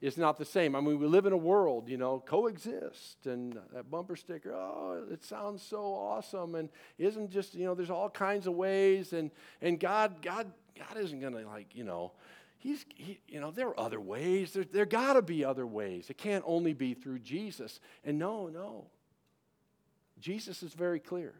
is 0.00 0.16
not 0.16 0.38
the 0.38 0.44
same. 0.44 0.76
I 0.76 0.80
mean, 0.80 0.98
we 0.98 1.06
live 1.06 1.26
in 1.26 1.32
a 1.32 1.38
world, 1.38 1.88
you 1.88 1.96
know, 1.96 2.22
coexist 2.24 3.26
and 3.26 3.58
that 3.72 3.90
bumper 3.90 4.16
sticker, 4.16 4.52
oh, 4.52 5.06
it 5.10 5.24
sounds 5.24 5.62
so 5.62 5.78
awesome. 5.78 6.54
And 6.54 6.68
isn't 6.98 7.30
just, 7.30 7.54
you 7.54 7.64
know, 7.64 7.74
there's 7.74 7.90
all 7.90 8.08
kinds 8.08 8.46
of 8.46 8.54
ways. 8.54 9.12
And, 9.12 9.30
and 9.60 9.80
God, 9.80 10.22
God, 10.22 10.52
God 10.78 10.96
isn't 10.96 11.20
going 11.20 11.32
to 11.32 11.44
like, 11.46 11.74
you 11.74 11.82
know, 11.82 12.12
he's, 12.58 12.84
he, 12.94 13.18
you 13.26 13.40
know, 13.40 13.50
there 13.50 13.68
are 13.68 13.80
other 13.80 14.00
ways. 14.00 14.52
There, 14.52 14.64
there 14.64 14.86
got 14.86 15.14
to 15.14 15.22
be 15.22 15.44
other 15.44 15.66
ways. 15.66 16.10
It 16.10 16.18
can't 16.18 16.44
only 16.46 16.74
be 16.74 16.94
through 16.94 17.18
Jesus. 17.20 17.80
And 18.04 18.18
no, 18.18 18.46
no. 18.46 18.86
Jesus 20.20 20.62
is 20.62 20.74
very 20.74 21.00
clear. 21.00 21.34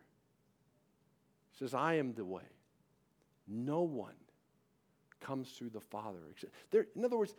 He 1.53 1.59
says, 1.59 1.75
I 1.75 1.95
am 1.95 2.13
the 2.15 2.25
way. 2.25 2.43
No 3.47 3.83
one 3.83 4.15
comes 5.21 5.51
through 5.51 5.71
the 5.71 5.81
Father. 5.81 6.19
There, 6.71 6.87
in 6.95 7.05
other 7.05 7.17
words, 7.17 7.35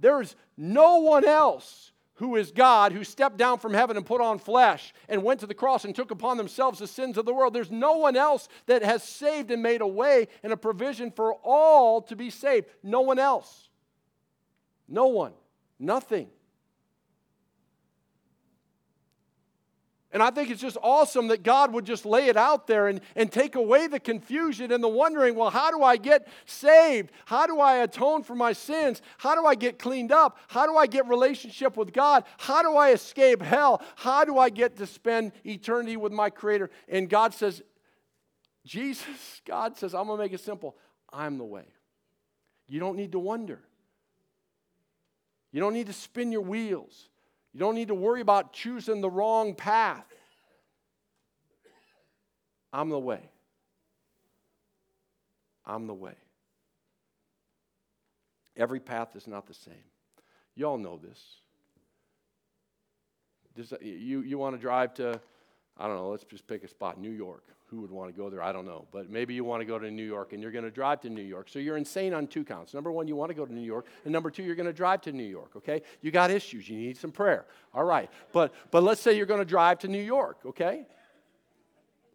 there's 0.00 0.36
no 0.56 0.98
one 0.98 1.24
else 1.24 1.92
who 2.16 2.36
is 2.36 2.50
God 2.50 2.92
who 2.92 3.04
stepped 3.04 3.36
down 3.36 3.58
from 3.58 3.74
heaven 3.74 3.96
and 3.96 4.04
put 4.04 4.20
on 4.20 4.38
flesh 4.38 4.94
and 5.08 5.22
went 5.22 5.40
to 5.40 5.46
the 5.46 5.54
cross 5.54 5.84
and 5.84 5.94
took 5.94 6.10
upon 6.10 6.36
themselves 6.36 6.78
the 6.78 6.86
sins 6.86 7.18
of 7.18 7.26
the 7.26 7.34
world. 7.34 7.52
There's 7.52 7.70
no 7.70 7.98
one 7.98 8.16
else 8.16 8.48
that 8.66 8.82
has 8.82 9.02
saved 9.02 9.50
and 9.50 9.62
made 9.62 9.82
a 9.82 9.86
way 9.86 10.28
and 10.42 10.52
a 10.52 10.56
provision 10.56 11.10
for 11.10 11.34
all 11.44 12.00
to 12.02 12.16
be 12.16 12.30
saved. 12.30 12.66
No 12.82 13.02
one 13.02 13.18
else. 13.18 13.68
No 14.88 15.08
one. 15.08 15.32
Nothing. 15.78 16.28
And 20.16 20.22
I 20.22 20.30
think 20.30 20.48
it's 20.48 20.62
just 20.62 20.78
awesome 20.82 21.28
that 21.28 21.42
God 21.42 21.74
would 21.74 21.84
just 21.84 22.06
lay 22.06 22.28
it 22.28 22.38
out 22.38 22.66
there 22.66 22.88
and, 22.88 23.02
and 23.16 23.30
take 23.30 23.54
away 23.54 23.86
the 23.86 24.00
confusion 24.00 24.72
and 24.72 24.82
the 24.82 24.88
wondering 24.88 25.34
well, 25.34 25.50
how 25.50 25.70
do 25.70 25.82
I 25.82 25.98
get 25.98 26.26
saved? 26.46 27.12
How 27.26 27.46
do 27.46 27.60
I 27.60 27.82
atone 27.82 28.22
for 28.22 28.34
my 28.34 28.54
sins? 28.54 29.02
How 29.18 29.34
do 29.34 29.44
I 29.44 29.54
get 29.54 29.78
cleaned 29.78 30.12
up? 30.12 30.38
How 30.48 30.64
do 30.64 30.74
I 30.74 30.86
get 30.86 31.06
relationship 31.06 31.76
with 31.76 31.92
God? 31.92 32.24
How 32.38 32.62
do 32.62 32.78
I 32.78 32.92
escape 32.92 33.42
hell? 33.42 33.82
How 33.94 34.24
do 34.24 34.38
I 34.38 34.48
get 34.48 34.78
to 34.78 34.86
spend 34.86 35.32
eternity 35.44 35.98
with 35.98 36.12
my 36.12 36.30
Creator? 36.30 36.70
And 36.88 37.10
God 37.10 37.34
says, 37.34 37.62
Jesus, 38.64 39.42
God 39.44 39.76
says, 39.76 39.94
I'm 39.94 40.06
going 40.06 40.16
to 40.16 40.24
make 40.24 40.32
it 40.32 40.40
simple. 40.40 40.78
I'm 41.12 41.36
the 41.36 41.44
way. 41.44 41.66
You 42.66 42.80
don't 42.80 42.96
need 42.96 43.12
to 43.12 43.18
wonder. 43.18 43.60
You 45.52 45.60
don't 45.60 45.74
need 45.74 45.88
to 45.88 45.92
spin 45.92 46.32
your 46.32 46.40
wheels. 46.40 47.10
You 47.56 47.60
don't 47.60 47.74
need 47.74 47.88
to 47.88 47.94
worry 47.94 48.20
about 48.20 48.52
choosing 48.52 49.00
the 49.00 49.08
wrong 49.08 49.54
path. 49.54 50.04
I'm 52.70 52.90
the 52.90 52.98
way. 52.98 53.30
I'm 55.64 55.86
the 55.86 55.94
way. 55.94 56.12
Every 58.58 58.78
path 58.78 59.16
is 59.16 59.26
not 59.26 59.46
the 59.46 59.54
same. 59.54 59.72
You 60.54 60.66
all 60.66 60.76
know 60.76 61.00
this. 61.02 61.18
this 63.54 63.72
you, 63.80 64.20
you 64.20 64.36
want 64.36 64.54
to 64.54 64.60
drive 64.60 64.92
to, 64.96 65.18
I 65.78 65.86
don't 65.86 65.96
know, 65.96 66.08
let's 66.08 66.24
just 66.24 66.46
pick 66.46 66.64
a 66.64 66.68
spot, 66.68 66.98
New 66.98 67.10
York 67.10 67.44
who 67.68 67.80
would 67.80 67.90
want 67.90 68.14
to 68.14 68.16
go 68.16 68.30
there? 68.30 68.42
I 68.42 68.52
don't 68.52 68.64
know. 68.64 68.86
But 68.92 69.10
maybe 69.10 69.34
you 69.34 69.44
want 69.44 69.60
to 69.60 69.64
go 69.64 69.78
to 69.78 69.90
New 69.90 70.04
York 70.04 70.32
and 70.32 70.40
you're 70.40 70.52
going 70.52 70.64
to 70.64 70.70
drive 70.70 71.00
to 71.00 71.10
New 71.10 71.22
York. 71.22 71.48
So 71.48 71.58
you're 71.58 71.76
insane 71.76 72.14
on 72.14 72.26
two 72.28 72.44
counts. 72.44 72.74
Number 72.74 72.92
one, 72.92 73.08
you 73.08 73.16
want 73.16 73.30
to 73.30 73.34
go 73.34 73.44
to 73.44 73.52
New 73.52 73.64
York. 73.64 73.86
And 74.04 74.12
number 74.12 74.30
two, 74.30 74.44
you're 74.44 74.54
going 74.54 74.68
to 74.68 74.72
drive 74.72 75.00
to 75.02 75.12
New 75.12 75.24
York, 75.24 75.50
okay? 75.56 75.82
You 76.00 76.10
got 76.12 76.30
issues. 76.30 76.68
You 76.68 76.76
need 76.76 76.96
some 76.96 77.10
prayer. 77.10 77.44
All 77.74 77.84
right. 77.84 78.08
But, 78.32 78.54
but 78.70 78.82
let's 78.82 79.00
say 79.00 79.16
you're 79.16 79.26
going 79.26 79.40
to 79.40 79.46
drive 79.46 79.80
to 79.80 79.88
New 79.88 80.02
York, 80.02 80.38
okay? 80.46 80.86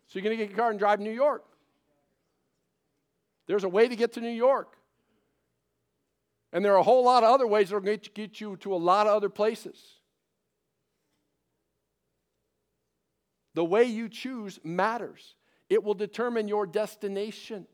So 0.08 0.20
you're 0.20 0.24
going 0.24 0.38
to 0.38 0.44
get 0.44 0.52
your 0.52 0.58
car 0.58 0.70
and 0.70 0.80
drive 0.80 1.00
to 1.00 1.04
New 1.04 1.12
York. 1.12 1.44
There's 3.48 3.66
a 3.66 3.70
way 3.70 3.90
to 3.90 3.96
get 3.96 4.14
to 4.14 4.22
New 4.22 4.30
York. 4.30 4.78
And 6.54 6.64
there 6.64 6.74
are 6.74 6.80
a 6.80 6.84
whole 6.84 7.04
lot 7.04 7.24
of 7.24 7.30
other 7.30 7.48
ways 7.48 7.70
that 7.70 7.76
are 7.76 7.82
going 7.82 8.00
to 8.00 8.10
get 8.10 8.40
you 8.40 8.56
to 8.58 8.74
a 8.74 8.78
lot 8.78 9.08
of 9.08 9.14
other 9.14 9.30
places. 9.30 10.01
The 13.54 13.66
way 13.66 13.84
you 13.84 14.08
choose 14.10 14.60
matters, 14.64 15.36
it 15.70 15.84
will 15.84 15.94
determine 15.94 16.48
your 16.48 16.66
destination. 16.66 17.68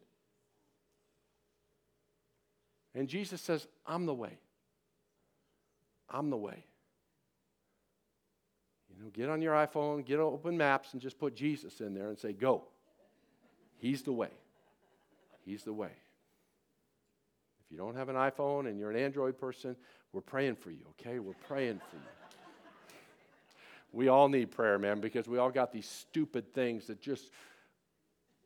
And 2.96 3.08
Jesus 3.08 3.42
says, 3.42 3.68
I'm 3.86 4.06
the 4.06 4.14
way. 4.14 4.40
I'm 6.10 6.30
the 6.30 6.38
way. 6.38 6.66
You 8.90 9.04
know, 9.04 9.10
get 9.12 9.30
on 9.30 9.42
your 9.42 9.54
iPhone, 9.54 10.04
get 10.04 10.20
open 10.20 10.58
maps, 10.58 10.94
and 10.94 11.02
just 11.02 11.20
put 11.20 11.36
Jesus 11.36 11.82
in 11.82 11.94
there 11.94 12.10
and 12.10 12.18
say, 12.18 12.34
Go. 12.34 12.64
He's 13.78 14.02
the 14.02 14.12
way. 14.12 14.32
He's 15.46 15.64
the 15.64 15.74
way. 15.74 15.92
If 17.66 17.72
you 17.72 17.78
don't 17.78 17.96
have 17.96 18.10
an 18.10 18.16
iPhone 18.16 18.68
and 18.68 18.80
you're 18.80 18.90
an 18.90 18.98
Android 18.98 19.38
person, 19.38 19.76
we're 20.14 20.22
praying 20.22 20.56
for 20.56 20.72
you, 20.72 20.86
okay? 21.00 21.20
We're 21.20 21.34
praying 21.48 21.80
for 21.92 21.98
you. 21.98 22.17
We 23.92 24.08
all 24.08 24.30
need 24.30 24.52
prayer, 24.52 24.78
man, 24.78 25.00
because 25.00 25.28
we 25.28 25.38
all 25.38 25.50
got 25.50 25.72
these 25.72 25.88
stupid 25.88 26.54
things 26.54 26.88
that 26.88 27.02
just, 27.02 27.32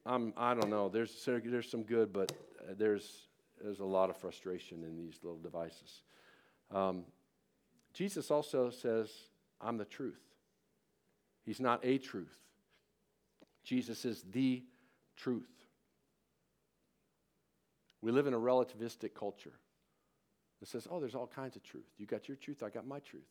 I'm, 0.06 0.34
I 0.38 0.54
don't 0.54 0.70
know. 0.70 0.90
There's, 0.90 1.14
there's 1.26 1.70
some 1.70 1.84
good, 1.84 2.14
but 2.14 2.32
there's, 2.78 3.28
there's 3.62 3.80
a 3.80 3.86
lot 3.86 4.10
of 4.10 4.18
frustration 4.18 4.84
in 4.84 4.98
these 4.98 5.20
little 5.24 5.40
devices. 5.40 6.04
Um, 6.72 7.04
Jesus 7.94 8.32
also 8.32 8.70
says, 8.70 9.10
I'm 9.60 9.78
the 9.78 9.86
truth. 9.86 10.22
He's 11.44 11.60
not 11.60 11.80
a 11.84 11.98
truth. 11.98 12.38
Jesus 13.64 14.06
is 14.06 14.24
the 14.32 14.64
truth. 15.16 15.50
We 18.02 18.12
live 18.12 18.28
in 18.28 18.34
a 18.34 18.40
relativistic 18.40 19.14
culture 19.14 19.54
that 20.60 20.70
says, 20.70 20.88
oh, 20.90 21.00
there's 21.00 21.16
all 21.16 21.28
kinds 21.28 21.56
of 21.56 21.64
truth. 21.64 21.86
You 21.98 22.06
got 22.06 22.28
your 22.28 22.38
truth, 22.38 22.64
I 22.64 22.70
got 22.70 22.88
my 22.88 23.00
truth. 23.00 23.24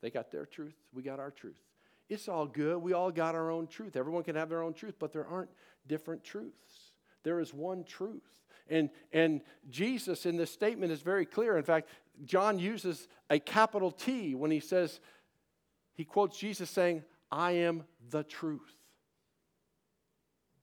They 0.00 0.10
got 0.10 0.30
their 0.30 0.46
truth, 0.46 0.76
we 0.92 1.02
got 1.02 1.20
our 1.20 1.30
truth. 1.30 1.60
It's 2.08 2.28
all 2.28 2.46
good. 2.46 2.78
We 2.78 2.94
all 2.94 3.10
got 3.10 3.34
our 3.34 3.50
own 3.50 3.66
truth. 3.66 3.94
Everyone 3.94 4.22
can 4.22 4.34
have 4.34 4.48
their 4.48 4.62
own 4.62 4.72
truth, 4.72 4.94
but 4.98 5.12
there 5.12 5.26
aren't 5.26 5.50
different 5.86 6.24
truths. 6.24 6.92
There 7.22 7.38
is 7.38 7.52
one 7.52 7.84
truth. 7.84 8.22
And, 8.70 8.90
and 9.12 9.42
Jesus 9.68 10.24
in 10.24 10.36
this 10.36 10.50
statement 10.50 10.90
is 10.90 11.02
very 11.02 11.26
clear. 11.26 11.58
In 11.58 11.64
fact, 11.64 11.88
John 12.24 12.58
uses 12.58 13.08
a 13.28 13.38
capital 13.38 13.90
T 13.90 14.34
when 14.34 14.50
he 14.50 14.60
says, 14.60 15.00
he 15.94 16.04
quotes 16.04 16.38
Jesus 16.38 16.70
saying, 16.70 17.02
I 17.30 17.52
am 17.52 17.84
the 18.10 18.22
truth. 18.22 18.74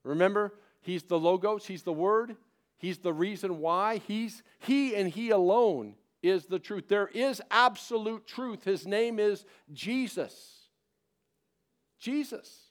Remember, 0.03 0.53
he's 0.81 1.03
the 1.03 1.19
Logos, 1.19 1.65
he's 1.65 1.83
the 1.83 1.93
Word, 1.93 2.35
he's 2.77 2.99
the 2.99 3.13
reason 3.13 3.59
why. 3.59 3.97
He's 4.07 4.43
he 4.59 4.95
and 4.95 5.09
he 5.09 5.29
alone 5.29 5.95
is 6.27 6.45
the 6.45 6.59
truth. 6.59 6.87
There 6.87 7.09
is 7.13 7.41
absolute 7.51 8.25
truth. 8.25 8.63
His 8.63 8.85
name 8.87 9.19
is 9.19 9.45
Jesus. 9.73 10.67
Jesus. 11.99 12.65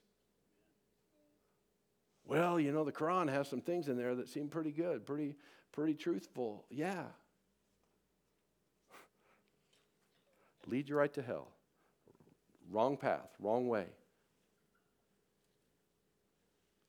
Well, 2.26 2.58
you 2.58 2.72
know, 2.72 2.84
the 2.84 2.92
Quran 2.92 3.28
has 3.28 3.48
some 3.48 3.60
things 3.60 3.88
in 3.88 3.96
there 3.96 4.14
that 4.14 4.28
seem 4.28 4.48
pretty 4.48 4.70
good, 4.70 5.04
pretty, 5.04 5.36
pretty 5.72 5.94
truthful. 5.94 6.64
Yeah. 6.70 7.04
Lead 10.66 10.88
you 10.88 10.96
right 10.96 11.12
to 11.14 11.22
hell. 11.22 11.48
Wrong 12.70 12.96
path, 12.96 13.28
wrong 13.38 13.68
way. 13.68 13.86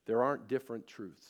There 0.06 0.24
aren't 0.24 0.48
different 0.48 0.88
truths. 0.88 1.28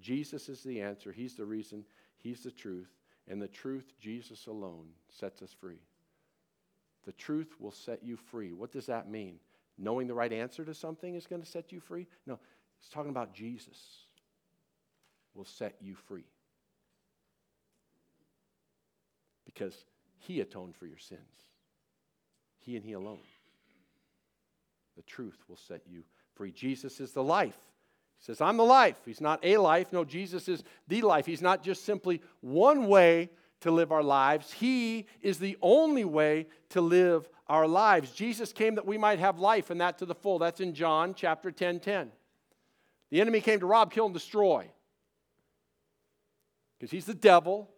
Jesus 0.00 0.48
is 0.48 0.62
the 0.62 0.80
answer. 0.80 1.12
He's 1.12 1.34
the 1.34 1.44
reason. 1.44 1.84
He's 2.18 2.42
the 2.42 2.50
truth. 2.50 2.90
And 3.28 3.40
the 3.40 3.48
truth, 3.48 3.92
Jesus 4.00 4.46
alone, 4.46 4.88
sets 5.10 5.42
us 5.42 5.52
free. 5.52 5.80
The 7.04 7.12
truth 7.12 7.54
will 7.58 7.72
set 7.72 8.02
you 8.02 8.16
free. 8.16 8.52
What 8.52 8.72
does 8.72 8.86
that 8.86 9.10
mean? 9.10 9.36
Knowing 9.78 10.06
the 10.06 10.14
right 10.14 10.32
answer 10.32 10.64
to 10.64 10.74
something 10.74 11.14
is 11.14 11.26
going 11.26 11.42
to 11.42 11.48
set 11.48 11.72
you 11.72 11.80
free? 11.80 12.06
No, 12.26 12.38
it's 12.78 12.88
talking 12.88 13.10
about 13.10 13.32
Jesus 13.32 13.78
will 15.34 15.44
set 15.44 15.76
you 15.80 15.94
free. 15.94 16.24
Because 19.44 19.84
he 20.18 20.40
atoned 20.40 20.76
for 20.76 20.86
your 20.86 20.98
sins. 20.98 21.20
He 22.60 22.76
and 22.76 22.84
he 22.84 22.92
alone. 22.92 23.18
The 24.96 25.02
truth 25.02 25.38
will 25.48 25.56
set 25.56 25.82
you 25.88 26.02
free. 26.34 26.52
Jesus 26.52 27.00
is 27.00 27.12
the 27.12 27.24
life. 27.24 27.58
He 28.22 28.26
says, 28.26 28.40
I'm 28.40 28.56
the 28.56 28.64
life. 28.64 29.00
He's 29.04 29.20
not 29.20 29.40
a 29.42 29.56
life. 29.56 29.92
No, 29.92 30.04
Jesus 30.04 30.46
is 30.46 30.62
the 30.86 31.02
life. 31.02 31.26
He's 31.26 31.42
not 31.42 31.64
just 31.64 31.84
simply 31.84 32.22
one 32.40 32.86
way 32.86 33.30
to 33.62 33.72
live 33.72 33.90
our 33.90 34.02
lives, 34.02 34.52
He 34.52 35.06
is 35.20 35.38
the 35.38 35.56
only 35.62 36.04
way 36.04 36.46
to 36.70 36.80
live 36.80 37.28
our 37.48 37.66
lives. 37.66 38.10
Jesus 38.10 38.52
came 38.52 38.76
that 38.76 38.86
we 38.86 38.98
might 38.98 39.18
have 39.18 39.38
life 39.38 39.70
and 39.70 39.80
that 39.80 39.98
to 39.98 40.06
the 40.06 40.14
full. 40.14 40.38
That's 40.38 40.60
in 40.60 40.74
John 40.74 41.14
chapter 41.14 41.50
10 41.50 41.80
10. 41.80 42.10
The 43.10 43.20
enemy 43.20 43.40
came 43.40 43.60
to 43.60 43.66
rob, 43.66 43.92
kill, 43.92 44.06
and 44.06 44.14
destroy. 44.14 44.68
Because 46.78 46.90
he's 46.90 47.04
the 47.04 47.14
devil, 47.14 47.70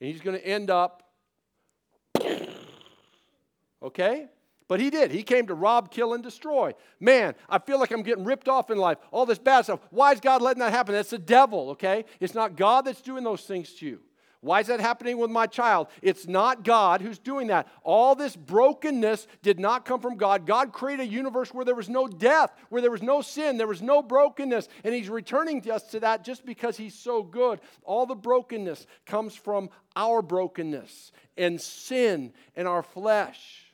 and 0.00 0.10
he's 0.10 0.20
going 0.20 0.38
to 0.38 0.46
end 0.46 0.70
up, 0.70 1.02
okay? 3.82 4.28
But 4.68 4.80
he 4.80 4.90
did. 4.90 5.12
He 5.12 5.22
came 5.22 5.46
to 5.46 5.54
rob, 5.54 5.90
kill, 5.90 6.14
and 6.14 6.22
destroy. 6.22 6.74
Man, 6.98 7.34
I 7.48 7.58
feel 7.58 7.78
like 7.78 7.92
I'm 7.92 8.02
getting 8.02 8.24
ripped 8.24 8.48
off 8.48 8.70
in 8.70 8.78
life. 8.78 8.98
All 9.12 9.24
this 9.24 9.38
bad 9.38 9.62
stuff. 9.62 9.80
Why 9.90 10.12
is 10.12 10.20
God 10.20 10.42
letting 10.42 10.60
that 10.60 10.72
happen? 10.72 10.94
That's 10.94 11.10
the 11.10 11.18
devil, 11.18 11.70
okay? 11.70 12.04
It's 12.18 12.34
not 12.34 12.56
God 12.56 12.84
that's 12.84 13.00
doing 13.00 13.22
those 13.22 13.42
things 13.42 13.72
to 13.74 13.86
you. 13.86 14.00
Why 14.40 14.60
is 14.60 14.66
that 14.68 14.80
happening 14.80 15.18
with 15.18 15.30
my 15.30 15.46
child? 15.46 15.88
It's 16.02 16.28
not 16.28 16.62
God 16.62 17.00
who's 17.00 17.18
doing 17.18 17.48
that. 17.48 17.66
All 17.82 18.14
this 18.14 18.36
brokenness 18.36 19.26
did 19.42 19.58
not 19.58 19.84
come 19.84 20.00
from 20.00 20.16
God. 20.16 20.46
God 20.46 20.72
created 20.72 21.08
a 21.08 21.10
universe 21.10 21.52
where 21.52 21.64
there 21.64 21.74
was 21.74 21.88
no 21.88 22.06
death, 22.06 22.52
where 22.68 22.82
there 22.82 22.90
was 22.90 23.02
no 23.02 23.22
sin, 23.22 23.56
there 23.56 23.66
was 23.66 23.82
no 23.82 24.02
brokenness, 24.02 24.68
and 24.84 24.94
He's 24.94 25.08
returning 25.08 25.68
us 25.70 25.84
to 25.90 26.00
that 26.00 26.24
just 26.24 26.46
because 26.46 26.76
He's 26.76 26.94
so 26.94 27.22
good. 27.22 27.60
All 27.82 28.06
the 28.06 28.14
brokenness 28.14 28.86
comes 29.04 29.34
from 29.34 29.68
our 29.96 30.22
brokenness 30.22 31.10
and 31.36 31.60
sin 31.60 32.32
and 32.54 32.68
our 32.68 32.84
flesh. 32.84 33.65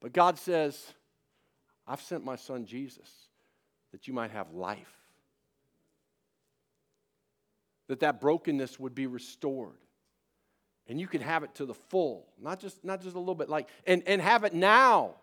But 0.00 0.12
God 0.12 0.38
says, 0.38 0.94
I've 1.86 2.00
sent 2.00 2.24
my 2.24 2.36
son 2.36 2.66
Jesus 2.66 3.10
that 3.92 4.06
you 4.06 4.14
might 4.14 4.30
have 4.30 4.52
life. 4.52 4.94
That 7.88 8.00
that 8.00 8.20
brokenness 8.20 8.78
would 8.78 8.94
be 8.94 9.06
restored. 9.06 9.78
And 10.86 11.00
you 11.00 11.06
can 11.06 11.20
have 11.20 11.42
it 11.42 11.54
to 11.56 11.66
the 11.66 11.74
full, 11.74 12.26
not 12.40 12.60
just, 12.60 12.84
not 12.84 13.02
just 13.02 13.14
a 13.14 13.18
little 13.18 13.34
bit, 13.34 13.48
like, 13.48 13.68
and, 13.86 14.02
and 14.06 14.22
have 14.22 14.44
it 14.44 14.54
now. 14.54 15.16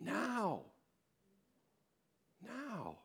Now. 0.00 0.62
Now. 2.44 2.96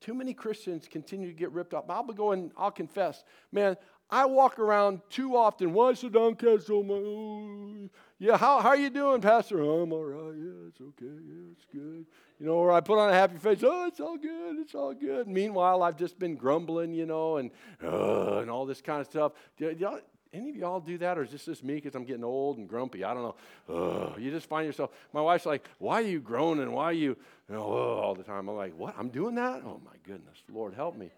Too 0.00 0.14
many 0.14 0.34
Christians 0.34 0.88
continue 0.88 1.28
to 1.28 1.34
get 1.34 1.52
ripped 1.52 1.74
off. 1.74 1.88
I'll 1.88 2.02
be 2.02 2.12
going, 2.12 2.50
I'll 2.56 2.70
confess, 2.70 3.24
man, 3.52 3.76
I 4.12 4.26
walk 4.26 4.58
around 4.58 5.00
too 5.08 5.36
often. 5.36 5.72
Why 5.72 5.94
the 5.94 6.10
downcast 6.10 6.66
so 6.66 6.82
much? 6.82 7.90
Yeah, 8.18 8.36
how, 8.36 8.60
how 8.60 8.68
are 8.68 8.76
you 8.76 8.90
doing, 8.90 9.22
Pastor? 9.22 9.62
Oh, 9.62 9.80
I'm 9.80 9.92
all 9.92 10.04
right. 10.04 10.36
Yeah, 10.36 10.68
it's 10.68 10.80
okay. 10.80 11.06
Yeah, 11.26 11.52
it's 11.52 11.64
good. 11.72 12.04
You 12.38 12.46
know, 12.46 12.52
or 12.52 12.72
I 12.72 12.80
put 12.80 12.98
on 12.98 13.08
a 13.08 13.14
happy 13.14 13.38
face. 13.38 13.60
Oh, 13.64 13.86
it's 13.86 14.00
all 14.00 14.18
good. 14.18 14.58
It's 14.58 14.74
all 14.74 14.92
good. 14.92 15.28
Meanwhile, 15.28 15.82
I've 15.82 15.96
just 15.96 16.18
been 16.18 16.36
grumbling, 16.36 16.92
you 16.92 17.06
know, 17.06 17.38
and 17.38 17.50
uh, 17.82 18.40
and 18.40 18.50
all 18.50 18.66
this 18.66 18.82
kind 18.82 19.00
of 19.00 19.06
stuff. 19.06 19.32
Do, 19.56 19.74
y'all, 19.78 20.00
any 20.34 20.50
of 20.50 20.56
y'all 20.56 20.80
do 20.80 20.98
that, 20.98 21.16
or 21.16 21.22
is 21.22 21.30
this 21.30 21.46
just 21.46 21.64
me 21.64 21.76
because 21.76 21.94
I'm 21.94 22.04
getting 22.04 22.24
old 22.24 22.58
and 22.58 22.68
grumpy? 22.68 23.04
I 23.04 23.14
don't 23.14 23.22
know. 23.22 23.34
Uh, 23.74 24.18
you 24.18 24.30
just 24.30 24.46
find 24.46 24.66
yourself. 24.66 24.90
My 25.14 25.22
wife's 25.22 25.46
like, 25.46 25.66
"Why 25.78 25.94
are 25.94 26.06
you 26.06 26.20
groaning? 26.20 26.70
Why 26.72 26.84
are 26.84 26.92
you, 26.92 27.16
you 27.48 27.54
know, 27.54 27.64
uh, 27.64 28.00
all 28.02 28.14
the 28.14 28.24
time?" 28.24 28.48
I'm 28.50 28.56
like, 28.56 28.76
"What? 28.76 28.94
I'm 28.98 29.08
doing 29.08 29.36
that? 29.36 29.62
Oh 29.64 29.80
my 29.82 29.96
goodness, 30.04 30.36
Lord 30.52 30.74
help 30.74 30.96
me." 30.96 31.10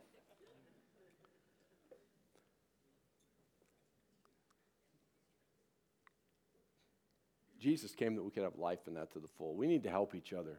Jesus 7.64 7.94
came 7.94 8.14
that 8.14 8.22
we 8.22 8.30
could 8.30 8.42
have 8.42 8.58
life 8.58 8.86
in 8.86 8.92
that 8.92 9.10
to 9.14 9.18
the 9.18 9.28
full. 9.38 9.54
We 9.54 9.66
need 9.66 9.84
to 9.84 9.90
help 9.90 10.14
each 10.14 10.34
other. 10.34 10.58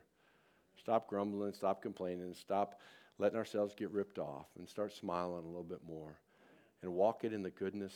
Stop 0.80 1.08
grumbling, 1.08 1.53
stop 1.53 1.84
complaining, 1.84 2.34
stop 2.34 2.80
letting 3.20 3.38
ourselves 3.38 3.76
get 3.78 3.91
ripped 3.91 4.18
off, 4.18 4.47
and 4.58 4.68
start 4.68 4.91
smiling 4.91 5.43
a 5.43 5.47
little 5.47 5.62
bit 5.62 5.82
more 5.88 6.18
and 6.82 6.91
walk 6.91 7.24
it 7.24 7.32
in 7.32 7.43
the 7.43 7.51
goodness 7.51 7.93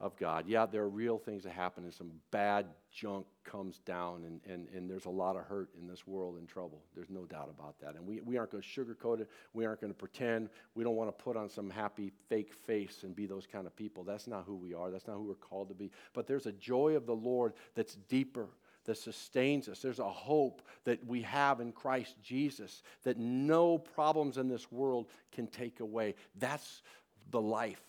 of 0.00 0.16
God. 0.16 0.46
Yeah, 0.48 0.66
there 0.66 0.82
are 0.82 0.88
real 0.88 1.18
things 1.18 1.44
that 1.44 1.52
happen, 1.52 1.84
and 1.84 1.94
some 1.94 2.10
bad 2.30 2.66
junk 2.90 3.26
comes 3.44 3.78
down, 3.80 4.24
and, 4.24 4.40
and, 4.52 4.68
and 4.74 4.90
there's 4.90 5.04
a 5.04 5.10
lot 5.10 5.36
of 5.36 5.44
hurt 5.44 5.70
in 5.80 5.86
this 5.86 6.06
world 6.06 6.36
and 6.36 6.48
trouble. 6.48 6.82
There's 6.94 7.10
no 7.10 7.24
doubt 7.24 7.48
about 7.56 7.78
that. 7.80 7.94
And 7.94 8.06
we, 8.06 8.20
we 8.20 8.36
aren't 8.36 8.50
going 8.50 8.62
to 8.62 8.68
sugarcoat 8.68 9.20
it. 9.20 9.30
We 9.52 9.66
aren't 9.66 9.80
going 9.80 9.92
to 9.92 9.98
pretend. 9.98 10.48
We 10.74 10.82
don't 10.82 10.96
want 10.96 11.16
to 11.16 11.24
put 11.24 11.36
on 11.36 11.48
some 11.48 11.70
happy 11.70 12.12
fake 12.28 12.52
face 12.52 13.04
and 13.04 13.14
be 13.14 13.26
those 13.26 13.46
kind 13.46 13.66
of 13.66 13.76
people. 13.76 14.02
That's 14.04 14.26
not 14.26 14.44
who 14.46 14.56
we 14.56 14.74
are. 14.74 14.90
That's 14.90 15.06
not 15.06 15.16
who 15.16 15.24
we're 15.24 15.34
called 15.34 15.68
to 15.68 15.74
be. 15.74 15.90
But 16.12 16.26
there's 16.26 16.46
a 16.46 16.52
joy 16.52 16.96
of 16.96 17.06
the 17.06 17.14
Lord 17.14 17.54
that's 17.74 17.94
deeper 18.08 18.48
that 18.84 18.98
sustains 18.98 19.68
us. 19.68 19.80
There's 19.80 19.98
a 19.98 20.10
hope 20.10 20.60
that 20.84 21.04
we 21.06 21.22
have 21.22 21.60
in 21.60 21.72
Christ 21.72 22.16
Jesus 22.22 22.82
that 23.04 23.18
no 23.18 23.78
problems 23.78 24.36
in 24.36 24.48
this 24.48 24.70
world 24.70 25.06
can 25.32 25.46
take 25.46 25.80
away. 25.80 26.14
That's 26.36 26.82
the 27.30 27.40
life 27.40 27.80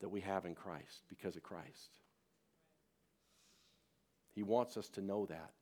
that 0.00 0.08
we 0.08 0.20
have 0.20 0.44
in 0.44 0.54
Christ 0.54 1.04
because 1.08 1.36
of 1.36 1.42
Christ. 1.42 1.98
He 4.34 4.42
wants 4.42 4.76
us 4.76 4.88
to 4.90 5.00
know 5.00 5.26
that, 5.26 5.52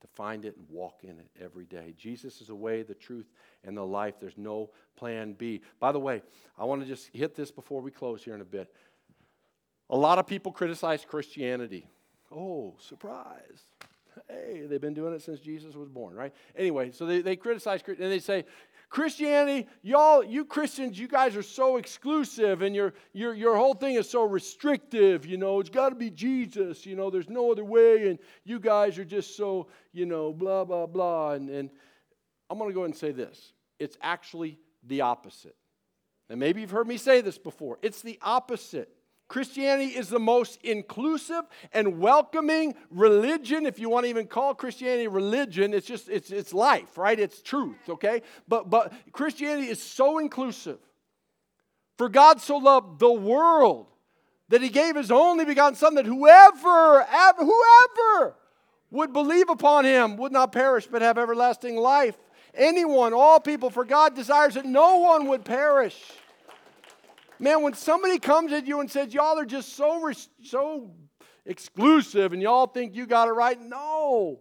to 0.00 0.08
find 0.08 0.44
it 0.44 0.56
and 0.56 0.66
walk 0.68 1.04
in 1.04 1.18
it 1.20 1.30
every 1.40 1.64
day. 1.64 1.94
Jesus 1.96 2.40
is 2.40 2.48
the 2.48 2.54
way, 2.54 2.82
the 2.82 2.94
truth, 2.94 3.30
and 3.62 3.76
the 3.76 3.86
life. 3.86 4.14
There's 4.20 4.36
no 4.36 4.70
plan 4.96 5.34
B. 5.34 5.62
By 5.78 5.92
the 5.92 6.00
way, 6.00 6.22
I 6.58 6.64
want 6.64 6.82
to 6.82 6.88
just 6.88 7.08
hit 7.12 7.36
this 7.36 7.50
before 7.52 7.80
we 7.80 7.90
close 7.90 8.24
here 8.24 8.34
in 8.34 8.40
a 8.40 8.44
bit. 8.44 8.74
A 9.90 9.96
lot 9.96 10.18
of 10.18 10.26
people 10.26 10.50
criticize 10.50 11.04
Christianity. 11.04 11.86
Oh, 12.32 12.74
surprise. 12.80 13.62
Hey, 14.28 14.66
they've 14.66 14.80
been 14.80 14.94
doing 14.94 15.14
it 15.14 15.22
since 15.22 15.40
Jesus 15.40 15.74
was 15.74 15.88
born, 15.88 16.14
right? 16.14 16.32
Anyway, 16.56 16.90
so 16.90 17.06
they, 17.06 17.20
they 17.20 17.36
criticize 17.36 17.80
and 17.86 17.98
they 17.98 18.18
say, 18.18 18.44
Christianity, 18.88 19.68
y'all, 19.82 20.22
you 20.22 20.44
Christians, 20.44 20.98
you 20.98 21.08
guys 21.08 21.36
are 21.36 21.42
so 21.42 21.76
exclusive 21.78 22.62
and 22.62 22.74
your, 22.74 22.94
your, 23.12 23.34
your 23.34 23.56
whole 23.56 23.74
thing 23.74 23.96
is 23.96 24.08
so 24.08 24.24
restrictive. 24.24 25.26
You 25.26 25.36
know, 25.36 25.60
it's 25.60 25.70
got 25.70 25.88
to 25.88 25.94
be 25.94 26.10
Jesus. 26.10 26.86
You 26.86 26.94
know, 26.94 27.10
there's 27.10 27.28
no 27.28 27.50
other 27.50 27.64
way. 27.64 28.08
And 28.08 28.18
you 28.44 28.60
guys 28.60 28.98
are 28.98 29.04
just 29.04 29.36
so, 29.36 29.68
you 29.92 30.06
know, 30.06 30.32
blah, 30.32 30.64
blah, 30.64 30.86
blah. 30.86 31.32
And, 31.32 31.50
and 31.50 31.70
I'm 32.48 32.58
going 32.58 32.70
to 32.70 32.74
go 32.74 32.80
ahead 32.80 32.90
and 32.90 32.98
say 32.98 33.12
this 33.12 33.52
it's 33.78 33.96
actually 34.00 34.58
the 34.86 35.00
opposite. 35.00 35.56
And 36.30 36.38
maybe 36.38 36.60
you've 36.60 36.70
heard 36.70 36.86
me 36.86 36.96
say 36.96 37.20
this 37.20 37.38
before. 37.38 37.78
It's 37.82 38.02
the 38.02 38.18
opposite. 38.22 38.93
Christianity 39.34 39.88
is 39.88 40.08
the 40.10 40.20
most 40.20 40.60
inclusive 40.62 41.42
and 41.72 41.98
welcoming 41.98 42.72
religion. 42.88 43.66
If 43.66 43.80
you 43.80 43.88
want 43.88 44.04
to 44.04 44.10
even 44.10 44.28
call 44.28 44.54
Christianity 44.54 45.08
religion, 45.08 45.74
it's 45.74 45.88
just 45.88 46.08
it's 46.08 46.30
it's 46.30 46.54
life, 46.54 46.96
right? 46.96 47.18
It's 47.18 47.42
truth, 47.42 47.88
okay? 47.88 48.22
But 48.46 48.70
but 48.70 48.92
Christianity 49.10 49.66
is 49.66 49.82
so 49.82 50.18
inclusive. 50.18 50.78
For 51.98 52.08
God 52.08 52.40
so 52.40 52.58
loved 52.58 53.00
the 53.00 53.10
world 53.10 53.88
that 54.50 54.62
he 54.62 54.68
gave 54.68 54.94
his 54.94 55.10
only 55.10 55.44
begotten 55.44 55.74
son 55.74 55.96
that 55.96 56.06
whoever 56.06 57.00
ever, 57.02 57.44
whoever 57.44 58.36
would 58.92 59.12
believe 59.12 59.48
upon 59.48 59.84
him 59.84 60.16
would 60.16 60.30
not 60.30 60.52
perish 60.52 60.86
but 60.86 61.02
have 61.02 61.18
everlasting 61.18 61.74
life. 61.74 62.16
Anyone, 62.54 63.12
all 63.12 63.40
people, 63.40 63.70
for 63.70 63.84
God 63.84 64.14
desires 64.14 64.54
that 64.54 64.64
no 64.64 64.98
one 64.98 65.26
would 65.26 65.44
perish 65.44 66.00
Man, 67.44 67.62
when 67.62 67.74
somebody 67.74 68.18
comes 68.18 68.54
at 68.54 68.66
you 68.66 68.80
and 68.80 68.90
says, 68.90 69.12
y'all 69.12 69.38
are 69.38 69.44
just 69.44 69.74
so, 69.76 70.10
so 70.42 70.90
exclusive 71.44 72.32
and 72.32 72.40
y'all 72.40 72.66
think 72.66 72.94
you 72.94 73.04
got 73.04 73.28
it 73.28 73.32
right, 73.32 73.60
no. 73.60 74.40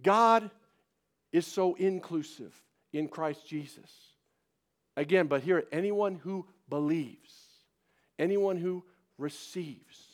God 0.00 0.48
is 1.32 1.44
so 1.44 1.74
inclusive 1.74 2.54
in 2.92 3.08
Christ 3.08 3.44
Jesus. 3.48 3.90
Again, 4.96 5.26
but 5.26 5.42
here, 5.42 5.64
anyone 5.72 6.14
who 6.14 6.46
believes, 6.68 7.34
anyone 8.16 8.58
who 8.58 8.84
receives, 9.18 10.06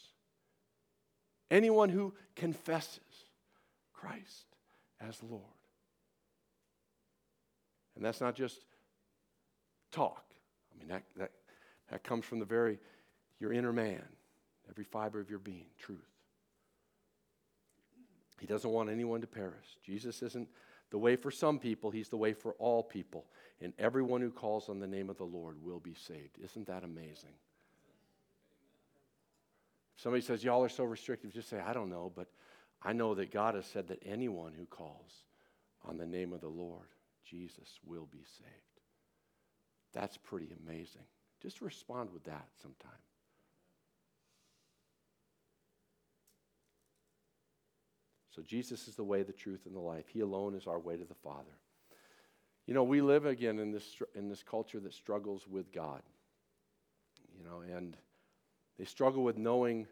anyone 1.50 1.90
who 1.90 2.14
confesses 2.34 3.00
Christ 3.92 4.46
as 5.06 5.22
Lord. 5.22 5.42
And 7.94 8.02
that's 8.02 8.22
not 8.22 8.34
just 8.34 8.58
talk. 9.96 10.24
I 10.74 10.78
mean, 10.78 10.88
that, 10.88 11.02
that, 11.16 11.30
that 11.90 12.04
comes 12.04 12.24
from 12.24 12.38
the 12.38 12.44
very, 12.44 12.78
your 13.40 13.52
inner 13.52 13.72
man, 13.72 14.02
every 14.68 14.84
fiber 14.84 15.20
of 15.20 15.30
your 15.30 15.38
being, 15.38 15.66
truth. 15.78 15.98
He 18.40 18.46
doesn't 18.46 18.70
want 18.70 18.90
anyone 18.90 19.22
to 19.22 19.26
perish. 19.26 19.66
Jesus 19.84 20.22
isn't 20.22 20.48
the 20.90 20.98
way 20.98 21.16
for 21.16 21.30
some 21.30 21.58
people, 21.58 21.90
He's 21.90 22.10
the 22.10 22.16
way 22.16 22.32
for 22.32 22.52
all 22.58 22.82
people. 22.82 23.24
And 23.60 23.72
everyone 23.78 24.20
who 24.20 24.30
calls 24.30 24.68
on 24.68 24.78
the 24.78 24.86
name 24.86 25.08
of 25.08 25.16
the 25.16 25.24
Lord 25.24 25.56
will 25.62 25.80
be 25.80 25.94
saved. 25.94 26.38
Isn't 26.44 26.66
that 26.66 26.84
amazing? 26.84 27.34
If 29.96 30.02
somebody 30.02 30.22
says, 30.22 30.44
Y'all 30.44 30.62
are 30.62 30.68
so 30.68 30.84
restrictive, 30.84 31.32
just 31.32 31.48
say, 31.48 31.58
I 31.58 31.72
don't 31.72 31.88
know, 31.88 32.12
but 32.14 32.28
I 32.82 32.92
know 32.92 33.14
that 33.14 33.32
God 33.32 33.54
has 33.54 33.64
said 33.66 33.88
that 33.88 34.02
anyone 34.04 34.52
who 34.56 34.66
calls 34.66 35.24
on 35.88 35.96
the 35.96 36.06
name 36.06 36.32
of 36.34 36.42
the 36.42 36.48
Lord, 36.48 36.88
Jesus, 37.24 37.80
will 37.84 38.06
be 38.12 38.24
saved. 38.38 38.75
That's 39.92 40.16
pretty 40.16 40.48
amazing. 40.64 41.02
Just 41.42 41.60
respond 41.60 42.10
with 42.12 42.24
that 42.24 42.46
sometime. 42.62 42.90
So 48.36 48.42
Jesus 48.42 48.86
is 48.86 48.96
the 48.96 49.04
way, 49.04 49.22
the 49.22 49.32
truth, 49.32 49.60
and 49.64 49.74
the 49.74 49.80
life. 49.80 50.08
He 50.08 50.20
alone 50.20 50.54
is 50.54 50.66
our 50.66 50.78
way 50.78 50.96
to 50.96 51.04
the 51.04 51.14
Father. 51.14 51.56
You 52.66 52.74
know, 52.74 52.84
we 52.84 53.00
live 53.00 53.24
again 53.24 53.58
in 53.58 53.72
this 53.72 54.02
in 54.14 54.28
this 54.28 54.42
culture 54.42 54.80
that 54.80 54.92
struggles 54.92 55.46
with 55.48 55.72
God. 55.72 56.02
You 57.38 57.44
know, 57.44 57.60
and 57.60 57.96
they 58.78 58.84
struggle 58.84 59.24
with 59.24 59.38
knowing 59.38 59.86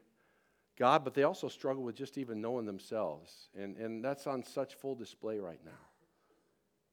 God, 0.76 1.04
but 1.04 1.14
they 1.14 1.22
also 1.22 1.48
struggle 1.48 1.82
with 1.82 1.94
just 1.94 2.18
even 2.18 2.42
knowing 2.42 2.66
themselves. 2.66 3.48
And 3.58 3.76
and 3.78 4.04
that's 4.04 4.26
on 4.26 4.42
such 4.44 4.74
full 4.74 4.94
display 4.94 5.38
right 5.38 5.60
now. 5.64 5.72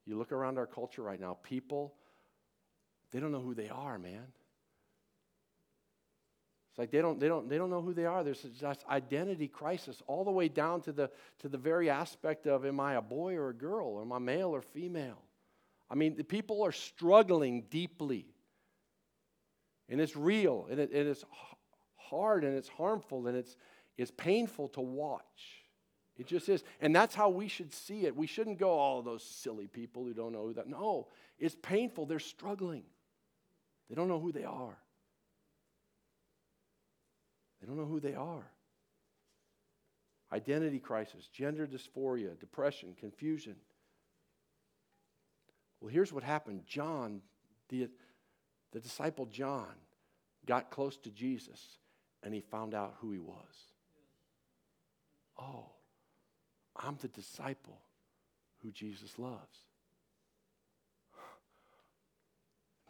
You 0.06 0.16
look 0.16 0.32
around 0.32 0.56
our 0.56 0.66
culture 0.66 1.02
right 1.02 1.20
now, 1.20 1.36
people 1.42 1.94
they 3.12 3.20
don't 3.20 3.32
know 3.32 3.40
who 3.40 3.54
they 3.54 3.68
are, 3.68 3.98
man. 3.98 4.26
It's 6.70 6.78
like 6.78 6.90
they 6.90 7.02
don't, 7.02 7.20
they 7.20 7.28
don't, 7.28 7.50
they 7.50 7.58
don't 7.58 7.68
know 7.68 7.82
who 7.82 7.92
they 7.92 8.06
are. 8.06 8.24
There's 8.24 8.40
this 8.42 8.78
identity 8.88 9.46
crisis 9.46 10.02
all 10.06 10.24
the 10.24 10.30
way 10.30 10.48
down 10.48 10.80
to 10.82 10.92
the, 10.92 11.10
to 11.40 11.48
the 11.50 11.58
very 11.58 11.90
aspect 11.90 12.46
of 12.46 12.64
am 12.64 12.80
I 12.80 12.94
a 12.94 13.02
boy 13.02 13.34
or 13.34 13.50
a 13.50 13.54
girl? 13.54 14.00
Am 14.00 14.10
I 14.10 14.18
male 14.18 14.48
or 14.48 14.62
female? 14.62 15.20
I 15.90 15.94
mean, 15.94 16.16
the 16.16 16.24
people 16.24 16.62
are 16.62 16.72
struggling 16.72 17.64
deeply. 17.68 18.24
And 19.90 20.00
it's 20.00 20.16
real, 20.16 20.66
and, 20.70 20.80
it, 20.80 20.90
and 20.92 21.06
it's 21.06 21.24
hard, 21.96 22.44
and 22.44 22.56
it's 22.56 22.68
harmful, 22.68 23.26
and 23.26 23.36
it's, 23.36 23.56
it's 23.98 24.10
painful 24.10 24.68
to 24.68 24.80
watch. 24.80 25.66
It 26.16 26.26
just 26.26 26.48
is. 26.48 26.64
And 26.80 26.96
that's 26.96 27.14
how 27.14 27.28
we 27.28 27.48
should 27.48 27.74
see 27.74 28.06
it. 28.06 28.16
We 28.16 28.26
shouldn't 28.26 28.58
go, 28.58 28.70
oh, 28.70 29.02
those 29.02 29.22
silly 29.22 29.66
people 29.66 30.04
who 30.04 30.14
don't 30.14 30.32
know 30.32 30.46
who 30.46 30.54
that. 30.54 30.68
No, 30.68 31.08
it's 31.38 31.56
painful. 31.60 32.06
They're 32.06 32.18
struggling. 32.18 32.84
They 33.88 33.94
don't 33.94 34.08
know 34.08 34.20
who 34.20 34.32
they 34.32 34.44
are. 34.44 34.78
They 37.60 37.66
don't 37.66 37.76
know 37.76 37.84
who 37.84 38.00
they 38.00 38.14
are. 38.14 38.50
Identity 40.32 40.78
crisis, 40.78 41.28
gender 41.32 41.66
dysphoria, 41.66 42.38
depression, 42.40 42.94
confusion. 42.98 43.56
Well, 45.80 45.90
here's 45.90 46.12
what 46.12 46.22
happened 46.22 46.62
John, 46.66 47.20
the, 47.68 47.88
the 48.72 48.80
disciple 48.80 49.26
John, 49.26 49.74
got 50.46 50.70
close 50.70 50.96
to 50.98 51.10
Jesus 51.10 51.78
and 52.22 52.32
he 52.32 52.40
found 52.40 52.74
out 52.74 52.94
who 53.00 53.12
he 53.12 53.18
was. 53.18 53.72
Oh, 55.38 55.66
I'm 56.76 56.96
the 57.00 57.08
disciple 57.08 57.80
who 58.62 58.70
Jesus 58.70 59.18
loves. 59.18 59.58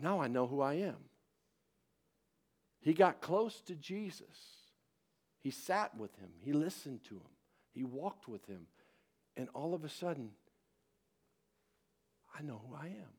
Now 0.03 0.21
I 0.21 0.27
know 0.27 0.49
who 0.49 0.61
I 0.61 0.75
am. 0.75 0.97
He 2.81 2.93
got 2.93 3.21
close 3.21 3.61
to 3.63 3.77
Jesus. 3.77 4.27
He 5.39 5.53
sat 5.53 5.97
with 5.97 6.15
him. 6.17 6.31
He 6.41 6.53
listened 6.53 7.05
to 7.05 7.15
him. 7.15 7.31
He 7.73 7.85
walked 7.85 8.27
with 8.27 8.45
him. 8.47 8.67
And 9.37 9.49
all 9.55 9.75
of 9.75 9.85
a 9.85 9.89
sudden, 9.89 10.31
I 12.37 12.43
know 12.43 12.61
who 12.67 12.75
I 12.75 12.87
am. 12.87 13.13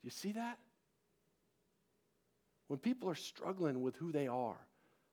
Do 0.00 0.04
you 0.04 0.10
see 0.10 0.32
that? 0.32 0.58
When 2.68 2.78
people 2.78 3.10
are 3.10 3.16
struggling 3.16 3.82
with 3.82 3.96
who 3.96 4.12
they 4.12 4.28
are, 4.28 4.56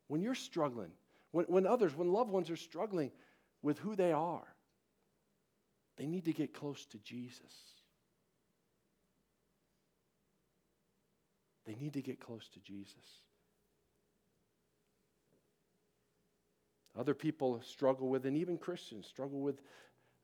when 0.07 0.21
you're 0.21 0.35
struggling, 0.35 0.91
when, 1.31 1.45
when 1.45 1.65
others, 1.65 1.95
when 1.95 2.13
loved 2.13 2.29
ones 2.29 2.51
are 2.51 2.55
struggling 2.55 3.11
with 3.63 3.79
who 3.79 3.95
they 3.95 4.11
are, 4.11 4.47
they 5.97 6.05
need 6.05 6.25
to 6.25 6.33
get 6.33 6.53
close 6.53 6.85
to 6.87 6.99
Jesus. 6.99 7.72
They 11.65 11.75
need 11.75 11.93
to 11.93 12.01
get 12.01 12.19
close 12.19 12.47
to 12.53 12.59
Jesus. 12.59 13.21
Other 16.97 17.13
people 17.13 17.61
struggle 17.65 18.09
with, 18.09 18.25
and 18.25 18.37
even 18.37 18.57
Christians 18.57 19.07
struggle 19.07 19.39
with 19.39 19.61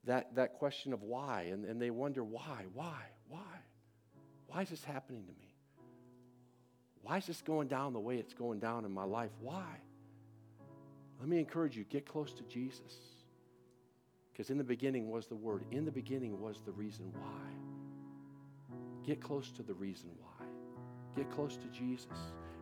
that, 0.06 0.36
that 0.36 0.54
question 0.54 0.94
of 0.94 1.02
why. 1.02 1.48
And, 1.52 1.66
and 1.66 1.82
they 1.82 1.90
wonder, 1.90 2.24
why, 2.24 2.66
why, 2.74 3.02
why? 3.28 3.40
Why 4.48 4.62
is 4.62 4.70
this 4.70 4.84
happening 4.84 5.24
to 5.24 5.32
me? 5.32 5.56
Why 7.02 7.18
is 7.18 7.26
this 7.26 7.42
going 7.42 7.68
down 7.68 7.94
the 7.94 8.00
way 8.00 8.18
it's 8.18 8.34
going 8.34 8.60
down 8.60 8.86
in 8.86 8.92
my 8.92 9.06
life? 9.06 9.32
Why? 9.42 9.66
Let 11.20 11.28
me 11.28 11.40
encourage 11.40 11.76
you 11.76 11.86
get 11.86 12.06
close 12.06 12.34
to 12.34 12.44
Jesus. 12.44 12.94
Because 14.32 14.50
in 14.50 14.58
the 14.58 14.64
beginning 14.64 15.10
was 15.10 15.28
the 15.28 15.36
Word, 15.36 15.66
in 15.72 15.86
the 15.86 15.92
beginning 15.92 16.40
was 16.40 16.62
the 16.66 16.72
reason 16.72 17.12
why. 17.14 18.76
Get 19.06 19.22
close 19.22 19.52
to 19.54 19.64
the 19.64 19.74
reason 19.74 20.12
why. 20.20 20.39
Get 21.16 21.30
close 21.32 21.58
to 21.58 21.68
Jesus. 21.68 22.18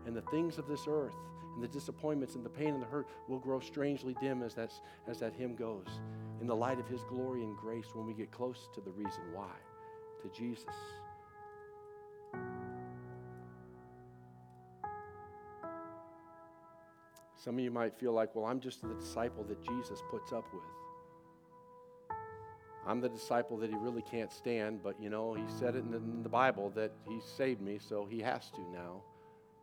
And 0.06 0.16
the 0.16 0.22
things 0.24 0.58
of 0.58 0.68
this 0.68 0.86
earth 0.88 1.16
and 1.56 1.64
the 1.64 1.68
disappointments 1.68 2.36
and 2.36 2.46
the 2.46 2.50
pain 2.50 2.74
and 2.74 2.82
the 2.82 2.88
hurt 2.88 3.08
will 3.28 3.40
grow 3.40 3.60
strangely 3.60 4.16
dim 4.22 4.44
as, 4.44 4.54
that's, 4.54 4.82
as 5.08 5.20
that 5.20 5.34
hymn 5.34 5.56
goes. 5.56 5.88
In 6.40 6.48
the 6.48 6.56
light 6.56 6.80
of 6.80 6.88
His 6.88 7.04
glory 7.06 7.44
and 7.44 7.58
grace 7.58 7.88
when 7.94 8.06
we 8.06 8.14
get 8.14 8.32
close 8.32 8.70
to 8.76 8.82
the 8.82 8.92
reason 8.92 9.22
why, 9.34 9.50
to 10.22 10.30
Jesus. 10.30 10.66
Some 17.36 17.56
of 17.56 17.64
you 17.64 17.72
might 17.72 17.98
feel 17.98 18.14
like, 18.14 18.36
well, 18.36 18.46
I'm 18.46 18.60
just 18.60 18.82
the 18.82 18.94
disciple 18.94 19.44
that 19.46 19.62
Jesus 19.64 20.02
puts 20.12 20.32
up 20.32 20.46
with. 20.54 20.64
I'm 22.88 23.02
the 23.02 23.10
disciple 23.10 23.58
that 23.58 23.70
he 23.70 23.76
really 23.76 24.02
can't 24.02 24.32
stand, 24.32 24.82
but 24.82 24.96
you 25.02 25.10
know, 25.10 25.34
he 25.34 25.44
said 25.60 25.76
it 25.76 25.80
in 25.80 25.92
the, 25.92 25.98
in 25.98 26.24
the 26.24 26.30
Bible 26.30 26.70
that 26.76 26.94
he 27.06 27.20
saved 27.36 27.60
me, 27.62 27.80
so 27.80 28.08
he 28.10 28.22
has 28.22 28.50
to 28.52 28.62
now. 28.72 29.04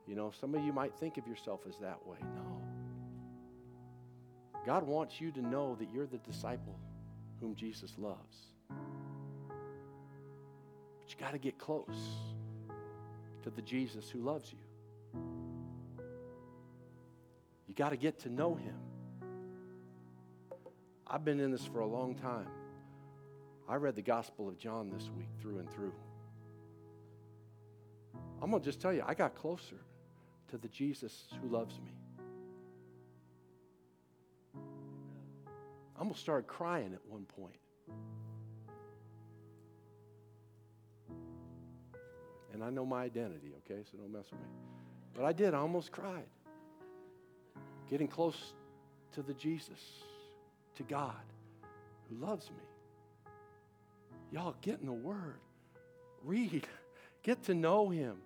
You 0.06 0.14
know, 0.14 0.30
some 0.38 0.54
of 0.54 0.62
you 0.62 0.74
might 0.74 0.94
think 0.94 1.16
of 1.16 1.26
yourself 1.26 1.60
as 1.66 1.78
that 1.78 2.06
way. 2.06 2.18
No. 2.20 2.60
God 4.66 4.86
wants 4.86 5.22
you 5.22 5.30
to 5.32 5.40
know 5.40 5.74
that 5.76 5.88
you're 5.90 6.06
the 6.06 6.18
disciple 6.18 6.78
whom 7.40 7.54
Jesus 7.54 7.94
loves. 7.98 8.36
But 8.68 8.76
you 11.08 11.16
got 11.18 11.32
to 11.32 11.38
get 11.38 11.58
close 11.58 11.96
to 13.42 13.50
the 13.50 13.62
Jesus 13.62 14.10
who 14.10 14.20
loves 14.20 14.52
you. 14.52 14.58
You 17.66 17.74
got 17.74 17.90
to 17.90 17.96
get 17.96 18.18
to 18.20 18.28
know 18.28 18.54
him. 18.54 18.76
I've 21.06 21.24
been 21.24 21.40
in 21.40 21.50
this 21.50 21.64
for 21.64 21.80
a 21.80 21.86
long 21.86 22.14
time. 22.14 22.48
I 23.68 23.76
read 23.76 23.96
the 23.96 24.02
Gospel 24.02 24.48
of 24.48 24.58
John 24.58 24.90
this 24.90 25.10
week 25.16 25.28
through 25.40 25.58
and 25.58 25.70
through. 25.70 25.92
I'm 28.42 28.50
going 28.50 28.62
to 28.62 28.68
just 28.68 28.80
tell 28.80 28.92
you, 28.92 29.02
I 29.06 29.14
got 29.14 29.34
closer 29.34 29.76
to 30.50 30.58
the 30.58 30.68
Jesus 30.68 31.24
who 31.40 31.48
loves 31.48 31.78
me. 31.80 31.92
I 35.96 36.00
almost 36.00 36.20
started 36.20 36.46
crying 36.46 36.92
at 36.92 37.00
one 37.08 37.24
point. 37.24 37.56
And 42.52 42.62
I 42.62 42.70
know 42.70 42.84
my 42.84 43.02
identity, 43.02 43.52
okay, 43.64 43.82
so 43.90 43.96
don't 43.98 44.12
mess 44.12 44.26
with 44.30 44.40
me. 44.40 44.46
But 45.14 45.24
I 45.24 45.32
did, 45.32 45.54
I 45.54 45.58
almost 45.58 45.90
cried. 45.90 46.26
Getting 47.88 48.08
close 48.08 48.52
to 49.12 49.22
the 49.22 49.34
Jesus, 49.34 49.80
to 50.76 50.82
God, 50.82 51.14
who 52.08 52.16
loves 52.16 52.50
me. 52.50 52.63
Y'all 54.34 54.56
get 54.62 54.80
in 54.80 54.86
the 54.86 54.92
Word. 54.92 55.38
Read. 56.24 56.66
Get 57.22 57.44
to 57.44 57.54
know 57.54 57.88
Him. 57.88 58.16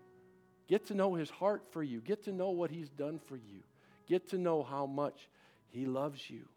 Get 0.67 0.87
to 0.87 0.95
know 0.95 1.13
His 1.13 1.29
heart 1.29 1.65
for 1.71 1.83
you. 1.83 2.01
Get 2.01 2.25
to 2.25 2.33
know 2.33 2.49
what 2.49 2.71
He's 2.71 2.89
done 2.89 3.21
for 3.27 3.37
you. 3.37 3.61
Get 4.09 4.31
to 4.31 4.39
know 4.39 4.63
how 4.63 4.87
much 4.87 5.29
He 5.69 5.85
loves 5.85 6.31
you. 6.31 6.49